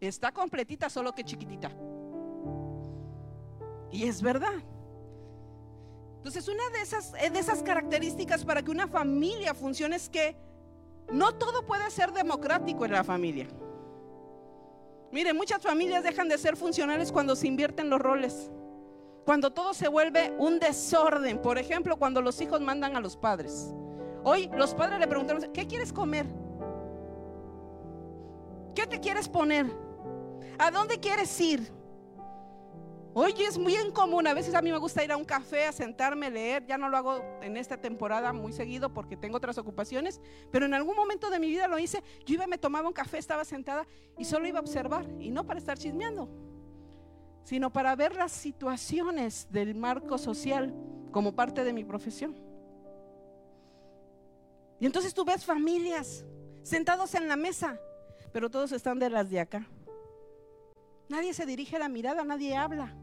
Está 0.00 0.32
completita, 0.32 0.88
solo 0.88 1.14
que 1.14 1.24
chiquitita. 1.24 1.70
Y 3.90 4.04
es 4.04 4.22
verdad. 4.22 4.62
Entonces, 6.18 6.48
una 6.48 6.68
de 6.70 6.82
esas, 6.82 7.12
de 7.12 7.38
esas 7.38 7.62
características 7.62 8.44
para 8.44 8.62
que 8.62 8.70
una 8.70 8.86
familia 8.86 9.54
funcione 9.54 9.96
es 9.96 10.08
que 10.08 10.36
no 11.10 11.34
todo 11.34 11.66
puede 11.66 11.90
ser 11.90 12.12
democrático 12.12 12.84
en 12.84 12.92
la 12.92 13.02
familia. 13.02 13.48
Mire, 15.12 15.32
muchas 15.32 15.62
familias 15.62 16.04
dejan 16.04 16.28
de 16.28 16.38
ser 16.38 16.56
funcionales 16.56 17.10
cuando 17.10 17.34
se 17.34 17.48
invierten 17.48 17.90
los 17.90 18.00
roles. 18.00 18.50
Cuando 19.24 19.50
todo 19.52 19.74
se 19.74 19.88
vuelve 19.88 20.34
un 20.38 20.58
desorden. 20.58 21.40
Por 21.40 21.58
ejemplo, 21.58 21.96
cuando 21.96 22.22
los 22.22 22.40
hijos 22.40 22.60
mandan 22.60 22.96
a 22.96 23.00
los 23.00 23.16
padres. 23.16 23.72
Hoy 24.22 24.50
los 24.54 24.74
padres 24.74 24.98
le 25.00 25.08
preguntan, 25.08 25.50
¿qué 25.52 25.66
quieres 25.66 25.92
comer? 25.92 26.26
¿Qué 28.74 28.86
te 28.86 29.00
quieres 29.00 29.28
poner? 29.28 29.66
¿A 30.58 30.70
dónde 30.70 31.00
quieres 31.00 31.40
ir? 31.40 31.79
Oye, 33.12 33.44
es 33.44 33.58
muy 33.58 33.74
común. 33.92 34.26
A 34.26 34.34
veces 34.34 34.54
a 34.54 34.62
mí 34.62 34.70
me 34.70 34.78
gusta 34.78 35.02
ir 35.02 35.10
a 35.10 35.16
un 35.16 35.24
café, 35.24 35.66
a 35.66 35.72
sentarme, 35.72 36.26
a 36.26 36.30
leer. 36.30 36.64
Ya 36.66 36.78
no 36.78 36.88
lo 36.88 36.96
hago 36.96 37.22
en 37.42 37.56
esta 37.56 37.76
temporada 37.76 38.32
muy 38.32 38.52
seguido 38.52 38.92
porque 38.92 39.16
tengo 39.16 39.36
otras 39.36 39.58
ocupaciones. 39.58 40.20
Pero 40.52 40.66
en 40.66 40.74
algún 40.74 40.94
momento 40.94 41.28
de 41.30 41.40
mi 41.40 41.48
vida 41.48 41.66
lo 41.66 41.78
hice. 41.78 42.02
Yo 42.24 42.34
iba, 42.34 42.46
me 42.46 42.58
tomaba 42.58 42.86
un 42.86 42.94
café, 42.94 43.18
estaba 43.18 43.44
sentada 43.44 43.86
y 44.16 44.24
solo 44.24 44.46
iba 44.46 44.58
a 44.58 44.62
observar. 44.62 45.06
Y 45.18 45.30
no 45.30 45.44
para 45.44 45.58
estar 45.58 45.76
chismeando, 45.76 46.28
sino 47.42 47.72
para 47.72 47.96
ver 47.96 48.14
las 48.14 48.30
situaciones 48.30 49.48
del 49.50 49.74
marco 49.74 50.16
social 50.16 50.72
como 51.10 51.34
parte 51.34 51.64
de 51.64 51.72
mi 51.72 51.84
profesión. 51.84 52.36
Y 54.78 54.86
entonces 54.86 55.12
tú 55.12 55.24
ves 55.24 55.44
familias 55.44 56.24
sentados 56.62 57.14
en 57.14 57.26
la 57.26 57.36
mesa 57.36 57.78
pero 58.32 58.50
todos 58.50 58.72
están 58.72 58.98
de 58.98 59.10
las 59.10 59.30
de 59.30 59.40
acá. 59.40 59.66
Nadie 61.10 61.34
se 61.34 61.44
dirige 61.44 61.78
la 61.78 61.88
mirada, 61.88 62.24
nadie 62.24 62.56
habla. 62.56 62.94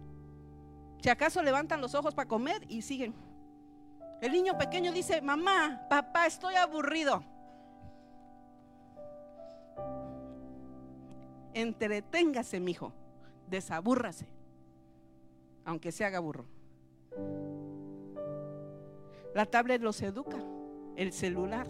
Si 1.00 1.10
acaso 1.10 1.44
levantan 1.44 1.82
los 1.82 1.94
ojos 1.94 2.16
para 2.16 2.28
comer 2.28 2.64
y 2.68 2.82
siguen. 2.82 3.14
El 4.22 4.32
niño 4.32 4.58
pequeño 4.58 4.92
dice, 4.92 5.22
mamá, 5.22 5.86
papá, 5.90 6.26
estoy 6.26 6.56
aburrido. 6.56 7.24
Entreténgase, 11.54 12.60
mijo, 12.60 12.94
desabúrrase, 13.48 14.28
aunque 15.66 15.92
se 15.92 16.06
haga 16.06 16.20
burro. 16.20 16.46
La 19.36 19.46
tablet 19.46 19.82
los 19.82 20.02
educa, 20.02 20.38
el 20.96 21.14
celular. 21.14 21.68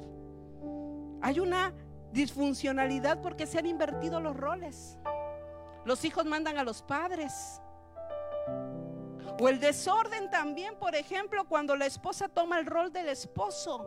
Hay 1.21 1.39
una 1.39 1.73
Disfuncionalidad 2.11 3.21
porque 3.21 3.45
se 3.45 3.59
han 3.59 3.65
invertido 3.65 4.19
los 4.19 4.35
roles. 4.35 4.97
Los 5.87 6.03
hijos 6.03 6.25
mandan 6.25 6.57
a 6.57 6.65
los 6.65 6.81
padres. 6.81 7.61
O 9.39 9.47
el 9.47 9.57
desorden 9.61 10.29
también, 10.29 10.75
por 10.75 10.93
ejemplo, 10.95 11.47
cuando 11.47 11.77
la 11.77 11.85
esposa 11.85 12.27
toma 12.27 12.59
el 12.59 12.65
rol 12.65 12.91
del 12.91 13.07
esposo. 13.07 13.85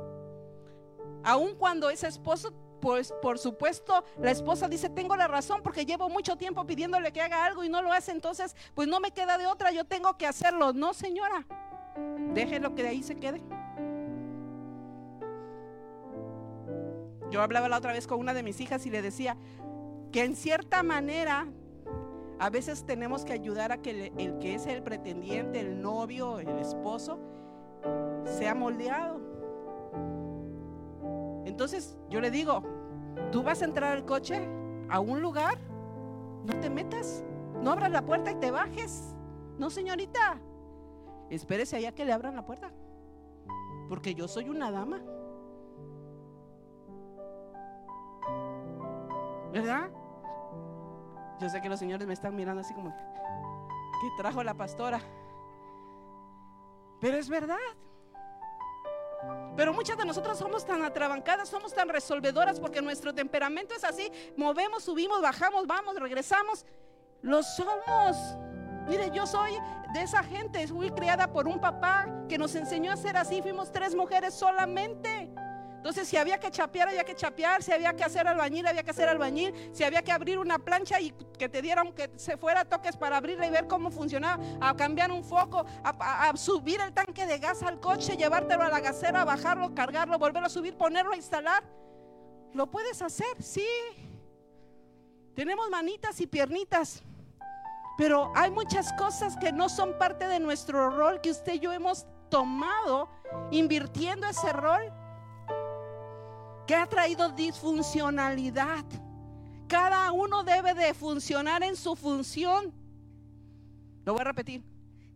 Aun 1.22 1.56
cuando 1.56 1.90
ese 1.90 2.08
esposo, 2.08 2.54
pues 2.80 3.12
por 3.20 3.38
supuesto, 3.38 4.02
la 4.18 4.30
esposa 4.30 4.66
dice, 4.66 4.88
tengo 4.88 5.14
la 5.14 5.28
razón 5.28 5.62
porque 5.62 5.84
llevo 5.84 6.08
mucho 6.08 6.36
tiempo 6.36 6.64
pidiéndole 6.64 7.12
que 7.12 7.20
haga 7.20 7.44
algo 7.44 7.64
y 7.64 7.68
no 7.68 7.82
lo 7.82 7.92
hace, 7.92 8.12
entonces 8.12 8.56
pues 8.74 8.88
no 8.88 8.98
me 8.98 9.10
queda 9.10 9.36
de 9.36 9.46
otra, 9.46 9.70
yo 9.70 9.84
tengo 9.84 10.16
que 10.16 10.26
hacerlo. 10.26 10.72
No, 10.72 10.94
señora, 10.94 11.44
déjelo 12.32 12.74
que 12.74 12.82
de 12.82 12.88
ahí 12.88 13.02
se 13.02 13.16
quede. 13.16 13.42
Yo 17.30 17.42
hablaba 17.42 17.68
la 17.68 17.76
otra 17.76 17.92
vez 17.92 18.06
con 18.06 18.20
una 18.20 18.32
de 18.32 18.42
mis 18.42 18.58
hijas 18.58 18.86
y 18.86 18.90
le 18.90 19.02
decía 19.02 19.36
que 20.12 20.24
en 20.24 20.34
cierta 20.34 20.82
manera 20.82 21.46
a 22.40 22.48
veces 22.48 22.84
tenemos 22.84 23.26
que 23.26 23.34
ayudar 23.34 23.70
a 23.70 23.82
que 23.82 24.10
el, 24.16 24.38
que 24.38 24.54
es 24.54 24.66
el 24.66 24.82
pretendiente, 24.82 25.60
el 25.60 25.82
novio, 25.82 26.38
el 26.38 26.58
esposo, 26.58 27.20
sea 28.24 28.54
moldeado. 28.54 29.20
Entonces 31.44 31.98
yo 32.08 32.22
le 32.22 32.30
digo, 32.30 32.62
tú 33.30 33.42
vas 33.42 33.60
a 33.60 33.66
entrar 33.66 33.92
al 33.92 34.06
coche 34.06 34.48
a 34.88 35.00
un 35.00 35.20
lugar, 35.20 35.58
no 36.46 36.58
te 36.60 36.70
metas, 36.70 37.22
no 37.60 37.72
abras 37.72 37.90
la 37.90 38.06
puerta 38.06 38.30
y 38.30 38.36
te 38.36 38.50
bajes. 38.50 39.14
No, 39.58 39.68
señorita, 39.68 40.40
espérese 41.28 41.76
allá 41.76 41.92
que 41.92 42.06
le 42.06 42.12
abran 42.14 42.34
la 42.36 42.46
puerta, 42.46 42.72
porque 43.90 44.14
yo 44.14 44.26
soy 44.26 44.48
una 44.48 44.70
dama. 44.70 45.02
¿Verdad? 49.52 49.90
Yo 51.40 51.48
sé 51.48 51.62
que 51.62 51.68
los 51.68 51.78
señores 51.78 52.06
me 52.06 52.12
están 52.12 52.36
mirando 52.36 52.60
así 52.60 52.74
como, 52.74 52.94
¿qué 54.00 54.08
trajo 54.18 54.42
la 54.42 54.54
pastora? 54.54 55.00
Pero 57.00 57.16
es 57.16 57.28
verdad. 57.28 57.56
Pero 59.56 59.72
muchas 59.72 59.96
de 59.96 60.04
nosotros 60.04 60.38
somos 60.38 60.64
tan 60.64 60.82
atrabancadas, 60.84 61.48
somos 61.48 61.74
tan 61.74 61.88
resolvedoras 61.88 62.60
porque 62.60 62.82
nuestro 62.82 63.14
temperamento 63.14 63.74
es 63.74 63.84
así. 63.84 64.10
Movemos, 64.36 64.84
subimos, 64.84 65.20
bajamos, 65.22 65.66
vamos, 65.66 65.96
regresamos. 65.96 66.66
Lo 67.22 67.42
somos. 67.42 68.16
Mire, 68.86 69.10
yo 69.10 69.26
soy 69.26 69.52
de 69.92 70.02
esa 70.02 70.22
gente, 70.22 70.66
fui 70.68 70.90
criada 70.90 71.32
por 71.32 71.48
un 71.48 71.60
papá 71.60 72.06
que 72.28 72.38
nos 72.38 72.54
enseñó 72.54 72.92
a 72.92 72.96
ser 72.96 73.16
así. 73.16 73.40
Fuimos 73.42 73.72
tres 73.72 73.94
mujeres 73.94 74.34
solamente. 74.34 75.29
Entonces, 75.80 76.08
si 76.08 76.18
había 76.18 76.38
que 76.38 76.50
chapear, 76.50 76.90
había 76.90 77.04
que 77.04 77.14
chapear, 77.14 77.62
si 77.62 77.72
había 77.72 77.94
que 77.96 78.04
hacer 78.04 78.28
albañil, 78.28 78.66
había 78.66 78.82
que 78.82 78.90
hacer 78.90 79.08
albañil, 79.08 79.54
si 79.72 79.82
había 79.82 80.02
que 80.02 80.12
abrir 80.12 80.38
una 80.38 80.58
plancha 80.58 81.00
y 81.00 81.10
que 81.38 81.48
te 81.48 81.62
dieran 81.62 81.94
que 81.94 82.10
se 82.16 82.36
fuera 82.36 82.66
toques 82.66 82.98
para 82.98 83.16
abrirla 83.16 83.46
y 83.46 83.50
ver 83.50 83.66
cómo 83.66 83.90
funcionaba, 83.90 84.44
a 84.60 84.76
cambiar 84.76 85.10
un 85.10 85.24
foco, 85.24 85.64
a, 85.82 86.36
subir 86.36 86.82
el 86.82 86.92
tanque 86.92 87.24
de 87.24 87.38
gas 87.38 87.62
al 87.62 87.80
coche, 87.80 88.18
llevártelo 88.18 88.62
a 88.62 88.68
la 88.68 88.80
gasera, 88.80 89.24
bajarlo, 89.24 89.74
cargarlo, 89.74 90.18
volverlo 90.18 90.48
a 90.48 90.50
subir, 90.50 90.76
ponerlo 90.76 91.12
a 91.12 91.16
instalar. 91.16 91.64
¿Lo 92.52 92.70
puedes 92.70 93.00
hacer? 93.00 93.42
Sí. 93.42 93.66
Tenemos 95.34 95.70
manitas 95.70 96.20
y 96.20 96.26
piernitas. 96.26 97.02
Pero 97.96 98.32
hay 98.36 98.50
muchas 98.50 98.92
cosas 98.98 99.34
que 99.38 99.50
no 99.50 99.70
son 99.70 99.96
parte 99.96 100.28
de 100.28 100.40
nuestro 100.40 100.90
rol 100.90 101.22
que 101.22 101.30
usted 101.30 101.54
y 101.54 101.60
yo 101.60 101.72
hemos 101.72 102.04
tomado 102.28 103.08
invirtiendo 103.50 104.26
ese 104.26 104.52
rol 104.52 104.99
que 106.70 106.76
ha 106.76 106.86
traído 106.86 107.30
disfuncionalidad. 107.30 108.84
Cada 109.66 110.12
uno 110.12 110.44
debe 110.44 110.72
de 110.72 110.94
funcionar 110.94 111.64
en 111.64 111.74
su 111.74 111.96
función. 111.96 112.72
Lo 114.04 114.12
voy 114.12 114.20
a 114.20 114.24
repetir. 114.26 114.62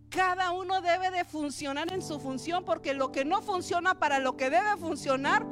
Cada 0.08 0.50
uno 0.50 0.80
debe 0.80 1.12
de 1.12 1.24
funcionar 1.24 1.92
en 1.92 2.02
su 2.02 2.18
función 2.18 2.64
porque 2.64 2.92
lo 2.92 3.12
que 3.12 3.24
no 3.24 3.40
funciona 3.40 4.00
para 4.00 4.18
lo 4.18 4.36
que 4.36 4.50
debe 4.50 4.76
funcionar 4.78 5.46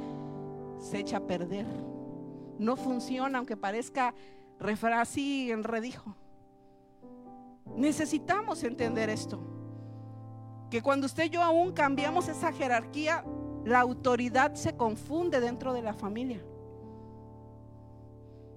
se 0.81 0.99
echa 0.99 1.19
a 1.19 1.27
perder. 1.29 1.67
No 2.59 2.75
funciona 2.75 3.39
aunque 3.39 3.57
parezca 3.57 4.13
así 4.95 5.53
en 5.53 5.63
redijo. 5.63 6.17
Necesitamos 7.77 8.65
entender 8.65 9.09
esto. 9.09 9.41
que 10.69 10.83
cuando 10.83 11.07
usted 11.07 11.25
y 11.27 11.31
yo 11.31 11.43
aún 11.45 11.73
cambiamos 11.73 12.27
esa 12.27 12.51
jerarquía, 12.51 13.25
la 13.65 13.81
autoridad 13.81 14.55
se 14.55 14.77
confunde 14.77 15.41
dentro 15.41 15.73
de 15.73 15.83
la 15.83 15.95
familia. 15.95 16.43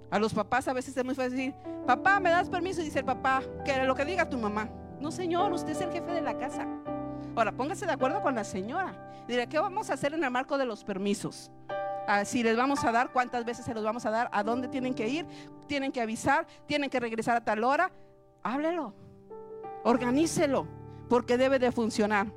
A 0.10 0.20
los 0.20 0.34
papás 0.34 0.68
a 0.68 0.74
veces 0.74 0.96
es 0.96 1.04
muy 1.04 1.16
fácil 1.16 1.32
decir, 1.32 1.56
papá, 1.86 2.20
¿me 2.20 2.30
das 2.30 2.50
permiso? 2.50 2.82
Y 2.82 2.86
dice 2.86 3.00
el 3.00 3.06
papá, 3.06 3.42
que 3.64 3.84
lo 3.84 3.96
que 3.96 4.06
diga 4.06 4.30
tu 4.30 4.38
mamá. 4.38 4.70
No, 5.00 5.12
señor, 5.12 5.52
usted 5.52 5.72
es 5.72 5.82
el 5.82 5.92
jefe 5.92 6.12
de 6.12 6.22
la 6.22 6.38
casa. 6.38 6.66
Ahora, 7.36 7.52
póngase 7.52 7.86
de 7.86 7.92
acuerdo 7.92 8.22
con 8.22 8.36
la 8.36 8.44
señora. 8.44 8.96
Diré, 9.28 9.48
¿qué 9.48 9.60
vamos 9.60 9.90
a 9.90 9.94
hacer 9.94 10.14
en 10.14 10.24
el 10.24 10.32
marco 10.32 10.58
de 10.58 10.66
los 10.66 10.84
permisos? 10.84 11.52
Ah, 12.08 12.24
si 12.24 12.44
les 12.44 12.56
vamos 12.56 12.84
a 12.84 12.92
dar, 12.92 13.12
cuántas 13.12 13.44
veces 13.44 13.66
se 13.66 13.74
los 13.74 13.84
vamos 13.84 14.06
a 14.06 14.12
dar, 14.12 14.30
a 14.32 14.44
dónde 14.44 14.68
tienen 14.68 14.94
que 14.94 15.08
ir, 15.08 15.26
tienen 15.68 15.92
que 15.92 16.02
avisar, 16.02 16.46
tienen 16.68 16.90
que 16.90 17.00
regresar 17.00 17.36
a 17.36 17.44
tal 17.44 17.64
hora. 17.64 17.92
Háblelo, 18.44 18.94
organícelo, 19.84 20.68
porque 21.10 21.38
debe 21.38 21.58
de 21.58 21.72
funcionar. 21.72 22.28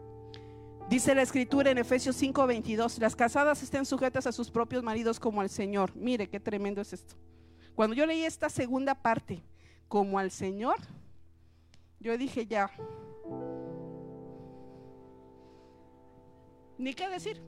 Dice 0.88 1.14
la 1.14 1.20
escritura 1.20 1.70
en 1.70 1.76
Efesios 1.76 2.16
5:22, 2.16 2.98
las 2.98 3.14
casadas 3.14 3.62
estén 3.62 3.84
sujetas 3.84 4.26
a 4.26 4.32
sus 4.32 4.50
propios 4.50 4.82
maridos 4.82 5.20
como 5.20 5.42
al 5.42 5.50
Señor. 5.50 5.94
Mire 5.94 6.30
qué 6.30 6.40
tremendo 6.40 6.80
es 6.80 6.94
esto. 6.94 7.14
Cuando 7.74 7.94
yo 7.94 8.06
leí 8.06 8.24
esta 8.24 8.48
segunda 8.48 8.94
parte, 8.94 9.44
como 9.86 10.18
al 10.18 10.30
Señor, 10.30 10.76
yo 12.00 12.16
dije 12.16 12.46
ya, 12.46 12.70
ni 16.78 16.94
qué 16.94 17.08
decir. 17.08 17.42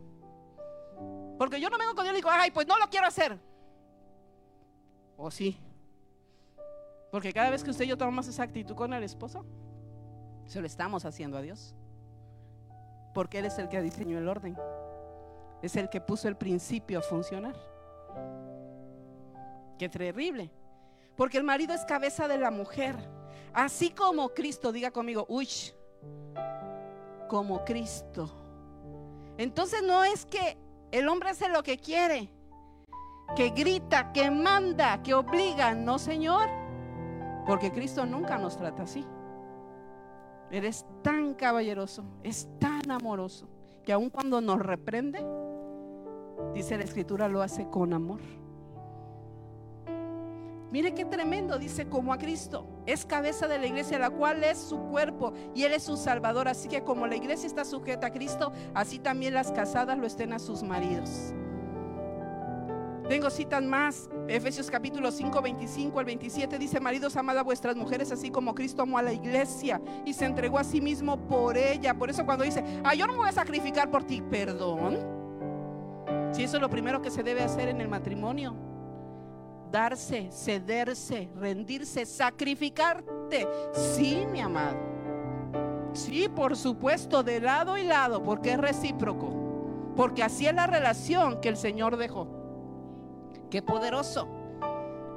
Porque 1.38 1.58
yo 1.58 1.70
no 1.70 1.78
vengo 1.78 1.94
con 1.94 2.04
Dios 2.04 2.12
y 2.12 2.16
digo, 2.16 2.28
ay, 2.30 2.50
pues 2.50 2.66
no 2.66 2.78
lo 2.78 2.90
quiero 2.90 3.06
hacer. 3.06 3.38
O 5.16 5.30
sí. 5.30 5.56
Porque 7.10 7.32
cada 7.32 7.48
vez 7.48 7.64
que 7.64 7.70
usted 7.70 7.86
y 7.86 7.88
yo 7.88 7.96
tomamos 7.96 8.28
esa 8.28 8.42
actitud 8.42 8.74
con 8.74 8.92
el 8.92 9.02
esposo, 9.02 9.46
se 10.44 10.60
lo 10.60 10.66
estamos 10.66 11.06
haciendo 11.06 11.38
a 11.38 11.42
Dios. 11.42 11.74
Porque 13.14 13.38
Él 13.38 13.46
es 13.46 13.58
el 13.58 13.68
que 13.68 13.80
diseñó 13.80 14.18
el 14.18 14.28
orden. 14.28 14.56
Es 15.62 15.76
el 15.76 15.88
que 15.88 16.00
puso 16.00 16.28
el 16.28 16.36
principio 16.36 17.00
a 17.00 17.02
funcionar. 17.02 17.54
Qué 19.78 19.88
terrible. 19.88 20.50
Porque 21.16 21.38
el 21.38 21.44
marido 21.44 21.74
es 21.74 21.84
cabeza 21.84 22.28
de 22.28 22.38
la 22.38 22.50
mujer. 22.50 22.96
Así 23.52 23.90
como 23.90 24.30
Cristo, 24.30 24.72
diga 24.72 24.90
conmigo, 24.90 25.26
uy, 25.28 25.48
como 27.28 27.64
Cristo. 27.64 28.30
Entonces 29.36 29.82
no 29.82 30.04
es 30.04 30.26
que 30.26 30.56
el 30.90 31.08
hombre 31.08 31.30
hace 31.30 31.48
lo 31.48 31.62
que 31.62 31.78
quiere, 31.78 32.30
que 33.36 33.50
grita, 33.50 34.12
que 34.12 34.30
manda, 34.30 35.02
que 35.02 35.14
obliga. 35.14 35.74
No, 35.74 35.98
Señor, 35.98 36.48
porque 37.46 37.72
Cristo 37.72 38.04
nunca 38.06 38.38
nos 38.38 38.56
trata 38.56 38.82
así. 38.82 39.04
Eres 40.50 40.84
tan 41.02 41.34
caballeroso, 41.34 42.04
es 42.22 42.48
tan 42.58 42.69
amoroso, 42.88 43.48
que 43.84 43.92
aun 43.92 44.10
cuando 44.10 44.40
nos 44.40 44.60
reprende, 44.60 45.24
dice 46.54 46.78
la 46.78 46.84
escritura, 46.84 47.28
lo 47.28 47.42
hace 47.42 47.68
con 47.68 47.92
amor. 47.92 48.20
Mire 50.70 50.94
qué 50.94 51.04
tremendo, 51.04 51.58
dice 51.58 51.88
como 51.88 52.12
a 52.12 52.18
Cristo. 52.18 52.64
Es 52.86 53.04
cabeza 53.04 53.48
de 53.48 53.58
la 53.58 53.66
iglesia, 53.66 53.98
la 53.98 54.10
cual 54.10 54.44
es 54.44 54.58
su 54.58 54.78
cuerpo 54.78 55.32
y 55.52 55.64
Él 55.64 55.72
es 55.72 55.82
su 55.82 55.96
salvador. 55.96 56.46
Así 56.46 56.68
que 56.68 56.84
como 56.84 57.08
la 57.08 57.16
iglesia 57.16 57.48
está 57.48 57.64
sujeta 57.64 58.06
a 58.08 58.12
Cristo, 58.12 58.52
así 58.72 59.00
también 59.00 59.34
las 59.34 59.50
casadas 59.50 59.98
lo 59.98 60.06
estén 60.06 60.32
a 60.32 60.38
sus 60.38 60.62
maridos. 60.62 61.34
Tengo 63.10 63.28
citas 63.28 63.60
más. 63.60 64.08
Efesios 64.28 64.70
capítulo 64.70 65.10
5, 65.10 65.42
25 65.42 65.98
al 65.98 66.04
27 66.04 66.56
dice, 66.60 66.78
maridos, 66.78 67.16
amad 67.16 67.36
a 67.38 67.42
vuestras 67.42 67.74
mujeres 67.74 68.12
así 68.12 68.30
como 68.30 68.54
Cristo 68.54 68.82
amó 68.82 68.98
a 68.98 69.02
la 69.02 69.12
iglesia 69.12 69.80
y 70.04 70.14
se 70.14 70.26
entregó 70.26 70.60
a 70.60 70.62
sí 70.62 70.80
mismo 70.80 71.16
por 71.26 71.58
ella. 71.58 71.92
Por 71.92 72.08
eso 72.08 72.24
cuando 72.24 72.44
dice, 72.44 72.62
ah, 72.84 72.94
yo 72.94 73.08
no 73.08 73.14
me 73.14 73.18
voy 73.18 73.28
a 73.28 73.32
sacrificar 73.32 73.90
por 73.90 74.04
ti, 74.04 74.22
perdón. 74.22 75.00
Si 76.30 76.44
eso 76.44 76.58
es 76.58 76.60
lo 76.60 76.70
primero 76.70 77.02
que 77.02 77.10
se 77.10 77.24
debe 77.24 77.42
hacer 77.42 77.68
en 77.68 77.80
el 77.80 77.88
matrimonio 77.88 78.54
darse, 79.72 80.30
cederse, 80.30 81.30
rendirse, 81.34 82.06
sacrificarte. 82.06 83.48
Sí, 83.72 84.24
mi 84.30 84.38
amado. 84.38 84.78
Sí, 85.94 86.28
por 86.28 86.56
supuesto, 86.56 87.24
de 87.24 87.40
lado 87.40 87.76
y 87.76 87.82
lado, 87.82 88.22
porque 88.22 88.52
es 88.52 88.58
recíproco. 88.58 89.92
Porque 89.96 90.22
así 90.22 90.46
es 90.46 90.54
la 90.54 90.68
relación 90.68 91.40
que 91.40 91.48
el 91.48 91.56
Señor 91.56 91.96
dejó. 91.96 92.39
Qué 93.50 93.62
poderoso. 93.62 94.28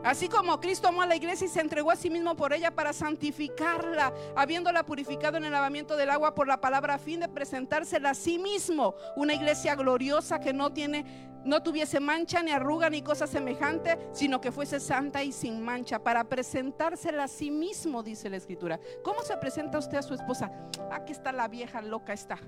Así 0.04 0.28
como 0.28 0.60
Cristo 0.60 0.90
amó 0.90 1.02
a 1.02 1.06
la 1.06 1.16
iglesia 1.16 1.46
y 1.46 1.50
se 1.50 1.62
entregó 1.62 1.90
a 1.90 1.96
sí 1.96 2.10
mismo 2.10 2.36
por 2.36 2.52
ella 2.52 2.72
para 2.72 2.92
santificarla, 2.92 4.14
habiéndola 4.36 4.86
purificado 4.86 5.38
en 5.38 5.46
el 5.46 5.52
lavamiento 5.54 5.96
del 5.96 6.10
agua 6.10 6.36
por 6.36 6.46
la 6.46 6.60
palabra 6.60 6.96
a 6.96 7.00
fin 7.00 7.22
de 7.22 7.30
presentársela 7.30 8.10
a 8.10 8.14
sí 8.14 8.38
mismo, 8.38 8.96
una 9.16 9.34
iglesia 9.34 9.76
gloriosa 9.76 10.42
que 10.42 10.52
no 10.52 10.74
tiene 10.74 11.32
no 11.46 11.62
tuviese 11.62 12.00
mancha 12.00 12.42
ni 12.42 12.52
arruga 12.52 12.90
ni 12.90 13.02
cosa 13.02 13.28
semejante, 13.28 13.98
sino 14.14 14.40
que 14.40 14.52
fuese 14.52 14.80
santa 14.80 15.24
y 15.24 15.32
sin 15.32 15.62
mancha, 15.62 16.00
para 16.00 16.24
presentársela 16.24 17.26
a 17.26 17.28
sí 17.28 17.52
mismo, 17.52 18.02
dice 18.02 18.30
la 18.30 18.38
escritura. 18.38 18.80
¿Cómo 19.04 19.22
se 19.24 19.36
presenta 19.38 19.78
usted 19.78 19.98
a 19.98 20.02
su 20.02 20.14
esposa? 20.14 20.52
Aquí 20.92 21.12
está 21.12 21.32
la 21.32 21.48
vieja 21.48 21.82
loca, 21.82 22.14
está. 22.14 22.40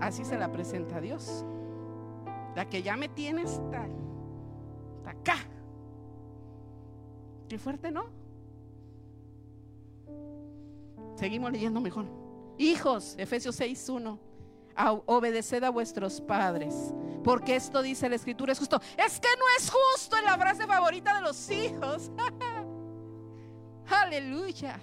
Así 0.00 0.24
se 0.24 0.36
la 0.36 0.50
presenta 0.50 0.96
a 0.96 1.00
Dios. 1.00 1.44
La 2.54 2.68
que 2.68 2.82
ya 2.82 2.96
me 2.96 3.08
tiene 3.08 3.42
está, 3.42 3.86
acá. 5.06 5.36
Qué 7.48 7.58
fuerte, 7.58 7.90
¿no? 7.90 8.06
Seguimos 11.16 11.52
leyendo 11.52 11.80
mejor. 11.80 12.06
Hijos, 12.58 13.14
Efesios 13.18 13.58
6.1 13.60 14.18
obedeced 15.06 15.62
a 15.64 15.70
vuestros 15.70 16.20
padres. 16.20 16.74
Porque 17.22 17.56
esto 17.56 17.82
dice 17.82 18.08
la 18.08 18.16
escritura, 18.16 18.52
es 18.52 18.58
justo. 18.58 18.80
Es 18.96 19.20
que 19.20 19.28
no 19.38 19.44
es 19.58 19.70
justo 19.70 20.16
en 20.16 20.24
la 20.24 20.38
frase 20.38 20.66
favorita 20.66 21.14
de 21.14 21.20
los 21.20 21.50
hijos. 21.50 22.10
Aleluya. 23.88 24.80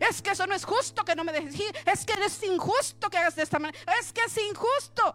Es 0.00 0.20
que 0.20 0.30
eso 0.30 0.46
no 0.46 0.54
es 0.54 0.64
justo 0.64 1.04
que 1.04 1.14
no 1.14 1.24
me 1.24 1.32
dejes. 1.32 1.54
Es 1.86 2.04
que 2.04 2.12
es 2.24 2.42
injusto 2.42 3.08
que 3.08 3.18
hagas 3.18 3.36
de 3.36 3.42
esta 3.42 3.58
manera. 3.58 3.78
Es 4.00 4.12
que 4.12 4.22
es 4.22 4.36
injusto. 4.50 5.14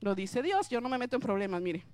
Lo 0.00 0.14
dice 0.14 0.42
Dios, 0.42 0.68
yo 0.68 0.80
no 0.80 0.88
me 0.88 0.98
meto 0.98 1.16
en 1.16 1.22
problemas, 1.22 1.60
mire. 1.60 1.84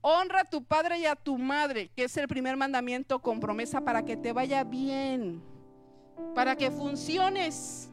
Honra 0.00 0.42
a 0.42 0.44
tu 0.44 0.62
padre 0.62 1.00
y 1.00 1.06
a 1.06 1.16
tu 1.16 1.36
madre, 1.36 1.90
que 1.96 2.04
es 2.04 2.16
el 2.16 2.28
primer 2.28 2.56
mandamiento 2.56 3.20
con 3.20 3.40
promesa 3.40 3.80
para 3.80 4.04
que 4.04 4.16
te 4.16 4.32
vaya 4.32 4.62
bien, 4.62 5.42
para 6.34 6.54
que 6.54 6.70
funciones. 6.70 7.90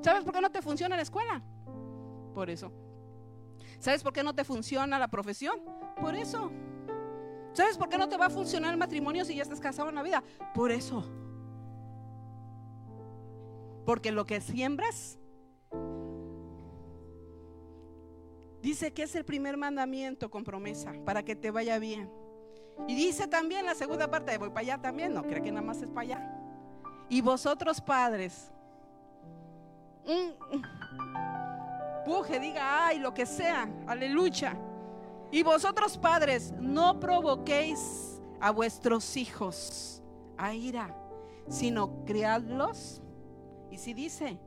¿Sabes 0.00 0.24
por 0.24 0.32
qué 0.32 0.40
no 0.40 0.50
te 0.50 0.62
funciona 0.62 0.96
la 0.96 1.02
escuela? 1.02 1.42
Por 2.34 2.48
eso. 2.48 2.72
¿Sabes 3.78 4.02
por 4.02 4.12
qué 4.12 4.22
no 4.22 4.34
te 4.34 4.44
funciona 4.44 4.98
la 4.98 5.08
profesión? 5.08 5.60
Por 6.00 6.14
eso. 6.14 6.50
¿Sabes 7.52 7.76
por 7.76 7.88
qué 7.88 7.98
no 7.98 8.08
te 8.08 8.16
va 8.16 8.26
a 8.26 8.30
funcionar 8.30 8.72
el 8.72 8.78
matrimonio 8.78 9.24
si 9.24 9.34
ya 9.34 9.42
estás 9.42 9.60
casado 9.60 9.90
en 9.90 9.96
la 9.96 10.02
vida? 10.02 10.22
Por 10.54 10.70
eso. 10.70 11.04
Porque 13.84 14.12
lo 14.12 14.24
que 14.24 14.40
siembras 14.40 15.19
dice 18.62 18.92
que 18.92 19.04
es 19.04 19.14
el 19.14 19.24
primer 19.24 19.56
mandamiento 19.56 20.30
con 20.30 20.44
promesa 20.44 20.92
para 21.04 21.22
que 21.22 21.36
te 21.36 21.50
vaya 21.50 21.78
bien. 21.78 22.10
Y 22.88 22.94
dice 22.94 23.26
también 23.26 23.66
la 23.66 23.74
segunda 23.74 24.10
parte, 24.10 24.36
voy 24.38 24.48
para 24.48 24.60
allá 24.60 24.78
también, 24.78 25.12
no 25.14 25.22
creo 25.22 25.42
que 25.42 25.50
nada 25.50 25.66
más 25.66 25.82
es 25.82 25.90
para 25.90 26.00
allá. 26.00 26.40
Y 27.08 27.20
vosotros 27.20 27.80
padres, 27.80 28.50
puje, 32.04 32.40
diga 32.40 32.86
ay, 32.86 32.98
lo 32.98 33.12
que 33.12 33.26
sea, 33.26 33.68
aleluya. 33.86 34.56
Y 35.30 35.42
vosotros 35.42 35.98
padres, 35.98 36.52
no 36.58 36.98
provoquéis 36.98 38.20
a 38.40 38.50
vuestros 38.50 39.16
hijos 39.16 40.02
a 40.36 40.54
ira, 40.54 40.96
sino 41.48 42.04
criadlos. 42.04 43.02
Y 43.70 43.78
si 43.78 43.94
dice, 43.94 44.40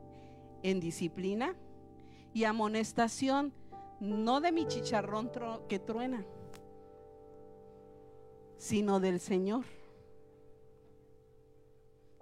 en 0.62 0.80
disciplina 0.80 1.54
y 2.32 2.44
amonestación, 2.44 3.54
no 4.00 4.40
de 4.40 4.52
mi 4.52 4.66
chicharrón 4.66 5.30
que 5.68 5.78
truena, 5.78 6.24
sino 8.56 9.00
del 9.00 9.20
Señor. 9.20 9.64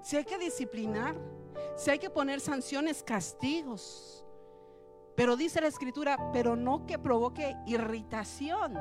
Si 0.02 0.16
hay 0.16 0.24
que 0.24 0.38
disciplinar, 0.38 1.14
si 1.76 1.90
hay 1.90 1.98
que 1.98 2.10
poner 2.10 2.40
sanciones, 2.40 3.02
castigos. 3.02 4.24
Pero 5.14 5.36
dice 5.36 5.60
la 5.60 5.68
escritura, 5.68 6.30
pero 6.32 6.56
no 6.56 6.86
que 6.86 6.98
provoque 6.98 7.56
irritación. 7.66 8.76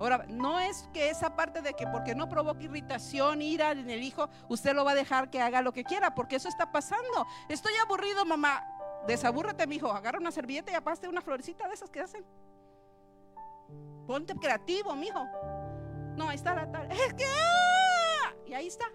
Ahora, 0.00 0.24
no 0.28 0.58
es 0.58 0.88
que 0.94 1.10
esa 1.10 1.36
parte 1.36 1.60
de 1.60 1.74
que 1.74 1.86
porque 1.86 2.14
no 2.14 2.26
provoque 2.26 2.64
irritación, 2.64 3.42
ira 3.42 3.72
en 3.72 3.90
el 3.90 4.02
hijo, 4.02 4.30
usted 4.48 4.74
lo 4.74 4.82
va 4.82 4.92
a 4.92 4.94
dejar 4.94 5.28
que 5.28 5.42
haga 5.42 5.60
lo 5.60 5.72
que 5.72 5.84
quiera, 5.84 6.14
porque 6.14 6.36
eso 6.36 6.48
está 6.48 6.72
pasando. 6.72 7.26
Estoy 7.50 7.74
aburrido, 7.82 8.24
mamá. 8.24 8.66
Desabúrrete, 9.06 9.66
mi 9.66 9.76
hijo. 9.76 9.90
Agarra 9.90 10.18
una 10.18 10.30
servilleta 10.30 10.72
y 10.72 10.74
apaste 10.74 11.08
una 11.08 11.20
florecita 11.20 11.66
de 11.68 11.74
esas 11.74 11.90
que 11.90 12.00
hacen. 12.00 12.24
Ponte 14.06 14.34
creativo, 14.34 14.94
mi 14.94 15.06
hijo. 15.06 15.24
No, 16.16 16.28
ahí 16.28 16.36
está 16.36 16.54
la 16.54 16.70
tal. 16.70 16.90
Es 16.90 17.14
que. 17.14 17.24
Ah", 17.24 18.34
y 18.46 18.54
ahí 18.54 18.66
está. 18.66 18.86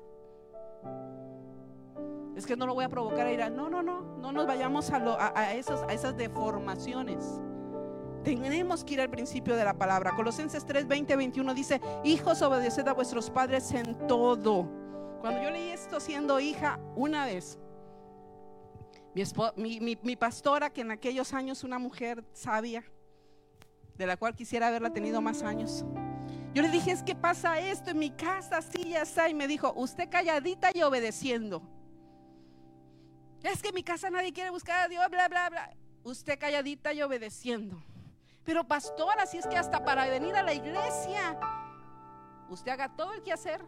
Es 2.35 2.45
que 2.45 2.57
no 2.57 2.65
lo 2.65 2.73
voy 2.73 2.83
a 2.83 2.89
provocar 2.89 3.25
a 3.25 3.31
ir 3.31 3.41
a... 3.41 3.49
No, 3.49 3.69
no, 3.69 3.81
no, 3.81 4.01
no 4.01 4.31
nos 4.33 4.45
vayamos 4.45 4.91
a, 4.91 4.97
a, 4.97 5.39
a 5.39 5.53
esas 5.53 6.17
deformaciones. 6.17 7.39
Tenemos 8.23 8.83
que 8.83 8.95
ir 8.95 9.01
al 9.01 9.09
principio 9.09 9.55
de 9.55 9.63
la 9.63 9.75
palabra. 9.75 10.15
Colosenses 10.15 10.65
3, 10.65 10.87
20, 10.87 11.15
21 11.15 11.53
dice, 11.53 11.79
hijos, 12.03 12.41
obedeced 12.41 12.85
a 12.87 12.93
vuestros 12.93 13.29
padres 13.29 13.71
en 13.71 14.07
todo. 14.07 14.67
Cuando 15.21 15.41
yo 15.41 15.51
leí 15.51 15.69
esto 15.69 15.99
siendo 15.99 16.39
hija 16.39 16.79
una 16.95 17.25
vez, 17.25 17.57
mi, 19.55 20.16
pastora, 20.18 20.70
que 20.70 20.82
en 20.82 20.91
aquellos 20.91 21.34
años 21.34 21.63
una 21.63 21.80
mujer 21.80 22.24
sabia, 22.34 22.84
de 23.97 24.05
la 24.05 24.18
cual 24.18 24.36
quisiera 24.36 24.68
haberla 24.68 24.91
tenido 24.91 25.22
más 25.22 25.41
años. 25.41 25.86
Yo 26.53 26.61
le 26.61 26.70
dije, 26.70 26.91
es 26.91 27.01
que 27.01 27.16
pasa 27.16 27.59
esto 27.59 27.91
en 27.91 27.99
mi 27.99 28.11
casa, 28.11 28.57
así 28.57 28.89
ya 28.89 29.01
está. 29.03 29.30
Y 29.30 29.34
me 29.34 29.47
dijo, 29.47 29.74
usted 29.76 30.09
calladita 30.09 30.72
y 30.74 30.82
obedeciendo. 30.82 31.61
Es 33.43 33.61
que 33.61 33.70
en 33.70 33.76
mi 33.76 33.84
casa 33.84 34.09
nadie 34.09 34.34
quiere 34.34 34.49
buscar 34.49 34.86
a 34.86 34.88
Dios, 34.88 35.05
bla, 35.09 35.28
bla, 35.28 35.49
bla. 35.49 35.76
Usted 36.03 36.38
calladita 36.38 36.93
y 36.93 37.01
obedeciendo. 37.01 37.82
Pero 38.43 38.68
pastora, 38.68 39.24
así 39.24 39.38
es 39.38 39.47
que 39.47 39.57
hasta 39.57 39.84
para 39.84 40.07
venir 40.07 40.36
a 40.36 40.43
la 40.43 40.53
iglesia, 40.53 41.39
usted 42.49 42.72
haga 42.72 42.95
todo 42.95 43.13
el 43.13 43.24
que 43.24 43.34
hacer. 43.34 43.61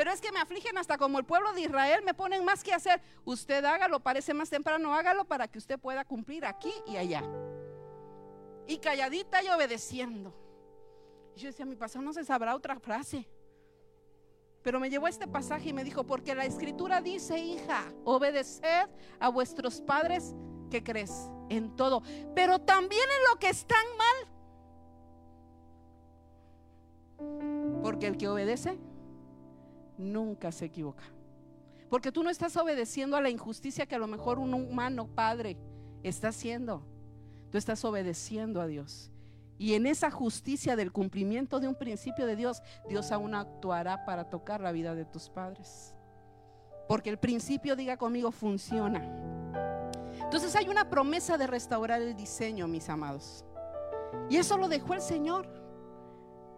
Pero 0.00 0.12
es 0.12 0.20
que 0.22 0.32
me 0.32 0.40
afligen 0.40 0.78
hasta 0.78 0.96
como 0.96 1.18
el 1.18 1.26
pueblo 1.26 1.52
de 1.52 1.60
Israel, 1.60 2.02
me 2.02 2.14
ponen 2.14 2.42
más 2.42 2.64
que 2.64 2.72
hacer. 2.72 3.02
Usted 3.26 3.62
hágalo, 3.62 4.00
parece 4.00 4.32
más 4.32 4.48
temprano, 4.48 4.94
hágalo 4.94 5.26
para 5.26 5.46
que 5.46 5.58
usted 5.58 5.78
pueda 5.78 6.06
cumplir 6.06 6.46
aquí 6.46 6.72
y 6.86 6.96
allá. 6.96 7.22
Y 8.66 8.78
calladita 8.78 9.42
y 9.42 9.48
obedeciendo. 9.48 10.32
Y 11.36 11.40
yo 11.40 11.48
decía, 11.48 11.66
mi 11.66 11.76
pastor 11.76 12.02
no 12.02 12.14
se 12.14 12.24
sabrá 12.24 12.54
otra 12.54 12.80
frase. 12.80 13.28
Pero 14.62 14.80
me 14.80 14.88
llevó 14.88 15.06
este 15.06 15.28
pasaje 15.28 15.68
y 15.68 15.74
me 15.74 15.84
dijo, 15.84 16.04
porque 16.04 16.34
la 16.34 16.46
escritura 16.46 17.02
dice, 17.02 17.38
hija, 17.38 17.84
obedeced 18.06 18.88
a 19.18 19.28
vuestros 19.28 19.82
padres 19.82 20.34
que 20.70 20.82
crees 20.82 21.28
en 21.50 21.76
todo, 21.76 22.02
pero 22.34 22.58
también 22.58 23.04
en 23.04 23.24
lo 23.30 23.38
que 23.38 23.50
están 23.50 23.84
mal. 27.18 27.82
Porque 27.82 28.06
el 28.06 28.16
que 28.16 28.28
obedece 28.28 28.78
nunca 30.00 30.50
se 30.50 30.66
equivoca. 30.66 31.04
Porque 31.88 32.12
tú 32.12 32.22
no 32.22 32.30
estás 32.30 32.56
obedeciendo 32.56 33.16
a 33.16 33.20
la 33.20 33.30
injusticia 33.30 33.86
que 33.86 33.96
a 33.96 33.98
lo 33.98 34.06
mejor 34.06 34.38
un 34.38 34.54
humano 34.54 35.08
padre 35.08 35.58
está 36.02 36.28
haciendo. 36.28 36.82
Tú 37.50 37.58
estás 37.58 37.84
obedeciendo 37.84 38.60
a 38.60 38.66
Dios. 38.66 39.10
Y 39.58 39.74
en 39.74 39.86
esa 39.86 40.10
justicia 40.10 40.74
del 40.74 40.92
cumplimiento 40.92 41.60
de 41.60 41.68
un 41.68 41.74
principio 41.74 42.24
de 42.24 42.36
Dios, 42.36 42.62
Dios 42.88 43.12
aún 43.12 43.34
actuará 43.34 44.06
para 44.06 44.30
tocar 44.30 44.60
la 44.60 44.72
vida 44.72 44.94
de 44.94 45.04
tus 45.04 45.28
padres. 45.28 45.94
Porque 46.88 47.10
el 47.10 47.18
principio, 47.18 47.76
diga 47.76 47.96
conmigo, 47.96 48.32
funciona. 48.32 49.04
Entonces 50.22 50.56
hay 50.56 50.68
una 50.68 50.88
promesa 50.88 51.36
de 51.36 51.46
restaurar 51.46 52.00
el 52.00 52.16
diseño, 52.16 52.68
mis 52.68 52.88
amados. 52.88 53.44
Y 54.28 54.36
eso 54.36 54.56
lo 54.56 54.68
dejó 54.68 54.94
el 54.94 55.02
Señor. 55.02 55.59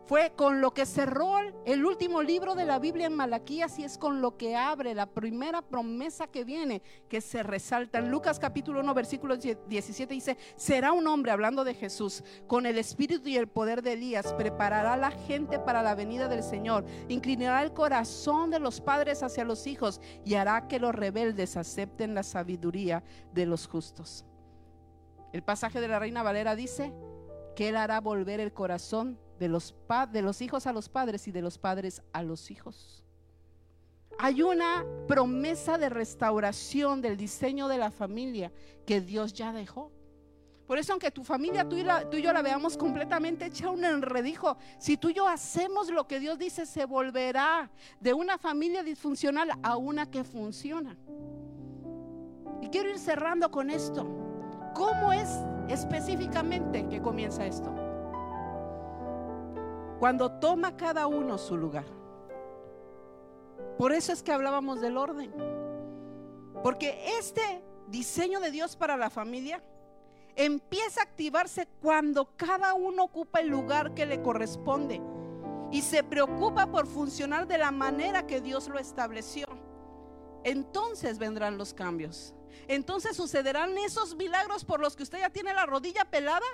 Fue 0.05 0.33
con 0.35 0.61
lo 0.61 0.75
que 0.75 0.85
cerró 0.85 1.39
el 1.65 1.85
último 1.85 2.23
libro 2.23 2.57
de 2.57 2.65
la 2.65 2.81
Biblia 2.81 3.07
en 3.07 3.15
Malaquías 3.15 3.79
y 3.79 3.85
es 3.85 3.99
con 3.99 4.21
lo 4.21 4.37
que 4.37 4.57
abre 4.57 4.95
la 4.95 5.07
primera 5.07 5.63
promesa 5.63 6.27
que 6.27 6.43
viene, 6.43 6.83
que 7.09 7.21
se 7.21 7.45
resalta. 7.45 7.99
En 7.99 8.11
Lucas 8.11 8.41
capítulo 8.41 8.81
1, 8.81 8.95
versículo 8.95 9.37
17 9.37 10.13
dice, 10.13 10.37
será 10.57 10.93
un 10.93 11.07
hombre, 11.07 11.31
hablando 11.31 11.63
de 11.63 11.75
Jesús, 11.75 12.25
con 12.49 12.67
el 12.67 12.79
espíritu 12.79 13.29
y 13.29 13.37
el 13.37 13.47
poder 13.47 13.81
de 13.83 13.93
Elías, 13.93 14.33
preparará 14.33 14.95
a 14.95 14.97
la 14.97 15.13
gente 15.13 15.61
para 15.61 15.83
la 15.83 15.95
venida 15.95 16.29
del 16.29 16.43
Señor, 16.43 16.85
inclinará 17.09 17.63
el 17.63 17.73
corazón 17.73 18.51
de 18.51 18.59
los 18.59 18.81
padres 18.81 19.23
hacia 19.23 19.45
los 19.45 19.69
hijos 19.69 20.01
y 20.25 20.35
hará 20.35 20.67
que 20.67 20.81
los 20.81 20.95
rebeldes 20.95 21.57
acepten 21.57 22.15
la 22.15 22.25
sabiduría 22.25 23.05
de 23.33 23.47
los 23.47 23.69
justos. 23.69 24.25
El 25.33 25.45
pasaje 25.45 25.81
de 25.81 25.89
la 25.89 26.01
Reina 26.01 26.25
Valera 26.25 26.57
dice 26.57 26.93
que 27.55 27.69
Él 27.69 27.77
hará 27.77 28.01
volver 28.01 28.41
el 28.41 28.53
corazón 28.53 29.19
de 29.43 29.49
los, 29.49 29.75
de 30.13 30.23
los 30.23 30.41
hijos 30.41 30.69
a 30.69 30.73
los 30.73 30.89
padres 30.89 31.27
y 31.27 31.33
de 31.33 31.43
los 31.43 31.59
padres 31.59 32.01
a 32.13 32.23
los 32.23 32.49
hijos. 32.53 33.03
Hay 34.17 34.41
una 34.41 34.85
promesa 35.09 35.79
de 35.79 35.89
restauración 35.89 37.03
del 37.03 37.17
diseño 37.17 37.67
de 37.67 37.77
la 37.77 37.91
familia 37.91 38.53
que 38.87 39.01
Dios 39.01 39.33
ya 39.33 39.53
dejó. 39.53 39.91
Por 40.69 40.79
eso, 40.79 40.93
aunque 40.93 41.11
tu 41.11 41.25
familia, 41.25 41.69
tú 41.69 41.77
y, 41.77 41.85
tú 42.09 42.19
y, 42.19 42.23
yo 42.23 42.33
la 42.33 42.41
veamos 42.41 42.77
completamente 42.77 43.47
hecha 43.47 43.69
un 43.69 43.85
enredijo, 43.85 44.57
si 44.79 44.97
tú 44.97 45.09
y 45.09 45.15
yo 45.15 45.27
hacemos 45.27 45.91
lo 45.91 46.07
que 46.07 46.21
Dios 46.21 46.39
dice, 46.39 46.65
se 46.65 46.85
volverá 46.85 47.69
de 47.99 48.15
una 48.15 48.39
familia 48.39 48.85
disfuncional 48.85 49.51
a 49.61 49.77
una 49.77 50.09
que 50.09 50.23
funciona. 50.23 50.97
Y 52.61 52.69
quiero 52.69 52.91
ir 52.91 52.99
cerrando 53.01 53.51
con 53.51 53.71
esto. 53.71 54.07
¿Cómo 54.73 55.13
es 55.13 55.29
específicamente 55.69 56.87
que 56.89 57.03
comienza 57.03 57.45
esto? 57.45 57.82
Cuando 60.03 60.33
toma 60.33 60.77
cada 60.77 61.07
uno 61.07 61.39
su 61.39 61.57
lugar. 61.57 61.85
Por 63.79 63.93
eso 63.93 64.13
es 64.13 64.21
que 64.21 64.33
hablábamos 64.33 64.81
del 64.81 64.97
orden. 64.97 65.33
Porque 66.61 67.19
este 67.21 67.63
diseño 67.87 68.41
de 68.41 68.51
Dios 68.51 68.75
para 68.75 68.97
la 68.97 69.11
familia 69.11 69.63
empieza 70.35 70.99
a 71.03 71.05
activarse 71.05 71.69
cuando 71.81 72.37
cada 72.37 72.75
uno 72.75 73.05
ocupa 73.05 73.39
el 73.39 73.47
lugar 73.47 73.95
que 73.95 74.05
le 74.05 74.21
corresponde 74.21 75.01
y 75.71 75.83
se 75.83 76.03
preocupa 76.03 76.67
por 76.67 76.89
funcionar 76.89 77.47
de 77.47 77.59
la 77.59 77.71
manera 77.71 78.27
que 78.27 78.41
Dios 78.41 78.67
lo 78.67 78.81
estableció. 78.81 79.47
Entonces 80.43 81.21
vendrán 81.21 81.59
los 81.59 81.75
cambios. 81.75 82.35
Entonces 82.67 83.17
sucederán 83.17 83.79
esos 83.79 84.17
milagros 84.17 84.65
por 84.65 84.81
los 84.81 84.97
que 84.97 85.05
usted 85.05 85.21
ya 85.21 85.31
tiene 85.31 85.55
la 85.55 85.65
rodilla 85.65 86.05
pelada 86.07 86.47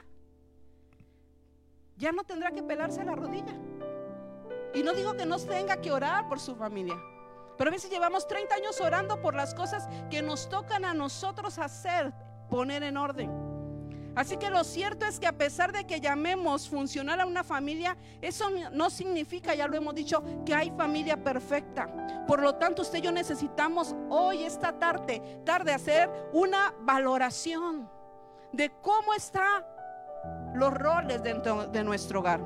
ya 1.99 2.13
no 2.13 2.25
tendrá 2.25 2.51
que 2.53 2.63
pelarse 2.63 3.05
la 3.05 3.15
rodilla. 3.15 3.55
Y 4.73 4.83
no 4.83 4.93
digo 4.93 5.15
que 5.15 5.27
no 5.27 5.39
tenga 5.39 5.81
que 5.81 5.91
orar 5.91 6.29
por 6.29 6.39
su 6.41 6.55
familia. 6.55 6.97
Pero 7.57 7.71
a 7.71 7.73
veces 7.73 7.91
llevamos 7.91 8.29
30 8.29 8.55
años 8.55 8.81
orando 8.81 9.21
por 9.21 9.35
las 9.35 9.55
cosas 9.55 9.89
que 10.11 10.23
nos 10.23 10.49
tocan 10.49 10.85
a 10.85 10.95
nosotros 10.95 11.59
hacer, 11.59 12.13
poner 12.49 12.85
en 12.85 12.97
orden. 12.97 13.49
Así 14.15 14.37
que 14.37 14.51
lo 14.51 14.65
cierto 14.65 15.07
es 15.07 15.21
que 15.21 15.27
a 15.27 15.37
pesar 15.37 15.73
de 15.73 15.85
que 15.85 16.01
llamemos 16.01 16.69
funcionar 16.69 17.21
a 17.21 17.27
una 17.27 17.45
familia, 17.45 17.97
eso 18.21 18.49
no 18.73 18.91
significa, 18.91 19.55
ya 19.55 19.69
lo 19.69 19.77
hemos 19.77 19.95
dicho, 19.95 20.23
que 20.45 20.55
hay 20.55 20.71
familia 20.71 21.23
perfecta. 21.23 22.25
Por 22.27 22.41
lo 22.41 22.55
tanto, 22.57 22.83
usted 22.83 22.99
y 22.99 23.03
yo 23.03 23.13
necesitamos 23.13 23.95
hoy, 24.09 24.43
esta 24.43 24.79
tarde, 24.79 25.41
tarde 25.45 25.73
hacer 25.73 26.11
una 26.33 26.75
valoración 26.81 27.89
de 28.53 28.71
cómo 28.83 29.15
está 29.15 29.65
los 30.55 30.73
roles 30.73 31.23
dentro 31.23 31.67
de 31.67 31.85
nuestro 31.85 32.21
hogar. 32.21 32.41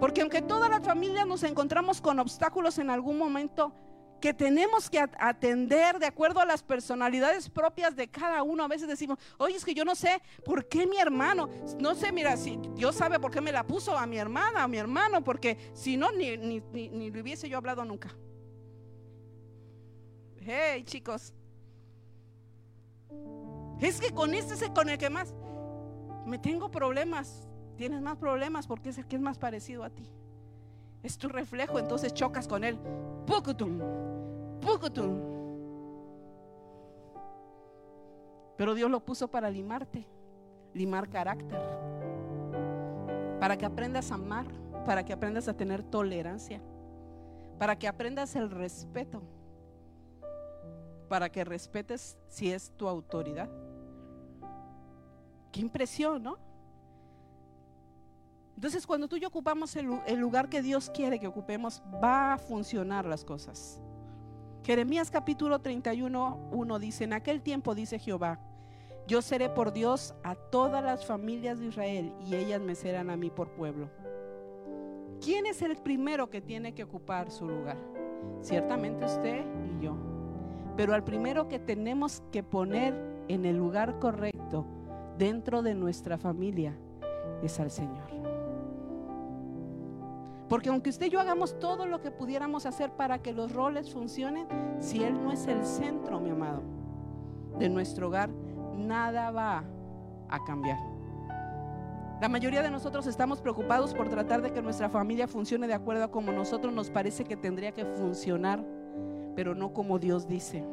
Porque 0.00 0.20
aunque 0.20 0.42
todas 0.42 0.68
las 0.68 0.82
familias 0.84 1.26
nos 1.26 1.42
encontramos 1.44 2.00
con 2.00 2.18
obstáculos 2.18 2.78
en 2.78 2.90
algún 2.90 3.18
momento 3.18 3.72
que 4.20 4.32
tenemos 4.32 4.88
que 4.88 5.00
atender 5.00 5.98
de 5.98 6.06
acuerdo 6.06 6.40
a 6.40 6.44
las 6.44 6.62
personalidades 6.62 7.50
propias 7.50 7.96
de 7.96 8.08
cada 8.08 8.44
uno, 8.44 8.62
a 8.62 8.68
veces 8.68 8.86
decimos, 8.86 9.18
oye, 9.36 9.56
es 9.56 9.64
que 9.64 9.74
yo 9.74 9.84
no 9.84 9.96
sé 9.96 10.22
por 10.44 10.68
qué 10.68 10.86
mi 10.86 10.96
hermano, 10.96 11.50
no 11.80 11.96
sé, 11.96 12.12
mira, 12.12 12.36
si 12.36 12.56
Dios 12.74 12.94
sabe 12.94 13.18
por 13.18 13.32
qué 13.32 13.40
me 13.40 13.50
la 13.50 13.66
puso 13.66 13.98
a 13.98 14.06
mi 14.06 14.18
hermana, 14.18 14.62
a 14.62 14.68
mi 14.68 14.78
hermano, 14.78 15.24
porque 15.24 15.58
si 15.74 15.96
no, 15.96 16.12
ni, 16.12 16.36
ni, 16.36 16.60
ni, 16.72 16.88
ni 16.88 17.10
le 17.10 17.20
hubiese 17.20 17.48
yo 17.48 17.58
hablado 17.58 17.84
nunca. 17.84 18.14
Hey, 20.40 20.84
chicos. 20.84 21.34
Es 23.80 24.00
que 24.00 24.12
con 24.12 24.34
este 24.34 24.54
es 24.54 24.70
con 24.70 24.88
el 24.88 24.98
que 24.98 25.10
más 25.10 25.34
me 26.26 26.38
tengo 26.38 26.70
problemas, 26.70 27.48
tienes 27.76 28.00
más 28.00 28.16
problemas 28.16 28.66
porque 28.66 28.90
es 28.90 28.98
el 28.98 29.06
que 29.06 29.16
es 29.16 29.22
más 29.22 29.38
parecido 29.38 29.84
a 29.84 29.90
ti. 29.90 30.08
Es 31.02 31.18
tu 31.18 31.28
reflejo, 31.28 31.78
entonces 31.78 32.14
chocas 32.14 32.46
con 32.46 32.62
él. 32.64 32.78
Pucutum, 33.26 33.80
pucutum. 34.60 35.32
Pero 38.56 38.74
Dios 38.74 38.90
lo 38.90 39.00
puso 39.00 39.28
para 39.28 39.50
limarte, 39.50 40.06
limar 40.74 41.08
carácter, 41.08 41.60
para 43.40 43.56
que 43.56 43.66
aprendas 43.66 44.12
a 44.12 44.14
amar, 44.14 44.46
para 44.84 45.04
que 45.04 45.12
aprendas 45.12 45.48
a 45.48 45.56
tener 45.56 45.82
tolerancia, 45.82 46.60
para 47.58 47.76
que 47.76 47.88
aprendas 47.88 48.36
el 48.36 48.50
respeto, 48.50 49.22
para 51.08 51.30
que 51.30 51.44
respetes 51.44 52.16
si 52.28 52.52
es 52.52 52.70
tu 52.76 52.86
autoridad. 52.86 53.50
Qué 55.52 55.60
impresión, 55.60 56.22
¿no? 56.22 56.38
Entonces, 58.56 58.86
cuando 58.86 59.06
tú 59.06 59.16
y 59.16 59.20
yo 59.20 59.28
ocupamos 59.28 59.76
el, 59.76 59.86
lugar 60.18 60.48
que 60.48 60.62
Dios 60.62 60.90
quiere 60.90 61.18
que 61.18 61.26
ocupemos, 61.26 61.82
va 62.02 62.34
a 62.34 62.38
funcionar 62.38 63.04
las 63.04 63.24
cosas. 63.24 63.80
Jeremías 64.64 65.10
capítulo 65.10 65.58
31, 65.58 66.48
1 66.52 66.78
dice, 66.78 67.04
en 67.04 67.12
aquel 67.12 67.42
tiempo 67.42 67.74
dice 67.74 67.98
Jehová, 67.98 68.38
yo 69.08 69.20
seré 69.20 69.48
por 69.48 69.72
Dios 69.72 70.14
a 70.22 70.36
todas 70.36 70.82
las 70.82 71.04
familias 71.04 71.58
de 71.58 71.66
Israel 71.66 72.14
y 72.24 72.36
ellas 72.36 72.60
me 72.60 72.76
serán 72.76 73.10
a 73.10 73.16
mí 73.16 73.30
por 73.30 73.50
pueblo. 73.50 73.90
¿Quién 75.20 75.46
es 75.46 75.60
el 75.62 75.76
primero 75.76 76.30
que 76.30 76.40
tiene 76.40 76.72
que 76.72 76.84
ocupar 76.84 77.30
su 77.30 77.48
lugar? 77.48 77.78
Ciertamente 78.42 79.04
usted 79.04 79.44
y 79.66 79.84
yo. 79.84 79.96
Pero 80.76 80.94
al 80.94 81.02
primero 81.02 81.48
que 81.48 81.58
tenemos 81.58 82.22
que 82.30 82.42
poner 82.44 82.94
en 83.28 83.44
el 83.44 83.56
lugar 83.56 83.98
correcto 83.98 84.31
dentro 85.22 85.62
de 85.62 85.76
nuestra 85.76 86.18
familia 86.18 86.76
es 87.44 87.60
al 87.60 87.70
Señor. 87.70 88.10
Porque 90.48 90.68
aunque 90.68 90.90
usted 90.90 91.06
y 91.06 91.10
yo 91.10 91.20
hagamos 91.20 91.60
todo 91.60 91.86
lo 91.86 92.00
que 92.00 92.10
pudiéramos 92.10 92.66
hacer 92.66 92.90
para 92.90 93.22
que 93.22 93.32
los 93.32 93.52
roles 93.52 93.92
funcionen, 93.92 94.48
si 94.80 95.04
Él 95.04 95.22
no 95.22 95.30
es 95.30 95.46
el 95.46 95.64
centro, 95.64 96.18
mi 96.18 96.30
amado, 96.30 96.64
de 97.56 97.68
nuestro 97.68 98.08
hogar, 98.08 98.30
nada 98.76 99.30
va 99.30 99.62
a 100.28 100.42
cambiar. 100.42 100.78
La 102.20 102.28
mayoría 102.28 102.60
de 102.60 102.72
nosotros 102.72 103.06
estamos 103.06 103.40
preocupados 103.40 103.94
por 103.94 104.08
tratar 104.08 104.42
de 104.42 104.52
que 104.52 104.60
nuestra 104.60 104.88
familia 104.88 105.28
funcione 105.28 105.68
de 105.68 105.74
acuerdo 105.74 106.02
a 106.02 106.10
como 106.10 106.32
nosotros 106.32 106.74
nos 106.74 106.90
parece 106.90 107.22
que 107.22 107.36
tendría 107.36 107.70
que 107.70 107.84
funcionar, 107.84 108.64
pero 109.36 109.54
no 109.54 109.72
como 109.72 110.00
Dios 110.00 110.26
dice. 110.26 110.64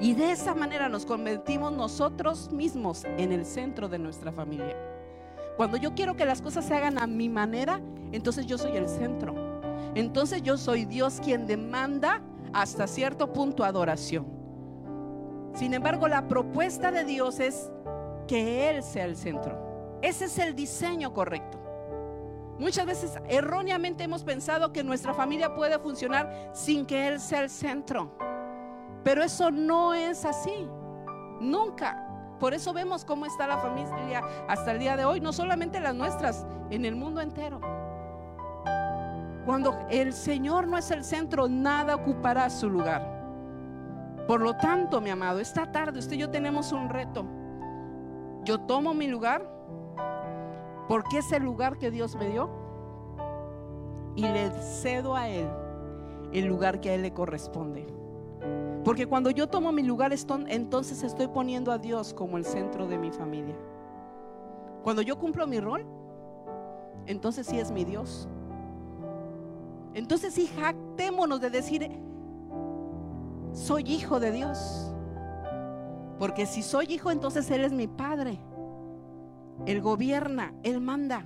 Y 0.00 0.14
de 0.14 0.32
esa 0.32 0.54
manera 0.54 0.88
nos 0.88 1.06
convertimos 1.06 1.72
nosotros 1.72 2.50
mismos 2.50 3.04
en 3.04 3.32
el 3.32 3.44
centro 3.44 3.88
de 3.88 3.98
nuestra 3.98 4.32
familia. 4.32 4.76
Cuando 5.56 5.76
yo 5.76 5.94
quiero 5.94 6.16
que 6.16 6.24
las 6.24 6.42
cosas 6.42 6.64
se 6.64 6.74
hagan 6.74 6.98
a 6.98 7.06
mi 7.06 7.28
manera, 7.28 7.80
entonces 8.12 8.46
yo 8.46 8.58
soy 8.58 8.76
el 8.76 8.88
centro. 8.88 9.34
Entonces 9.94 10.42
yo 10.42 10.56
soy 10.56 10.84
Dios 10.84 11.20
quien 11.22 11.46
demanda 11.46 12.20
hasta 12.52 12.86
cierto 12.86 13.32
punto 13.32 13.64
adoración. 13.64 14.26
Sin 15.54 15.72
embargo, 15.72 16.08
la 16.08 16.26
propuesta 16.26 16.90
de 16.90 17.04
Dios 17.04 17.38
es 17.38 17.70
que 18.26 18.70
Él 18.70 18.82
sea 18.82 19.04
el 19.04 19.16
centro. 19.16 19.98
Ese 20.02 20.24
es 20.24 20.38
el 20.38 20.56
diseño 20.56 21.14
correcto. 21.14 21.60
Muchas 22.58 22.86
veces 22.86 23.18
erróneamente 23.28 24.04
hemos 24.04 24.22
pensado 24.22 24.72
que 24.72 24.84
nuestra 24.84 25.14
familia 25.14 25.54
puede 25.54 25.78
funcionar 25.78 26.50
sin 26.52 26.86
que 26.86 27.08
Él 27.08 27.20
sea 27.20 27.40
el 27.40 27.50
centro. 27.50 28.16
Pero 29.04 29.22
eso 29.22 29.50
no 29.50 29.94
es 29.94 30.24
así. 30.24 30.68
Nunca. 31.40 32.00
Por 32.40 32.52
eso 32.54 32.72
vemos 32.72 33.04
cómo 33.04 33.26
está 33.26 33.46
la 33.46 33.58
familia 33.58 34.22
hasta 34.48 34.72
el 34.72 34.78
día 34.78 34.96
de 34.96 35.04
hoy, 35.04 35.20
no 35.20 35.32
solamente 35.32 35.78
las 35.78 35.94
nuestras, 35.94 36.44
en 36.70 36.84
el 36.84 36.96
mundo 36.96 37.20
entero. 37.20 37.60
Cuando 39.46 39.78
el 39.90 40.12
Señor 40.12 40.66
no 40.66 40.78
es 40.78 40.90
el 40.90 41.04
centro, 41.04 41.48
nada 41.48 41.94
ocupará 41.94 42.50
su 42.50 42.68
lugar. 42.68 43.14
Por 44.26 44.40
lo 44.40 44.56
tanto, 44.56 45.00
mi 45.00 45.10
amado, 45.10 45.38
esta 45.38 45.70
tarde 45.70 45.98
usted 45.98 46.14
y 46.14 46.18
yo 46.18 46.30
tenemos 46.30 46.72
un 46.72 46.88
reto. 46.88 47.24
Yo 48.42 48.60
tomo 48.60 48.94
mi 48.94 49.06
lugar 49.06 49.48
porque 50.88 51.18
es 51.18 51.30
el 51.32 51.42
lugar 51.42 51.78
que 51.78 51.90
Dios 51.90 52.16
me 52.16 52.28
dio 52.28 52.50
y 54.16 54.22
le 54.22 54.50
cedo 54.50 55.14
a 55.14 55.28
Él 55.28 55.48
el 56.32 56.46
lugar 56.46 56.80
que 56.80 56.90
a 56.90 56.94
Él 56.94 57.02
le 57.02 57.12
corresponde. 57.12 58.03
Porque 58.84 59.06
cuando 59.06 59.30
yo 59.30 59.48
tomo 59.48 59.72
mi 59.72 59.82
lugar, 59.82 60.14
entonces 60.48 61.02
estoy 61.02 61.28
poniendo 61.28 61.72
a 61.72 61.78
Dios 61.78 62.12
como 62.12 62.36
el 62.36 62.44
centro 62.44 62.86
de 62.86 62.98
mi 62.98 63.10
familia. 63.10 63.56
Cuando 64.82 65.00
yo 65.00 65.18
cumplo 65.18 65.46
mi 65.46 65.58
rol, 65.58 65.86
entonces 67.06 67.46
sí 67.46 67.58
es 67.58 67.70
mi 67.70 67.84
Dios. 67.84 68.28
Entonces 69.94 70.34
sí 70.34 70.48
jactémonos 70.48 71.40
de 71.40 71.48
decir, 71.48 71.90
soy 73.52 73.84
hijo 73.86 74.20
de 74.20 74.32
Dios. 74.32 74.92
Porque 76.18 76.44
si 76.44 76.62
soy 76.62 76.86
hijo, 76.92 77.10
entonces 77.10 77.50
Él 77.50 77.64
es 77.64 77.72
mi 77.72 77.86
Padre. 77.86 78.38
Él 79.64 79.80
gobierna, 79.80 80.52
Él 80.62 80.82
manda. 80.82 81.24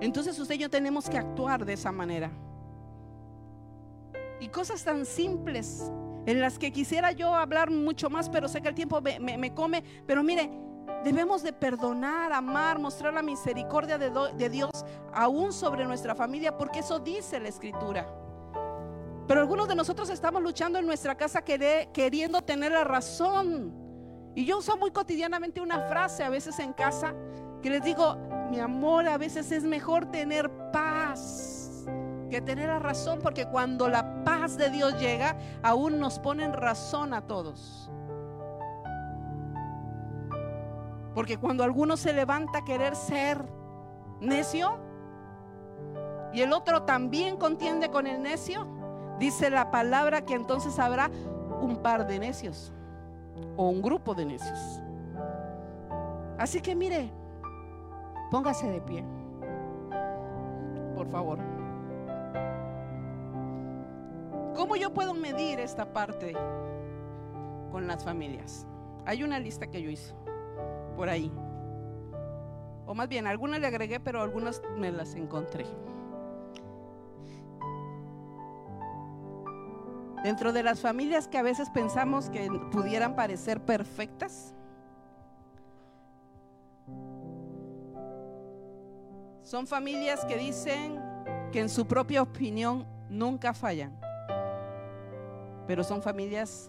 Entonces 0.00 0.36
usted 0.40 0.56
y 0.56 0.58
yo 0.58 0.70
tenemos 0.70 1.08
que 1.08 1.18
actuar 1.18 1.64
de 1.64 1.74
esa 1.74 1.92
manera. 1.92 2.32
Y 4.40 4.48
cosas 4.48 4.82
tan 4.82 5.04
simples 5.04 5.92
en 6.26 6.40
las 6.40 6.58
que 6.58 6.72
quisiera 6.72 7.12
yo 7.12 7.34
hablar 7.34 7.70
mucho 7.70 8.10
más, 8.10 8.28
pero 8.28 8.48
sé 8.48 8.60
que 8.60 8.68
el 8.68 8.74
tiempo 8.74 9.00
me, 9.00 9.54
come. 9.54 9.82
Pero 10.06 10.22
mire, 10.22 10.50
debemos 11.04 11.42
de 11.42 11.52
perdonar, 11.52 12.32
amar, 12.32 12.78
mostrar 12.78 13.14
la 13.14 13.22
misericordia 13.22 13.98
de, 13.98 14.10
de 14.10 14.48
Dios 14.48 14.70
aún 15.12 15.52
sobre 15.52 15.84
nuestra 15.84 16.14
familia, 16.14 16.56
porque 16.56 16.80
eso 16.80 16.98
dice 16.98 17.40
la 17.40 17.48
Escritura. 17.48 18.06
Pero 19.26 19.40
algunos 19.40 19.68
de 19.68 19.76
nosotros 19.76 20.10
estamos 20.10 20.42
luchando 20.42 20.78
en 20.78 20.86
nuestra 20.86 21.16
casa 21.16 21.42
queriendo 21.42 22.42
tener 22.42 22.72
la 22.72 22.84
razón 22.84 23.80
y 24.34 24.44
yo 24.44 24.58
uso 24.58 24.76
muy 24.76 24.90
cotidianamente 24.90 25.60
una 25.60 25.80
frase 25.88 26.22
a 26.22 26.30
veces 26.30 26.58
en 26.58 26.72
casa 26.72 27.14
que 27.62 27.70
les 27.70 27.82
digo, 27.82 28.16
mi 28.50 28.58
amor, 28.58 29.06
a 29.06 29.18
veces 29.18 29.52
es 29.52 29.64
mejor 29.64 30.10
tener 30.10 30.50
paz 30.72 31.49
que 32.30 32.40
tener 32.40 32.68
la 32.68 32.78
razón, 32.78 33.18
porque 33.22 33.46
cuando 33.46 33.88
la 33.88 34.24
paz 34.24 34.56
de 34.56 34.70
Dios 34.70 34.98
llega, 34.98 35.36
aún 35.62 35.98
nos 35.98 36.18
ponen 36.18 36.52
razón 36.52 37.12
a 37.12 37.22
todos. 37.22 37.90
Porque 41.14 41.36
cuando 41.36 41.64
alguno 41.64 41.96
se 41.96 42.12
levanta 42.12 42.60
a 42.60 42.64
querer 42.64 42.94
ser 42.94 43.44
necio 44.20 44.78
y 46.32 46.40
el 46.42 46.52
otro 46.52 46.84
también 46.84 47.36
contiende 47.36 47.90
con 47.90 48.06
el 48.06 48.22
necio, 48.22 48.66
dice 49.18 49.50
la 49.50 49.70
palabra 49.70 50.24
que 50.24 50.34
entonces 50.34 50.78
habrá 50.78 51.10
un 51.60 51.78
par 51.82 52.06
de 52.06 52.20
necios 52.20 52.72
o 53.56 53.68
un 53.68 53.82
grupo 53.82 54.14
de 54.14 54.24
necios. 54.24 54.80
Así 56.38 56.60
que 56.60 56.74
mire, 56.74 57.10
póngase 58.30 58.70
de 58.70 58.80
pie, 58.80 59.04
por 60.94 61.08
favor. 61.08 61.49
¿Cómo 64.54 64.76
yo 64.76 64.92
puedo 64.92 65.14
medir 65.14 65.60
esta 65.60 65.92
parte 65.92 66.34
con 67.70 67.86
las 67.86 68.04
familias? 68.04 68.66
Hay 69.06 69.22
una 69.22 69.38
lista 69.38 69.66
que 69.68 69.82
yo 69.82 69.90
hice 69.90 70.14
por 70.96 71.08
ahí. 71.08 71.32
O 72.86 72.94
más 72.94 73.08
bien, 73.08 73.26
algunas 73.26 73.60
le 73.60 73.66
agregué, 73.66 74.00
pero 74.00 74.20
algunas 74.20 74.60
me 74.76 74.90
las 74.90 75.14
encontré. 75.14 75.64
Dentro 80.24 80.52
de 80.52 80.62
las 80.62 80.80
familias 80.80 81.28
que 81.28 81.38
a 81.38 81.42
veces 81.42 81.70
pensamos 81.70 82.28
que 82.28 82.48
pudieran 82.70 83.16
parecer 83.16 83.60
perfectas, 83.64 84.54
son 89.42 89.66
familias 89.66 90.24
que 90.26 90.36
dicen 90.36 91.00
que 91.52 91.60
en 91.60 91.68
su 91.68 91.86
propia 91.86 92.22
opinión 92.22 92.86
nunca 93.08 93.54
fallan, 93.54 93.98
pero 95.70 95.84
son 95.84 96.02
familias 96.02 96.68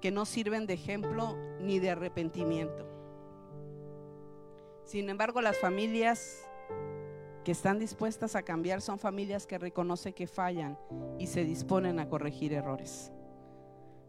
que 0.00 0.10
no 0.10 0.24
sirven 0.24 0.66
de 0.66 0.74
ejemplo 0.74 1.36
ni 1.60 1.78
de 1.78 1.90
arrepentimiento. 1.90 2.84
Sin 4.84 5.08
embargo, 5.08 5.40
las 5.40 5.56
familias 5.58 6.42
que 7.44 7.52
están 7.52 7.78
dispuestas 7.78 8.34
a 8.34 8.42
cambiar 8.42 8.80
son 8.80 8.98
familias 8.98 9.46
que 9.46 9.56
reconocen 9.56 10.14
que 10.14 10.26
fallan 10.26 10.76
y 11.20 11.28
se 11.28 11.44
disponen 11.44 12.00
a 12.00 12.08
corregir 12.08 12.52
errores. 12.52 13.12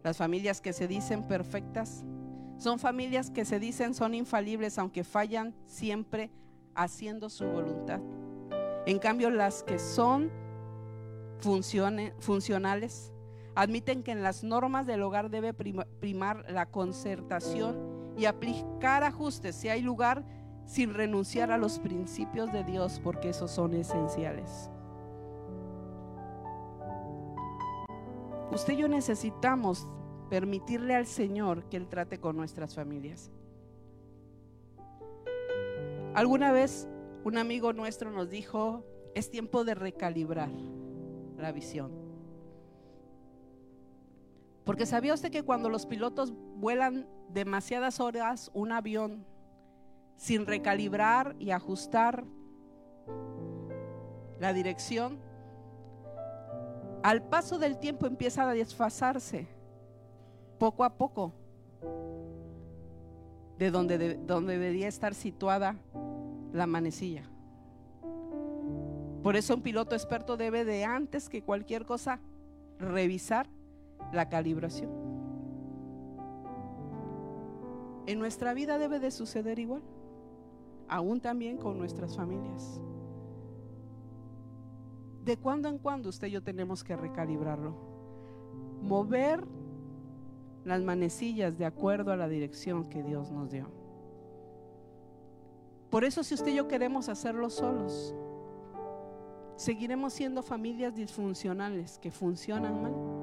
Las 0.01 0.17
familias 0.17 0.59
que 0.59 0.73
se 0.73 0.87
dicen 0.87 1.27
perfectas 1.27 2.03
son 2.57 2.79
familias 2.79 3.29
que 3.29 3.45
se 3.45 3.59
dicen 3.59 3.93
son 3.93 4.15
infalibles 4.15 4.79
aunque 4.79 5.03
fallan 5.03 5.53
siempre 5.67 6.31
haciendo 6.73 7.29
su 7.29 7.45
voluntad. 7.45 7.99
En 8.87 8.97
cambio, 8.97 9.29
las 9.29 9.61
que 9.61 9.77
son 9.77 10.31
funcionales 11.39 13.12
admiten 13.55 14.03
que 14.03 14.11
en 14.11 14.23
las 14.23 14.43
normas 14.43 14.87
del 14.87 15.01
hogar 15.03 15.29
debe 15.29 15.53
primar 15.53 16.45
la 16.49 16.65
concertación 16.65 18.13
y 18.17 18.25
aplicar 18.25 19.03
ajustes 19.03 19.55
si 19.55 19.69
hay 19.69 19.81
lugar 19.81 20.23
sin 20.65 20.93
renunciar 20.93 21.51
a 21.51 21.57
los 21.57 21.79
principios 21.79 22.51
de 22.51 22.63
Dios 22.63 22.99
porque 23.03 23.29
esos 23.29 23.51
son 23.51 23.73
esenciales. 23.73 24.69
Usted 28.51 28.73
y 28.73 28.77
yo 28.77 28.87
necesitamos 28.87 29.87
permitirle 30.29 30.95
al 30.95 31.05
Señor 31.05 31.63
que 31.65 31.77
Él 31.77 31.87
trate 31.87 32.19
con 32.19 32.35
nuestras 32.35 32.75
familias. 32.75 33.31
Alguna 36.13 36.51
vez 36.51 36.87
un 37.23 37.37
amigo 37.37 37.73
nuestro 37.73 38.11
nos 38.11 38.29
dijo, 38.29 38.83
es 39.15 39.31
tiempo 39.31 39.63
de 39.63 39.73
recalibrar 39.73 40.49
la 41.37 41.51
visión. 41.51 42.02
Porque 44.63 44.85
sabía 44.85 45.13
usted 45.13 45.31
que 45.31 45.43
cuando 45.43 45.69
los 45.69 45.85
pilotos 45.85 46.33
vuelan 46.55 47.07
demasiadas 47.29 47.99
horas 47.99 48.49
un 48.53 48.71
avión 48.71 49.25
sin 50.15 50.45
recalibrar 50.45 51.35
y 51.39 51.51
ajustar 51.51 52.23
la 54.39 54.53
dirección, 54.53 55.19
al 57.01 57.21
paso 57.23 57.59
del 57.59 57.77
tiempo 57.77 58.07
empieza 58.07 58.49
a 58.49 58.53
desfasarse 58.53 59.47
poco 60.57 60.85
a 60.85 60.95
poco 60.95 61.33
de 63.57 63.69
donde, 63.69 64.15
donde 64.15 64.53
debería 64.53 64.87
estar 64.87 65.13
situada 65.13 65.75
la 66.53 66.67
manecilla. 66.67 67.23
Por 69.21 69.35
eso 69.35 69.55
un 69.55 69.61
piloto 69.61 69.95
experto 69.95 70.37
debe 70.37 70.63
de 70.63 70.85
antes 70.85 71.27
que 71.27 71.43
cualquier 71.43 71.85
cosa 71.85 72.21
revisar 72.79 73.47
la 74.13 74.29
calibración. 74.29 74.91
En 78.05 78.19
nuestra 78.19 78.53
vida 78.53 78.77
debe 78.77 78.99
de 78.99 79.11
suceder 79.11 79.59
igual, 79.59 79.81
aún 80.87 81.21
también 81.21 81.57
con 81.57 81.77
nuestras 81.77 82.15
familias. 82.15 82.81
De 85.23 85.37
cuando 85.37 85.69
en 85.69 85.77
cuando 85.77 86.09
usted 86.09 86.27
y 86.27 86.31
yo 86.31 86.43
tenemos 86.43 86.83
que 86.83 86.97
recalibrarlo. 86.97 87.73
Mover 88.81 89.45
las 90.65 90.81
manecillas 90.81 91.57
de 91.57 91.65
acuerdo 91.65 92.11
a 92.11 92.17
la 92.17 92.27
dirección 92.27 92.89
que 92.89 93.03
Dios 93.03 93.31
nos 93.31 93.51
dio. 93.51 93.69
Por 95.89 96.03
eso 96.03 96.23
si 96.23 96.33
usted 96.33 96.51
y 96.51 96.55
yo 96.55 96.67
queremos 96.67 97.07
hacerlo 97.07 97.49
solos, 97.49 98.13
seguiremos 99.55 100.11
siendo 100.11 100.43
familias 100.43 100.95
disfuncionales 100.95 101.99
que 101.99 102.11
funcionan 102.11 102.81
mal. 102.81 103.22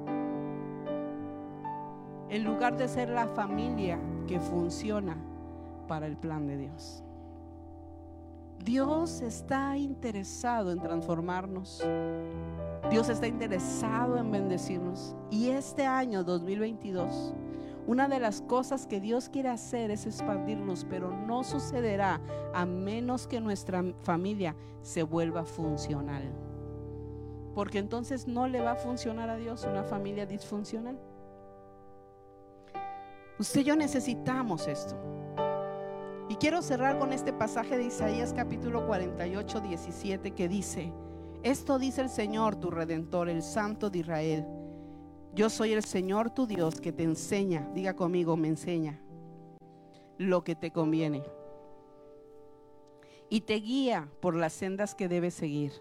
En 2.31 2.45
lugar 2.45 2.77
de 2.77 2.87
ser 2.87 3.09
la 3.09 3.27
familia 3.27 3.99
que 4.25 4.39
funciona 4.39 5.17
para 5.89 6.07
el 6.07 6.15
plan 6.15 6.47
de 6.47 6.55
Dios. 6.55 7.03
Dios 8.63 9.19
está 9.19 9.75
interesado 9.75 10.71
en 10.71 10.79
transformarnos. 10.79 11.85
Dios 12.89 13.09
está 13.09 13.27
interesado 13.27 14.17
en 14.17 14.31
bendecirnos. 14.31 15.13
Y 15.29 15.49
este 15.49 15.85
año 15.85 16.23
2022, 16.23 17.33
una 17.85 18.07
de 18.07 18.21
las 18.21 18.39
cosas 18.39 18.87
que 18.87 19.01
Dios 19.01 19.27
quiere 19.27 19.49
hacer 19.49 19.91
es 19.91 20.05
expandirnos, 20.05 20.85
pero 20.89 21.11
no 21.11 21.43
sucederá 21.43 22.21
a 22.53 22.65
menos 22.65 23.27
que 23.27 23.41
nuestra 23.41 23.83
familia 24.03 24.55
se 24.83 25.03
vuelva 25.03 25.43
funcional. 25.43 26.23
Porque 27.53 27.79
entonces 27.79 28.25
no 28.25 28.47
le 28.47 28.61
va 28.61 28.71
a 28.71 28.75
funcionar 28.75 29.29
a 29.29 29.35
Dios 29.35 29.67
una 29.69 29.83
familia 29.83 30.25
disfuncional. 30.25 30.97
Usted 33.39 33.61
y 33.61 33.63
yo 33.63 33.75
necesitamos 33.75 34.67
esto. 34.67 34.95
Y 36.29 36.35
quiero 36.35 36.61
cerrar 36.61 36.97
con 36.99 37.11
este 37.11 37.33
pasaje 37.33 37.77
de 37.77 37.85
Isaías 37.85 38.33
capítulo 38.33 38.85
48, 38.87 39.59
17 39.59 40.31
que 40.31 40.47
dice, 40.47 40.93
esto 41.43 41.79
dice 41.79 42.01
el 42.01 42.09
Señor 42.09 42.55
tu 42.55 42.71
redentor, 42.71 43.27
el 43.27 43.41
Santo 43.41 43.89
de 43.89 43.99
Israel. 43.99 44.45
Yo 45.33 45.49
soy 45.49 45.73
el 45.73 45.83
Señor 45.83 46.29
tu 46.29 46.45
Dios 46.45 46.79
que 46.79 46.91
te 46.91 47.03
enseña, 47.03 47.69
diga 47.73 47.95
conmigo, 47.95 48.37
me 48.37 48.47
enseña 48.47 49.01
lo 50.17 50.43
que 50.43 50.55
te 50.55 50.71
conviene. 50.71 51.23
Y 53.29 53.41
te 53.41 53.55
guía 53.55 54.07
por 54.19 54.35
las 54.35 54.53
sendas 54.53 54.93
que 54.93 55.07
debes 55.07 55.33
seguir. 55.33 55.73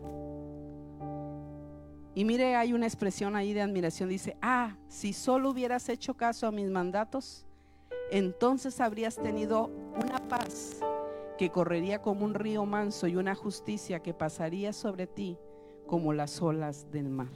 Y 2.20 2.24
mire, 2.26 2.54
hay 2.54 2.74
una 2.74 2.84
expresión 2.84 3.34
ahí 3.34 3.54
de 3.54 3.62
admiración. 3.62 4.10
Dice, 4.10 4.36
ah, 4.42 4.76
si 4.88 5.14
solo 5.14 5.48
hubieras 5.48 5.88
hecho 5.88 6.12
caso 6.12 6.46
a 6.46 6.50
mis 6.50 6.68
mandatos, 6.68 7.46
entonces 8.10 8.78
habrías 8.82 9.16
tenido 9.16 9.70
una 9.96 10.18
paz 10.28 10.80
que 11.38 11.48
correría 11.48 12.02
como 12.02 12.26
un 12.26 12.34
río 12.34 12.66
manso 12.66 13.06
y 13.06 13.16
una 13.16 13.34
justicia 13.34 14.00
que 14.00 14.12
pasaría 14.12 14.74
sobre 14.74 15.06
ti 15.06 15.38
como 15.86 16.12
las 16.12 16.42
olas 16.42 16.90
del 16.90 17.08
mar. 17.08 17.32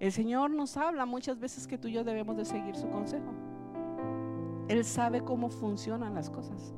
El 0.00 0.10
Señor 0.10 0.50
nos 0.50 0.76
habla 0.76 1.06
muchas 1.06 1.38
veces 1.38 1.68
que 1.68 1.78
tú 1.78 1.86
y 1.86 1.92
yo 1.92 2.02
debemos 2.02 2.36
de 2.36 2.46
seguir 2.46 2.74
su 2.74 2.88
consejo. 2.88 3.32
Él 4.66 4.84
sabe 4.84 5.20
cómo 5.20 5.50
funcionan 5.50 6.16
las 6.16 6.30
cosas, 6.30 6.74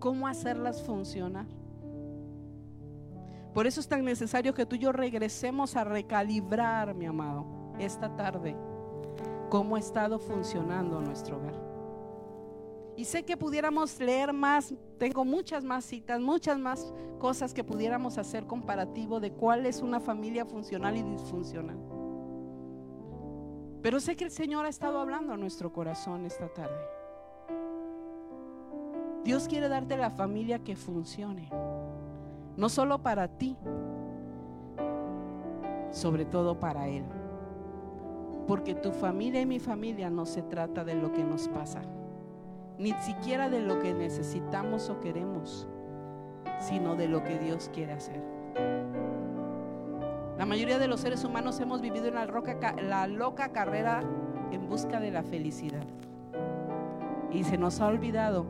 cómo 0.00 0.26
hacerlas 0.26 0.82
funcionar. 0.82 1.46
Por 3.54 3.66
eso 3.66 3.80
es 3.80 3.88
tan 3.88 4.04
necesario 4.04 4.54
que 4.54 4.66
tú 4.66 4.76
y 4.76 4.80
yo 4.80 4.92
regresemos 4.92 5.76
a 5.76 5.84
recalibrar, 5.84 6.94
mi 6.94 7.06
amado, 7.06 7.44
esta 7.78 8.16
tarde, 8.16 8.56
cómo 9.48 9.76
ha 9.76 9.78
estado 9.78 10.18
funcionando 10.18 11.00
nuestro 11.00 11.36
hogar. 11.36 11.54
Y 12.96 13.04
sé 13.04 13.24
que 13.24 13.36
pudiéramos 13.36 13.98
leer 13.98 14.32
más, 14.32 14.74
tengo 14.98 15.24
muchas 15.24 15.64
más 15.64 15.84
citas, 15.84 16.20
muchas 16.20 16.58
más 16.58 16.92
cosas 17.18 17.54
que 17.54 17.64
pudiéramos 17.64 18.18
hacer 18.18 18.46
comparativo 18.46 19.20
de 19.20 19.32
cuál 19.32 19.66
es 19.66 19.80
una 19.80 20.00
familia 20.00 20.44
funcional 20.44 20.96
y 20.96 21.02
disfuncional. 21.02 21.78
Pero 23.82 24.00
sé 24.00 24.16
que 24.16 24.24
el 24.24 24.30
Señor 24.30 24.66
ha 24.66 24.68
estado 24.68 25.00
hablando 25.00 25.32
a 25.32 25.36
nuestro 25.36 25.72
corazón 25.72 26.26
esta 26.26 26.48
tarde. 26.48 26.99
Dios 29.24 29.48
quiere 29.48 29.68
darte 29.68 29.96
la 29.96 30.10
familia 30.10 30.60
que 30.60 30.76
funcione. 30.76 31.50
No 32.56 32.68
solo 32.68 33.02
para 33.02 33.28
ti, 33.28 33.56
sobre 35.90 36.24
todo 36.24 36.58
para 36.58 36.88
Él. 36.88 37.04
Porque 38.46 38.74
tu 38.74 38.92
familia 38.92 39.40
y 39.40 39.46
mi 39.46 39.60
familia 39.60 40.10
no 40.10 40.24
se 40.26 40.42
trata 40.42 40.84
de 40.84 40.94
lo 40.94 41.12
que 41.12 41.22
nos 41.22 41.48
pasa, 41.48 41.82
ni 42.78 42.92
siquiera 42.94 43.48
de 43.50 43.60
lo 43.60 43.78
que 43.78 43.92
necesitamos 43.92 44.88
o 44.88 45.00
queremos, 45.00 45.68
sino 46.58 46.96
de 46.96 47.08
lo 47.08 47.22
que 47.22 47.38
Dios 47.38 47.70
quiere 47.72 47.92
hacer. 47.92 48.22
La 50.38 50.46
mayoría 50.46 50.78
de 50.78 50.88
los 50.88 51.00
seres 51.00 51.22
humanos 51.24 51.60
hemos 51.60 51.82
vivido 51.82 52.06
en 52.06 52.14
la, 52.14 52.26
la 52.82 53.06
loca 53.06 53.52
carrera 53.52 54.02
en 54.50 54.66
busca 54.66 54.98
de 54.98 55.10
la 55.10 55.22
felicidad. 55.22 55.84
Y 57.30 57.44
se 57.44 57.58
nos 57.58 57.80
ha 57.80 57.86
olvidado 57.86 58.46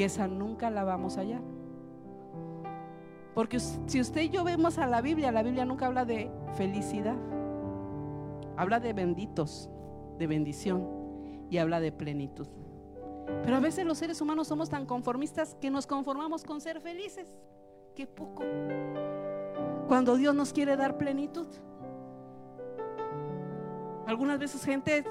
que 0.00 0.06
esa 0.06 0.26
nunca 0.26 0.70
la 0.70 0.82
vamos 0.82 1.18
a 1.18 1.20
hallar. 1.20 1.42
Porque 3.34 3.60
si 3.60 4.00
usted 4.00 4.22
y 4.22 4.30
yo 4.30 4.44
vemos 4.44 4.78
a 4.78 4.86
la 4.86 5.02
Biblia, 5.02 5.30
la 5.30 5.42
Biblia 5.42 5.66
nunca 5.66 5.84
habla 5.88 6.06
de 6.06 6.30
felicidad. 6.54 7.16
Habla 8.56 8.80
de 8.80 8.94
benditos, 8.94 9.68
de 10.16 10.26
bendición 10.26 10.88
y 11.50 11.58
habla 11.58 11.80
de 11.80 11.92
plenitud. 11.92 12.48
Pero 13.44 13.56
a 13.56 13.60
veces 13.60 13.84
los 13.84 13.98
seres 13.98 14.22
humanos 14.22 14.48
somos 14.48 14.70
tan 14.70 14.86
conformistas 14.86 15.54
que 15.60 15.70
nos 15.70 15.86
conformamos 15.86 16.44
con 16.44 16.62
ser 16.62 16.80
felices. 16.80 17.36
Qué 17.94 18.06
poco. 18.06 18.42
Cuando 19.86 20.16
Dios 20.16 20.34
nos 20.34 20.54
quiere 20.54 20.78
dar 20.78 20.96
plenitud. 20.96 21.46
Algunas 24.06 24.38
veces 24.38 24.64
gente 24.64 25.04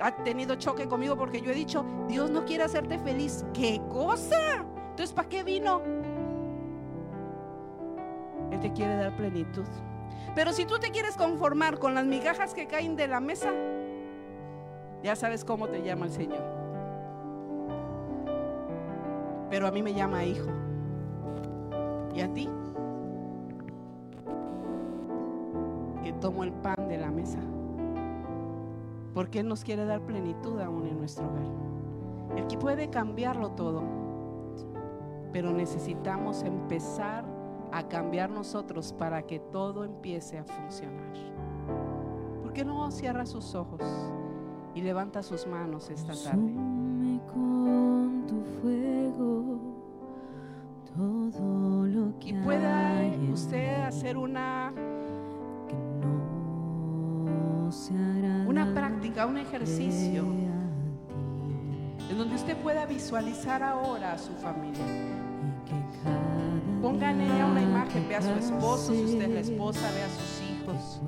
ha 0.00 0.14
tenido 0.24 0.54
choque 0.56 0.88
conmigo 0.88 1.16
porque 1.16 1.40
yo 1.40 1.50
he 1.50 1.54
dicho, 1.54 1.84
Dios 2.08 2.30
no 2.30 2.44
quiere 2.44 2.64
hacerte 2.64 2.98
feliz. 2.98 3.44
¿Qué 3.52 3.80
cosa? 3.88 4.64
Entonces, 4.90 5.12
¿para 5.12 5.28
qué 5.28 5.42
vino? 5.42 5.80
Él 8.50 8.60
te 8.60 8.72
quiere 8.72 8.96
dar 8.96 9.14
plenitud. 9.16 9.66
Pero 10.34 10.52
si 10.52 10.64
tú 10.64 10.78
te 10.78 10.90
quieres 10.90 11.16
conformar 11.16 11.78
con 11.78 11.94
las 11.94 12.06
migajas 12.06 12.54
que 12.54 12.66
caen 12.66 12.96
de 12.96 13.08
la 13.08 13.20
mesa, 13.20 13.50
ya 15.02 15.16
sabes 15.16 15.44
cómo 15.44 15.68
te 15.68 15.82
llama 15.82 16.06
el 16.06 16.12
Señor. 16.12 16.42
Pero 19.50 19.66
a 19.66 19.70
mí 19.70 19.82
me 19.82 19.92
llama 19.92 20.24
hijo. 20.24 20.50
¿Y 22.14 22.20
a 22.20 22.32
ti? 22.32 22.48
Que 26.04 26.12
tomo 26.14 26.44
el 26.44 26.52
pan 26.52 26.88
de 26.88 26.98
la 26.98 27.10
mesa. 27.10 27.38
Porque 29.14 29.40
Él 29.40 29.48
nos 29.48 29.64
quiere 29.64 29.84
dar 29.84 30.00
plenitud 30.00 30.60
aún 30.60 30.86
en 30.86 30.98
nuestro 30.98 31.26
hogar. 31.26 31.46
Él 32.36 32.46
puede 32.56 32.90
cambiarlo 32.90 33.50
todo. 33.50 33.82
Pero 35.32 35.52
necesitamos 35.52 36.42
empezar 36.42 37.24
a 37.72 37.88
cambiar 37.88 38.30
nosotros 38.30 38.92
para 38.92 39.22
que 39.22 39.38
todo 39.38 39.84
empiece 39.84 40.38
a 40.38 40.44
funcionar. 40.44 41.12
¿Por 42.42 42.52
qué 42.52 42.64
no 42.64 42.90
cierra 42.90 43.26
sus 43.26 43.54
ojos 43.54 43.82
y 44.74 44.82
levanta 44.82 45.22
sus 45.22 45.46
manos 45.46 45.90
esta 45.90 46.12
tarde? 46.14 46.52
con 47.32 48.24
tu 48.26 48.40
fuego 48.60 49.58
todo 50.96 51.86
lo 51.86 52.18
que 52.18 52.30
y 52.30 52.32
pueda 52.32 53.02
usted 53.32 53.82
hacer 53.82 54.16
una 54.16 54.72
práctica, 59.20 59.26
un 59.26 59.38
ejercicio 59.38 60.24
en 62.10 62.18
donde 62.18 62.34
usted 62.34 62.56
pueda 62.56 62.86
visualizar 62.86 63.62
ahora 63.62 64.12
a 64.12 64.18
su 64.18 64.32
familia. 64.34 64.84
Pongan 66.82 67.20
ella 67.20 67.46
una 67.46 67.62
imagen, 67.62 68.08
ve 68.08 68.16
a 68.16 68.22
su 68.22 68.30
esposo, 68.30 68.92
si 68.92 69.04
usted 69.04 69.22
es 69.22 69.30
la 69.30 69.40
esposa, 69.40 69.80
ve 69.94 70.02
a 70.02 70.08
sus 70.08 70.40
hijos. 70.50 71.00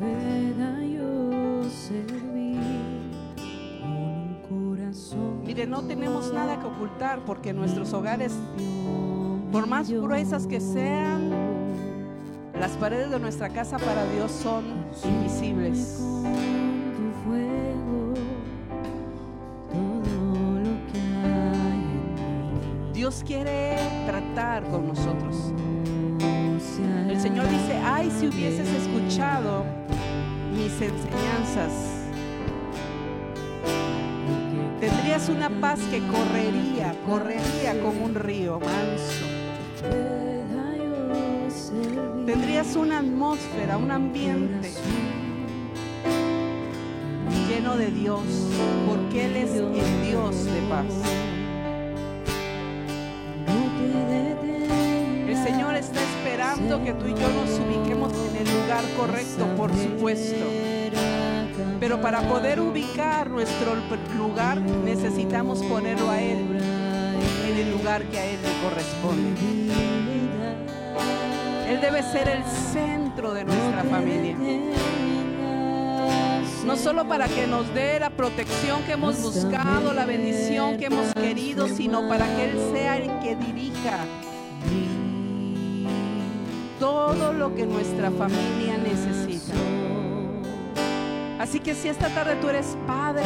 Mire, 5.45 5.67
no 5.67 5.83
tenemos 5.83 6.33
nada 6.33 6.59
que 6.59 6.67
ocultar 6.67 7.25
porque 7.25 7.53
nuestros 7.53 7.93
hogares, 7.93 8.33
por 9.51 9.67
más 9.67 9.91
gruesas 9.91 10.47
que 10.47 10.61
sean, 10.61 11.31
las 12.59 12.73
paredes 12.73 13.11
de 13.11 13.19
nuestra 13.19 13.49
casa 13.49 13.79
para 13.79 14.05
Dios 14.13 14.31
son 14.31 14.65
invisibles. 15.05 16.01
Dios 23.03 23.25
quiere 23.27 23.75
tratar 24.07 24.63
con 24.69 24.87
nosotros. 24.87 25.53
El 27.09 27.21
Señor 27.21 27.49
dice, 27.49 27.77
ay, 27.85 28.09
si 28.17 28.29
hubieses 28.29 28.69
escuchado 28.69 29.65
mis 30.53 30.71
enseñanzas, 30.81 31.73
tendrías 34.79 35.29
una 35.29 35.51
paz 35.61 35.81
que 35.91 35.99
correría, 36.07 36.95
correría 37.05 37.83
como 37.83 38.05
un 38.05 38.15
río 38.15 38.61
manso. 38.61 39.27
Tendrías 42.25 42.77
una 42.77 43.01
atmósfera, 43.01 43.79
un 43.79 43.91
ambiente 43.91 44.71
lleno 47.49 47.77
de 47.77 47.91
Dios, 47.91 48.23
porque 48.87 49.25
Él 49.25 49.37
es 49.39 49.51
el 49.57 49.73
Dios 50.05 50.45
de 50.45 50.61
paz. 50.71 51.22
Que 56.69 56.93
tú 56.95 57.07
y 57.07 57.15
yo 57.15 57.29
nos 57.29 57.51
ubiquemos 57.59 58.13
en 58.31 58.47
el 58.47 58.55
lugar 58.55 58.85
correcto, 58.97 59.47
por 59.57 59.71
supuesto. 59.77 60.45
Pero 61.81 62.01
para 62.01 62.23
poder 62.23 62.61
ubicar 62.61 63.29
nuestro 63.29 63.75
lugar 64.17 64.61
necesitamos 64.61 65.63
ponerlo 65.65 66.09
a 66.09 66.21
Él 66.21 66.39
en 67.49 67.57
el 67.57 67.71
lugar 67.73 68.05
que 68.05 68.19
a 68.19 68.25
Él 68.25 68.39
le 68.43 68.69
corresponde. 68.69 69.41
Él 71.69 71.81
debe 71.81 72.03
ser 72.03 72.29
el 72.29 72.45
centro 72.45 73.35
de 73.35 73.45
nuestra 73.45 73.83
familia. 73.85 74.37
No 76.65 76.77
solo 76.77 77.07
para 77.09 77.27
que 77.27 77.47
nos 77.47 77.73
dé 77.75 77.99
la 77.99 78.11
protección 78.11 78.83
que 78.85 78.93
hemos 78.93 79.21
buscado, 79.21 79.93
la 79.93 80.07
bendición 80.07 80.79
que 80.79 80.87
hemos 80.87 81.13
querido, 81.13 81.67
sino 81.69 82.09
para 82.09 82.25
que 82.37 82.51
Él 82.51 82.59
sea 82.73 82.97
el 82.97 83.19
que 83.19 83.35
dirija 83.37 83.99
todo 87.07 87.33
lo 87.33 87.55
que 87.55 87.67
nuestra 87.67 88.11
familia 88.13 88.79
necesita. 88.79 89.55
Así 91.41 91.59
que 91.59 91.75
si 91.75 91.89
esta 91.89 92.09
tarde 92.09 92.37
tú 92.41 92.49
eres 92.49 92.77
padre 92.87 93.25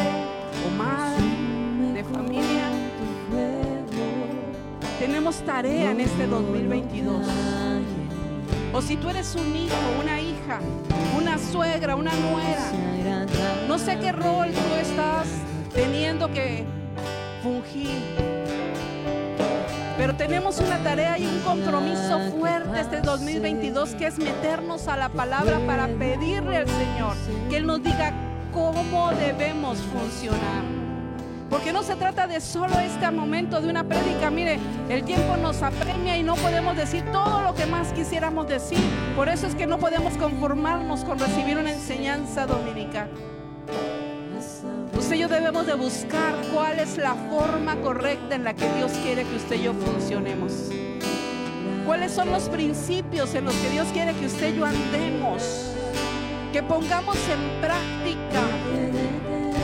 o 0.65 0.75
madre 0.75 1.23
de 1.93 2.03
familia, 2.03 2.65
tenemos 4.99 5.35
tarea 5.45 5.91
en 5.91 6.01
este 6.01 6.25
2022. 6.25 7.27
O 8.73 8.81
si 8.81 8.97
tú 8.97 9.09
eres 9.09 9.35
un 9.35 9.55
hijo, 9.55 9.75
una 10.01 10.19
hija, 10.19 10.59
una 11.15 11.37
suegra, 11.37 11.95
una 11.95 12.13
nuera, 12.15 12.71
no 13.67 13.77
sé 13.77 13.99
qué 13.99 14.11
rol 14.11 14.49
tú 14.51 14.75
estás 14.81 15.27
teniendo 15.73 16.31
que 16.33 16.65
fungir. 17.43 18.36
Pero 19.97 20.15
tenemos 20.15 20.59
una 20.59 20.77
tarea 20.83 21.17
y 21.17 21.25
un 21.25 21.39
compromiso 21.39 22.19
fuerte 22.37 22.79
este 22.79 23.01
2022 23.01 23.95
que 23.95 24.07
es 24.07 24.19
meternos 24.19 24.87
a 24.87 24.95
la 24.95 25.09
palabra 25.09 25.59
para 25.65 25.87
pedirle 25.87 26.57
al 26.57 26.67
Señor 26.67 27.15
que 27.49 27.57
Él 27.57 27.65
nos 27.65 27.81
diga 27.81 28.13
cómo 28.53 29.11
debemos 29.11 29.79
funcionar. 29.79 30.63
Porque 31.49 31.71
no 31.71 31.81
se 31.81 31.95
trata 31.95 32.27
de 32.27 32.41
solo 32.41 32.77
este 32.79 33.09
momento 33.09 33.61
de 33.61 33.69
una 33.69 33.85
prédica. 33.85 34.29
Mire, 34.29 34.59
el 34.89 35.03
tiempo 35.03 35.37
nos 35.37 35.63
apremia 35.63 36.17
y 36.17 36.23
no 36.23 36.35
podemos 36.35 36.75
decir 36.75 37.03
todo 37.11 37.41
lo 37.41 37.55
que 37.55 37.65
más 37.65 37.93
quisiéramos 37.93 38.47
decir. 38.47 38.79
Por 39.15 39.29
eso 39.29 39.47
es 39.47 39.55
que 39.55 39.65
no 39.65 39.79
podemos 39.79 40.15
conformarnos 40.17 41.05
con 41.05 41.17
recibir 41.17 41.57
una 41.57 41.71
enseñanza 41.71 42.45
dominica. 42.45 43.07
Usted 45.07 45.15
y 45.15 45.21
yo 45.21 45.29
debemos 45.29 45.65
de 45.65 45.73
buscar 45.73 46.35
cuál 46.53 46.79
es 46.79 46.97
la 46.97 47.15
forma 47.15 47.77
correcta 47.77 48.35
en 48.35 48.43
la 48.43 48.53
que 48.53 48.69
Dios 48.73 48.91
quiere 49.03 49.23
que 49.23 49.37
usted 49.37 49.55
y 49.55 49.63
yo 49.63 49.73
funcionemos. 49.73 50.51
¿Cuáles 51.85 52.11
son 52.11 52.29
los 52.29 52.49
principios 52.49 53.33
en 53.33 53.45
los 53.45 53.55
que 53.55 53.69
Dios 53.69 53.87
quiere 53.93 54.13
que 54.15 54.25
usted 54.25 54.53
y 54.53 54.57
yo 54.57 54.65
andemos? 54.65 55.71
Que 56.51 56.61
pongamos 56.61 57.15
en 57.29 57.61
práctica 57.61 58.41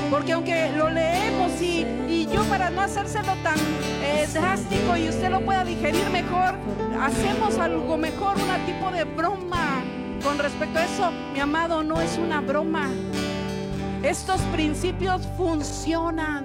porque 0.10 0.32
aunque 0.32 0.72
lo 0.78 0.89
leemos 0.89 1.62
y, 1.62 2.26
yo 2.34 2.41
para 2.46 2.70
no 2.70 2.80
hacérselo 2.80 3.36
tan 3.44 3.58
eh, 4.02 4.26
drástico 4.32 4.96
y 4.96 5.10
usted 5.10 5.30
lo 5.30 5.41
pueda 5.41 5.66
digerir 5.66 6.10
mejor, 6.10 6.56
hacemos 7.02 7.58
algo 7.58 7.98
mejor, 7.98 8.38
un 8.38 8.66
tipo 8.66 8.91
de 8.91 9.04
broma. 9.04 9.84
Con 10.24 10.39
respecto 10.39 10.80
a 10.80 10.86
eso, 10.86 11.12
mi 11.34 11.41
amado, 11.41 11.84
no 11.84 12.00
es 12.00 12.18
una 12.18 12.39
broma. 12.39 12.89
Estos 14.04 14.41
principios 14.51 15.26
funcionan. 15.38 16.43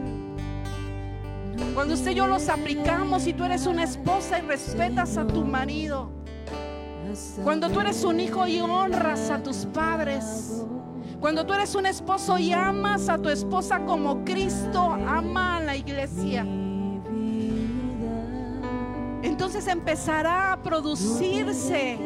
Cuando 1.75 1.95
usted 1.95 2.13
y 2.13 2.15
yo 2.15 2.29
los 2.29 2.49
aplicamos 2.49 3.27
y 3.27 3.33
tú 3.33 3.43
eres 3.43 3.67
una 3.67 3.83
esposa 3.83 4.39
y 4.39 4.43
respetas 4.43 5.17
a 5.17 5.27
tu 5.27 5.45
marido. 5.45 6.09
Cuando 7.43 7.69
tú 7.69 7.81
eres 7.81 8.05
un 8.05 8.21
hijo 8.21 8.47
y 8.47 8.61
honras 8.61 9.29
a 9.31 9.43
tus 9.43 9.67
padres. 9.67 10.65
Cuando 11.21 11.45
tú 11.45 11.53
eres 11.53 11.75
un 11.75 11.87
esposo 11.87 12.39
y 12.39 12.53
amas 12.53 13.09
a 13.09 13.19
tu 13.19 13.29
esposa 13.29 13.81
como 13.85 14.25
Cristo 14.25 14.97
ama 15.07 15.57
a 15.57 15.61
la 15.61 15.75
iglesia. 15.75 16.47
Entonces 19.23 19.67
empezará 19.67 20.53
a 20.53 20.63
producirse 20.63 21.99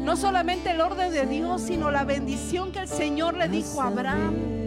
no 0.00 0.16
solamente 0.16 0.70
el 0.70 0.80
orden 0.80 1.12
de 1.12 1.26
Dios, 1.26 1.60
sino 1.60 1.90
la 1.90 2.04
bendición 2.04 2.72
que 2.72 2.80
el 2.80 2.88
Señor 2.88 3.36
le 3.36 3.48
dijo 3.48 3.82
a 3.82 3.88
Abraham. 3.88 4.61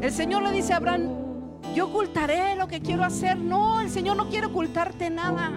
El 0.00 0.12
Señor 0.12 0.42
le 0.42 0.52
dice 0.52 0.72
a 0.72 0.76
Abraham, 0.76 1.08
yo 1.74 1.86
ocultaré 1.86 2.54
lo 2.56 2.68
que 2.68 2.80
quiero 2.80 3.04
hacer. 3.04 3.36
No, 3.36 3.80
el 3.80 3.90
Señor 3.90 4.16
no 4.16 4.28
quiere 4.28 4.46
ocultarte 4.46 5.10
nada. 5.10 5.52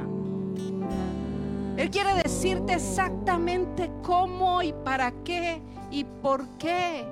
Él 1.77 1.89
quiere 1.89 2.13
decirte 2.15 2.73
exactamente 2.73 3.89
cómo 4.01 4.61
y 4.61 4.73
para 4.73 5.11
qué 5.23 5.61
y 5.91 6.03
por 6.03 6.45
qué. 6.57 7.05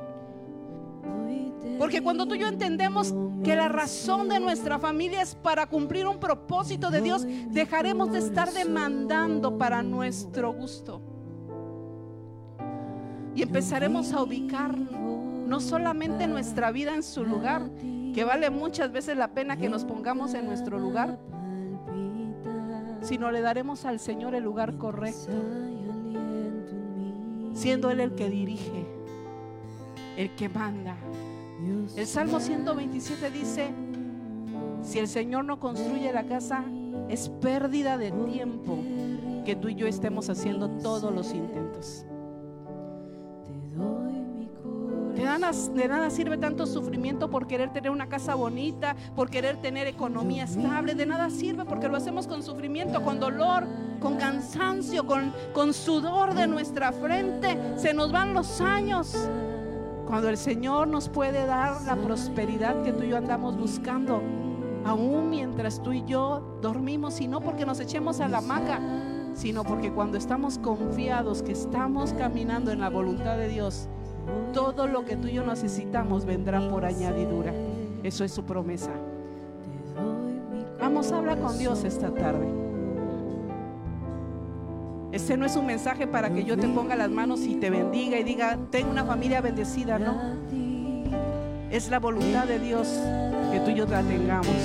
Porque 1.80 2.02
cuando 2.02 2.26
tú 2.28 2.36
y 2.36 2.40
yo 2.40 2.48
entendemos 2.48 3.14
que 3.44 3.56
la 3.56 3.70
razón 3.70 4.30
de 4.30 4.40
nuestra 4.40 4.80
familia 4.80 5.22
es 5.22 5.36
para 5.36 5.68
cumplir 5.68 6.08
un 6.08 6.20
propósito 6.20 6.90
de 6.90 7.02
Dios, 7.02 7.26
dejaremos 7.50 8.12
de 8.12 8.20
estar 8.20 8.52
demandando 8.52 9.58
para 9.58 9.84
nuestro 9.84 10.52
gusto. 10.54 11.02
Y 13.36 13.44
empezaremos 13.44 14.12
a 14.14 14.24
ubicar 14.24 14.76
no 15.48 15.60
solamente 15.60 16.28
nuestra 16.28 16.72
vida 16.72 16.94
en 16.94 17.04
su 17.04 17.24
lugar, 17.24 17.70
que 18.14 18.24
vale 18.24 18.50
muchas 18.50 18.92
veces 18.92 19.18
la 19.18 19.30
pena 19.30 19.58
que 19.58 19.70
nos 19.70 19.86
pongamos 19.86 20.34
en 20.34 20.46
nuestro 20.46 20.80
lugar, 20.80 21.20
sino 23.02 23.32
le 23.32 23.42
daremos 23.42 23.86
al 23.86 24.00
Señor 24.00 24.36
el 24.36 24.44
lugar 24.44 24.78
correcto 24.78 25.34
siendo 27.58 27.90
Él 27.90 28.00
el 28.00 28.14
que 28.14 28.30
dirige, 28.30 28.86
el 30.16 30.30
que 30.36 30.48
manda. 30.48 30.96
El 31.96 32.06
Salmo 32.06 32.40
127 32.40 33.32
dice, 33.32 33.70
si 34.84 35.00
el 35.00 35.08
Señor 35.08 35.46
no 35.46 35.60
construye 35.60 36.14
la 36.14 36.28
casa, 36.28 36.64
es 37.10 37.30
pérdida 37.30 37.98
de 37.98 38.12
tiempo 38.12 38.78
que 39.44 39.56
tú 39.56 39.70
y 39.70 39.76
yo 39.76 39.88
estemos 39.88 40.30
haciendo 40.30 40.70
todos 40.70 41.12
los 41.12 41.34
intentos. 41.34 42.06
De 45.18 45.88
nada, 45.88 46.10
sirve 46.12 46.38
tanto 46.38 46.68
sufrimiento 46.68 47.28
por 47.30 47.48
querer 47.48 47.74
tener 47.74 47.90
una 47.90 48.08
casa 48.08 48.36
bonita, 48.36 48.96
por 49.16 49.32
querer 49.32 49.58
tener 49.58 49.88
economía 49.88 50.44
estable. 50.44 50.94
De 50.94 51.08
nada 51.08 51.32
sirve 51.32 51.66
porque 51.66 51.88
lo 51.88 51.98
hacemos 51.98 52.28
con 52.28 52.44
sufrimiento, 52.44 53.02
con 53.02 53.20
dolor, 53.20 53.66
con 54.00 54.18
cansancio, 54.18 55.08
con, 55.08 55.34
con 55.54 55.74
sudor 55.74 56.36
de 56.36 56.46
nuestra 56.46 56.92
frente. 56.92 57.58
Se 57.78 57.96
nos 57.96 58.12
van 58.12 58.36
los 58.36 58.62
años. 58.62 59.28
Cuando 60.06 60.30
el 60.30 60.38
Señor 60.38 60.88
nos 60.88 61.10
puede 61.10 61.48
dar 61.48 61.82
la 61.82 61.96
prosperidad 61.96 62.84
que 62.84 62.94
tú 62.94 63.04
y 63.04 63.10
yo 63.10 63.18
andamos 63.18 63.58
buscando, 63.58 64.22
aún 64.86 65.32
mientras 65.32 65.82
tú 65.82 65.94
y 65.94 66.06
yo 66.06 66.60
dormimos, 66.62 67.20
y 67.22 67.28
no 67.28 67.42
porque 67.42 67.66
nos 67.66 67.80
echemos 67.80 68.20
a 68.22 68.28
la 68.28 68.38
hamaca, 68.38 68.80
sino 69.34 69.64
porque 69.64 69.92
cuando 69.92 70.18
estamos 70.18 70.60
confiados 70.60 71.42
que 71.42 71.52
estamos 71.52 72.14
caminando 72.14 72.72
en 72.72 72.80
la 72.80 72.90
voluntad 72.90 73.36
de 73.38 73.50
Dios, 73.50 73.90
todo 74.54 74.88
lo 74.88 75.06
que 75.06 75.16
tú 75.16 75.28
y 75.28 75.34
yo 75.34 75.46
necesitamos 75.46 76.26
vendrá 76.26 76.68
por 76.70 76.86
añadidura. 76.86 77.54
Eso 78.04 78.24
es 78.24 78.32
su 78.32 78.44
promesa. 78.44 78.92
Vamos 80.80 81.12
a 81.12 81.18
hablar 81.18 81.40
con 81.40 81.58
Dios 81.58 81.84
esta 81.84 82.14
tarde. 82.14 82.48
Este 85.12 85.38
no 85.38 85.46
es 85.46 85.56
un 85.56 85.66
mensaje 85.66 86.06
para 86.06 86.30
que 86.32 86.44
yo 86.44 86.58
te 86.58 86.68
ponga 86.68 86.96
las 86.96 87.10
manos 87.10 87.42
y 87.42 87.56
te 87.56 87.70
bendiga 87.70 88.20
y 88.20 88.24
diga, 88.24 88.58
tengo 88.72 88.92
una 88.92 89.06
familia 89.06 89.42
bendecida, 89.42 89.98
no. 89.98 90.16
Es 91.72 91.90
la 91.90 92.00
voluntad 92.00 92.46
de 92.46 92.60
Dios 92.60 92.88
que 93.52 93.60
tú 93.62 93.72
y 93.72 93.76
yo 93.76 93.86
la 93.86 94.04
tengamos. 94.04 94.56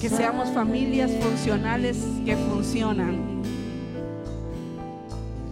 Que 0.00 0.08
seamos 0.08 0.48
familias 0.50 1.12
funcionales 1.20 2.04
que 2.24 2.36
funcionan 2.36 3.42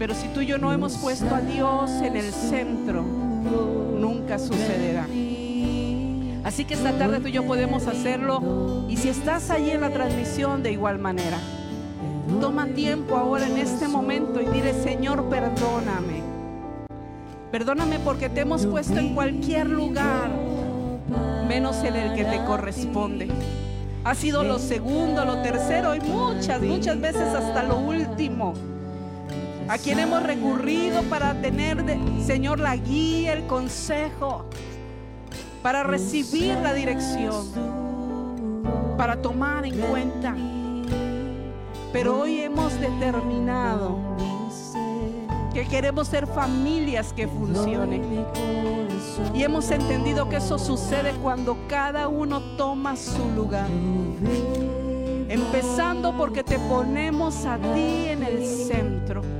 pero 0.00 0.14
si 0.14 0.28
tú 0.28 0.40
y 0.40 0.46
yo 0.46 0.56
no 0.56 0.72
hemos 0.72 0.96
puesto 0.96 1.34
a 1.34 1.42
Dios 1.42 1.90
en 2.02 2.16
el 2.16 2.32
centro, 2.32 3.02
nunca 3.02 4.38
sucederá. 4.38 5.06
Así 6.42 6.64
que 6.64 6.72
esta 6.72 6.92
tarde 6.96 7.20
tú 7.20 7.28
y 7.28 7.32
yo 7.32 7.44
podemos 7.44 7.86
hacerlo. 7.86 8.86
Y 8.88 8.96
si 8.96 9.10
estás 9.10 9.50
allí 9.50 9.72
en 9.72 9.82
la 9.82 9.90
transmisión, 9.90 10.62
de 10.62 10.72
igual 10.72 11.00
manera. 11.00 11.36
Toma 12.40 12.64
tiempo 12.68 13.14
ahora 13.14 13.46
en 13.46 13.58
este 13.58 13.88
momento 13.88 14.40
y 14.40 14.46
dile, 14.46 14.72
Señor, 14.72 15.28
perdóname. 15.28 16.22
Perdóname 17.52 17.98
porque 17.98 18.30
te 18.30 18.40
hemos 18.40 18.64
puesto 18.64 18.98
en 18.98 19.14
cualquier 19.14 19.68
lugar, 19.68 20.30
menos 21.46 21.76
en 21.84 21.96
el 21.96 22.14
que 22.14 22.24
te 22.24 22.42
corresponde. 22.46 23.28
Ha 24.04 24.14
sido 24.14 24.44
lo 24.44 24.58
segundo, 24.60 25.26
lo 25.26 25.42
tercero 25.42 25.94
y 25.94 26.00
muchas, 26.00 26.62
muchas 26.62 26.98
veces 26.98 27.34
hasta 27.34 27.64
lo 27.64 27.76
último. 27.80 28.54
A 29.70 29.78
quien 29.78 30.00
hemos 30.00 30.20
recurrido 30.24 31.00
para 31.04 31.32
tener, 31.40 31.84
Señor, 32.26 32.58
la 32.58 32.74
guía, 32.74 33.34
el 33.34 33.46
consejo, 33.46 34.46
para 35.62 35.84
recibir 35.84 36.56
la 36.56 36.74
dirección, 36.74 37.46
para 38.98 39.22
tomar 39.22 39.64
en 39.64 39.78
cuenta. 39.78 40.34
Pero 41.92 42.18
hoy 42.18 42.40
hemos 42.40 42.80
determinado 42.80 43.96
que 45.54 45.64
queremos 45.68 46.08
ser 46.08 46.26
familias 46.26 47.12
que 47.12 47.28
funcionen. 47.28 48.26
Y 49.32 49.44
hemos 49.44 49.70
entendido 49.70 50.28
que 50.28 50.38
eso 50.38 50.58
sucede 50.58 51.12
cuando 51.22 51.56
cada 51.68 52.08
uno 52.08 52.40
toma 52.56 52.96
su 52.96 53.24
lugar. 53.36 53.70
Empezando 55.28 56.16
porque 56.16 56.42
te 56.42 56.58
ponemos 56.58 57.46
a 57.46 57.56
ti 57.56 58.08
en 58.08 58.24
el 58.24 58.44
centro. 58.44 59.39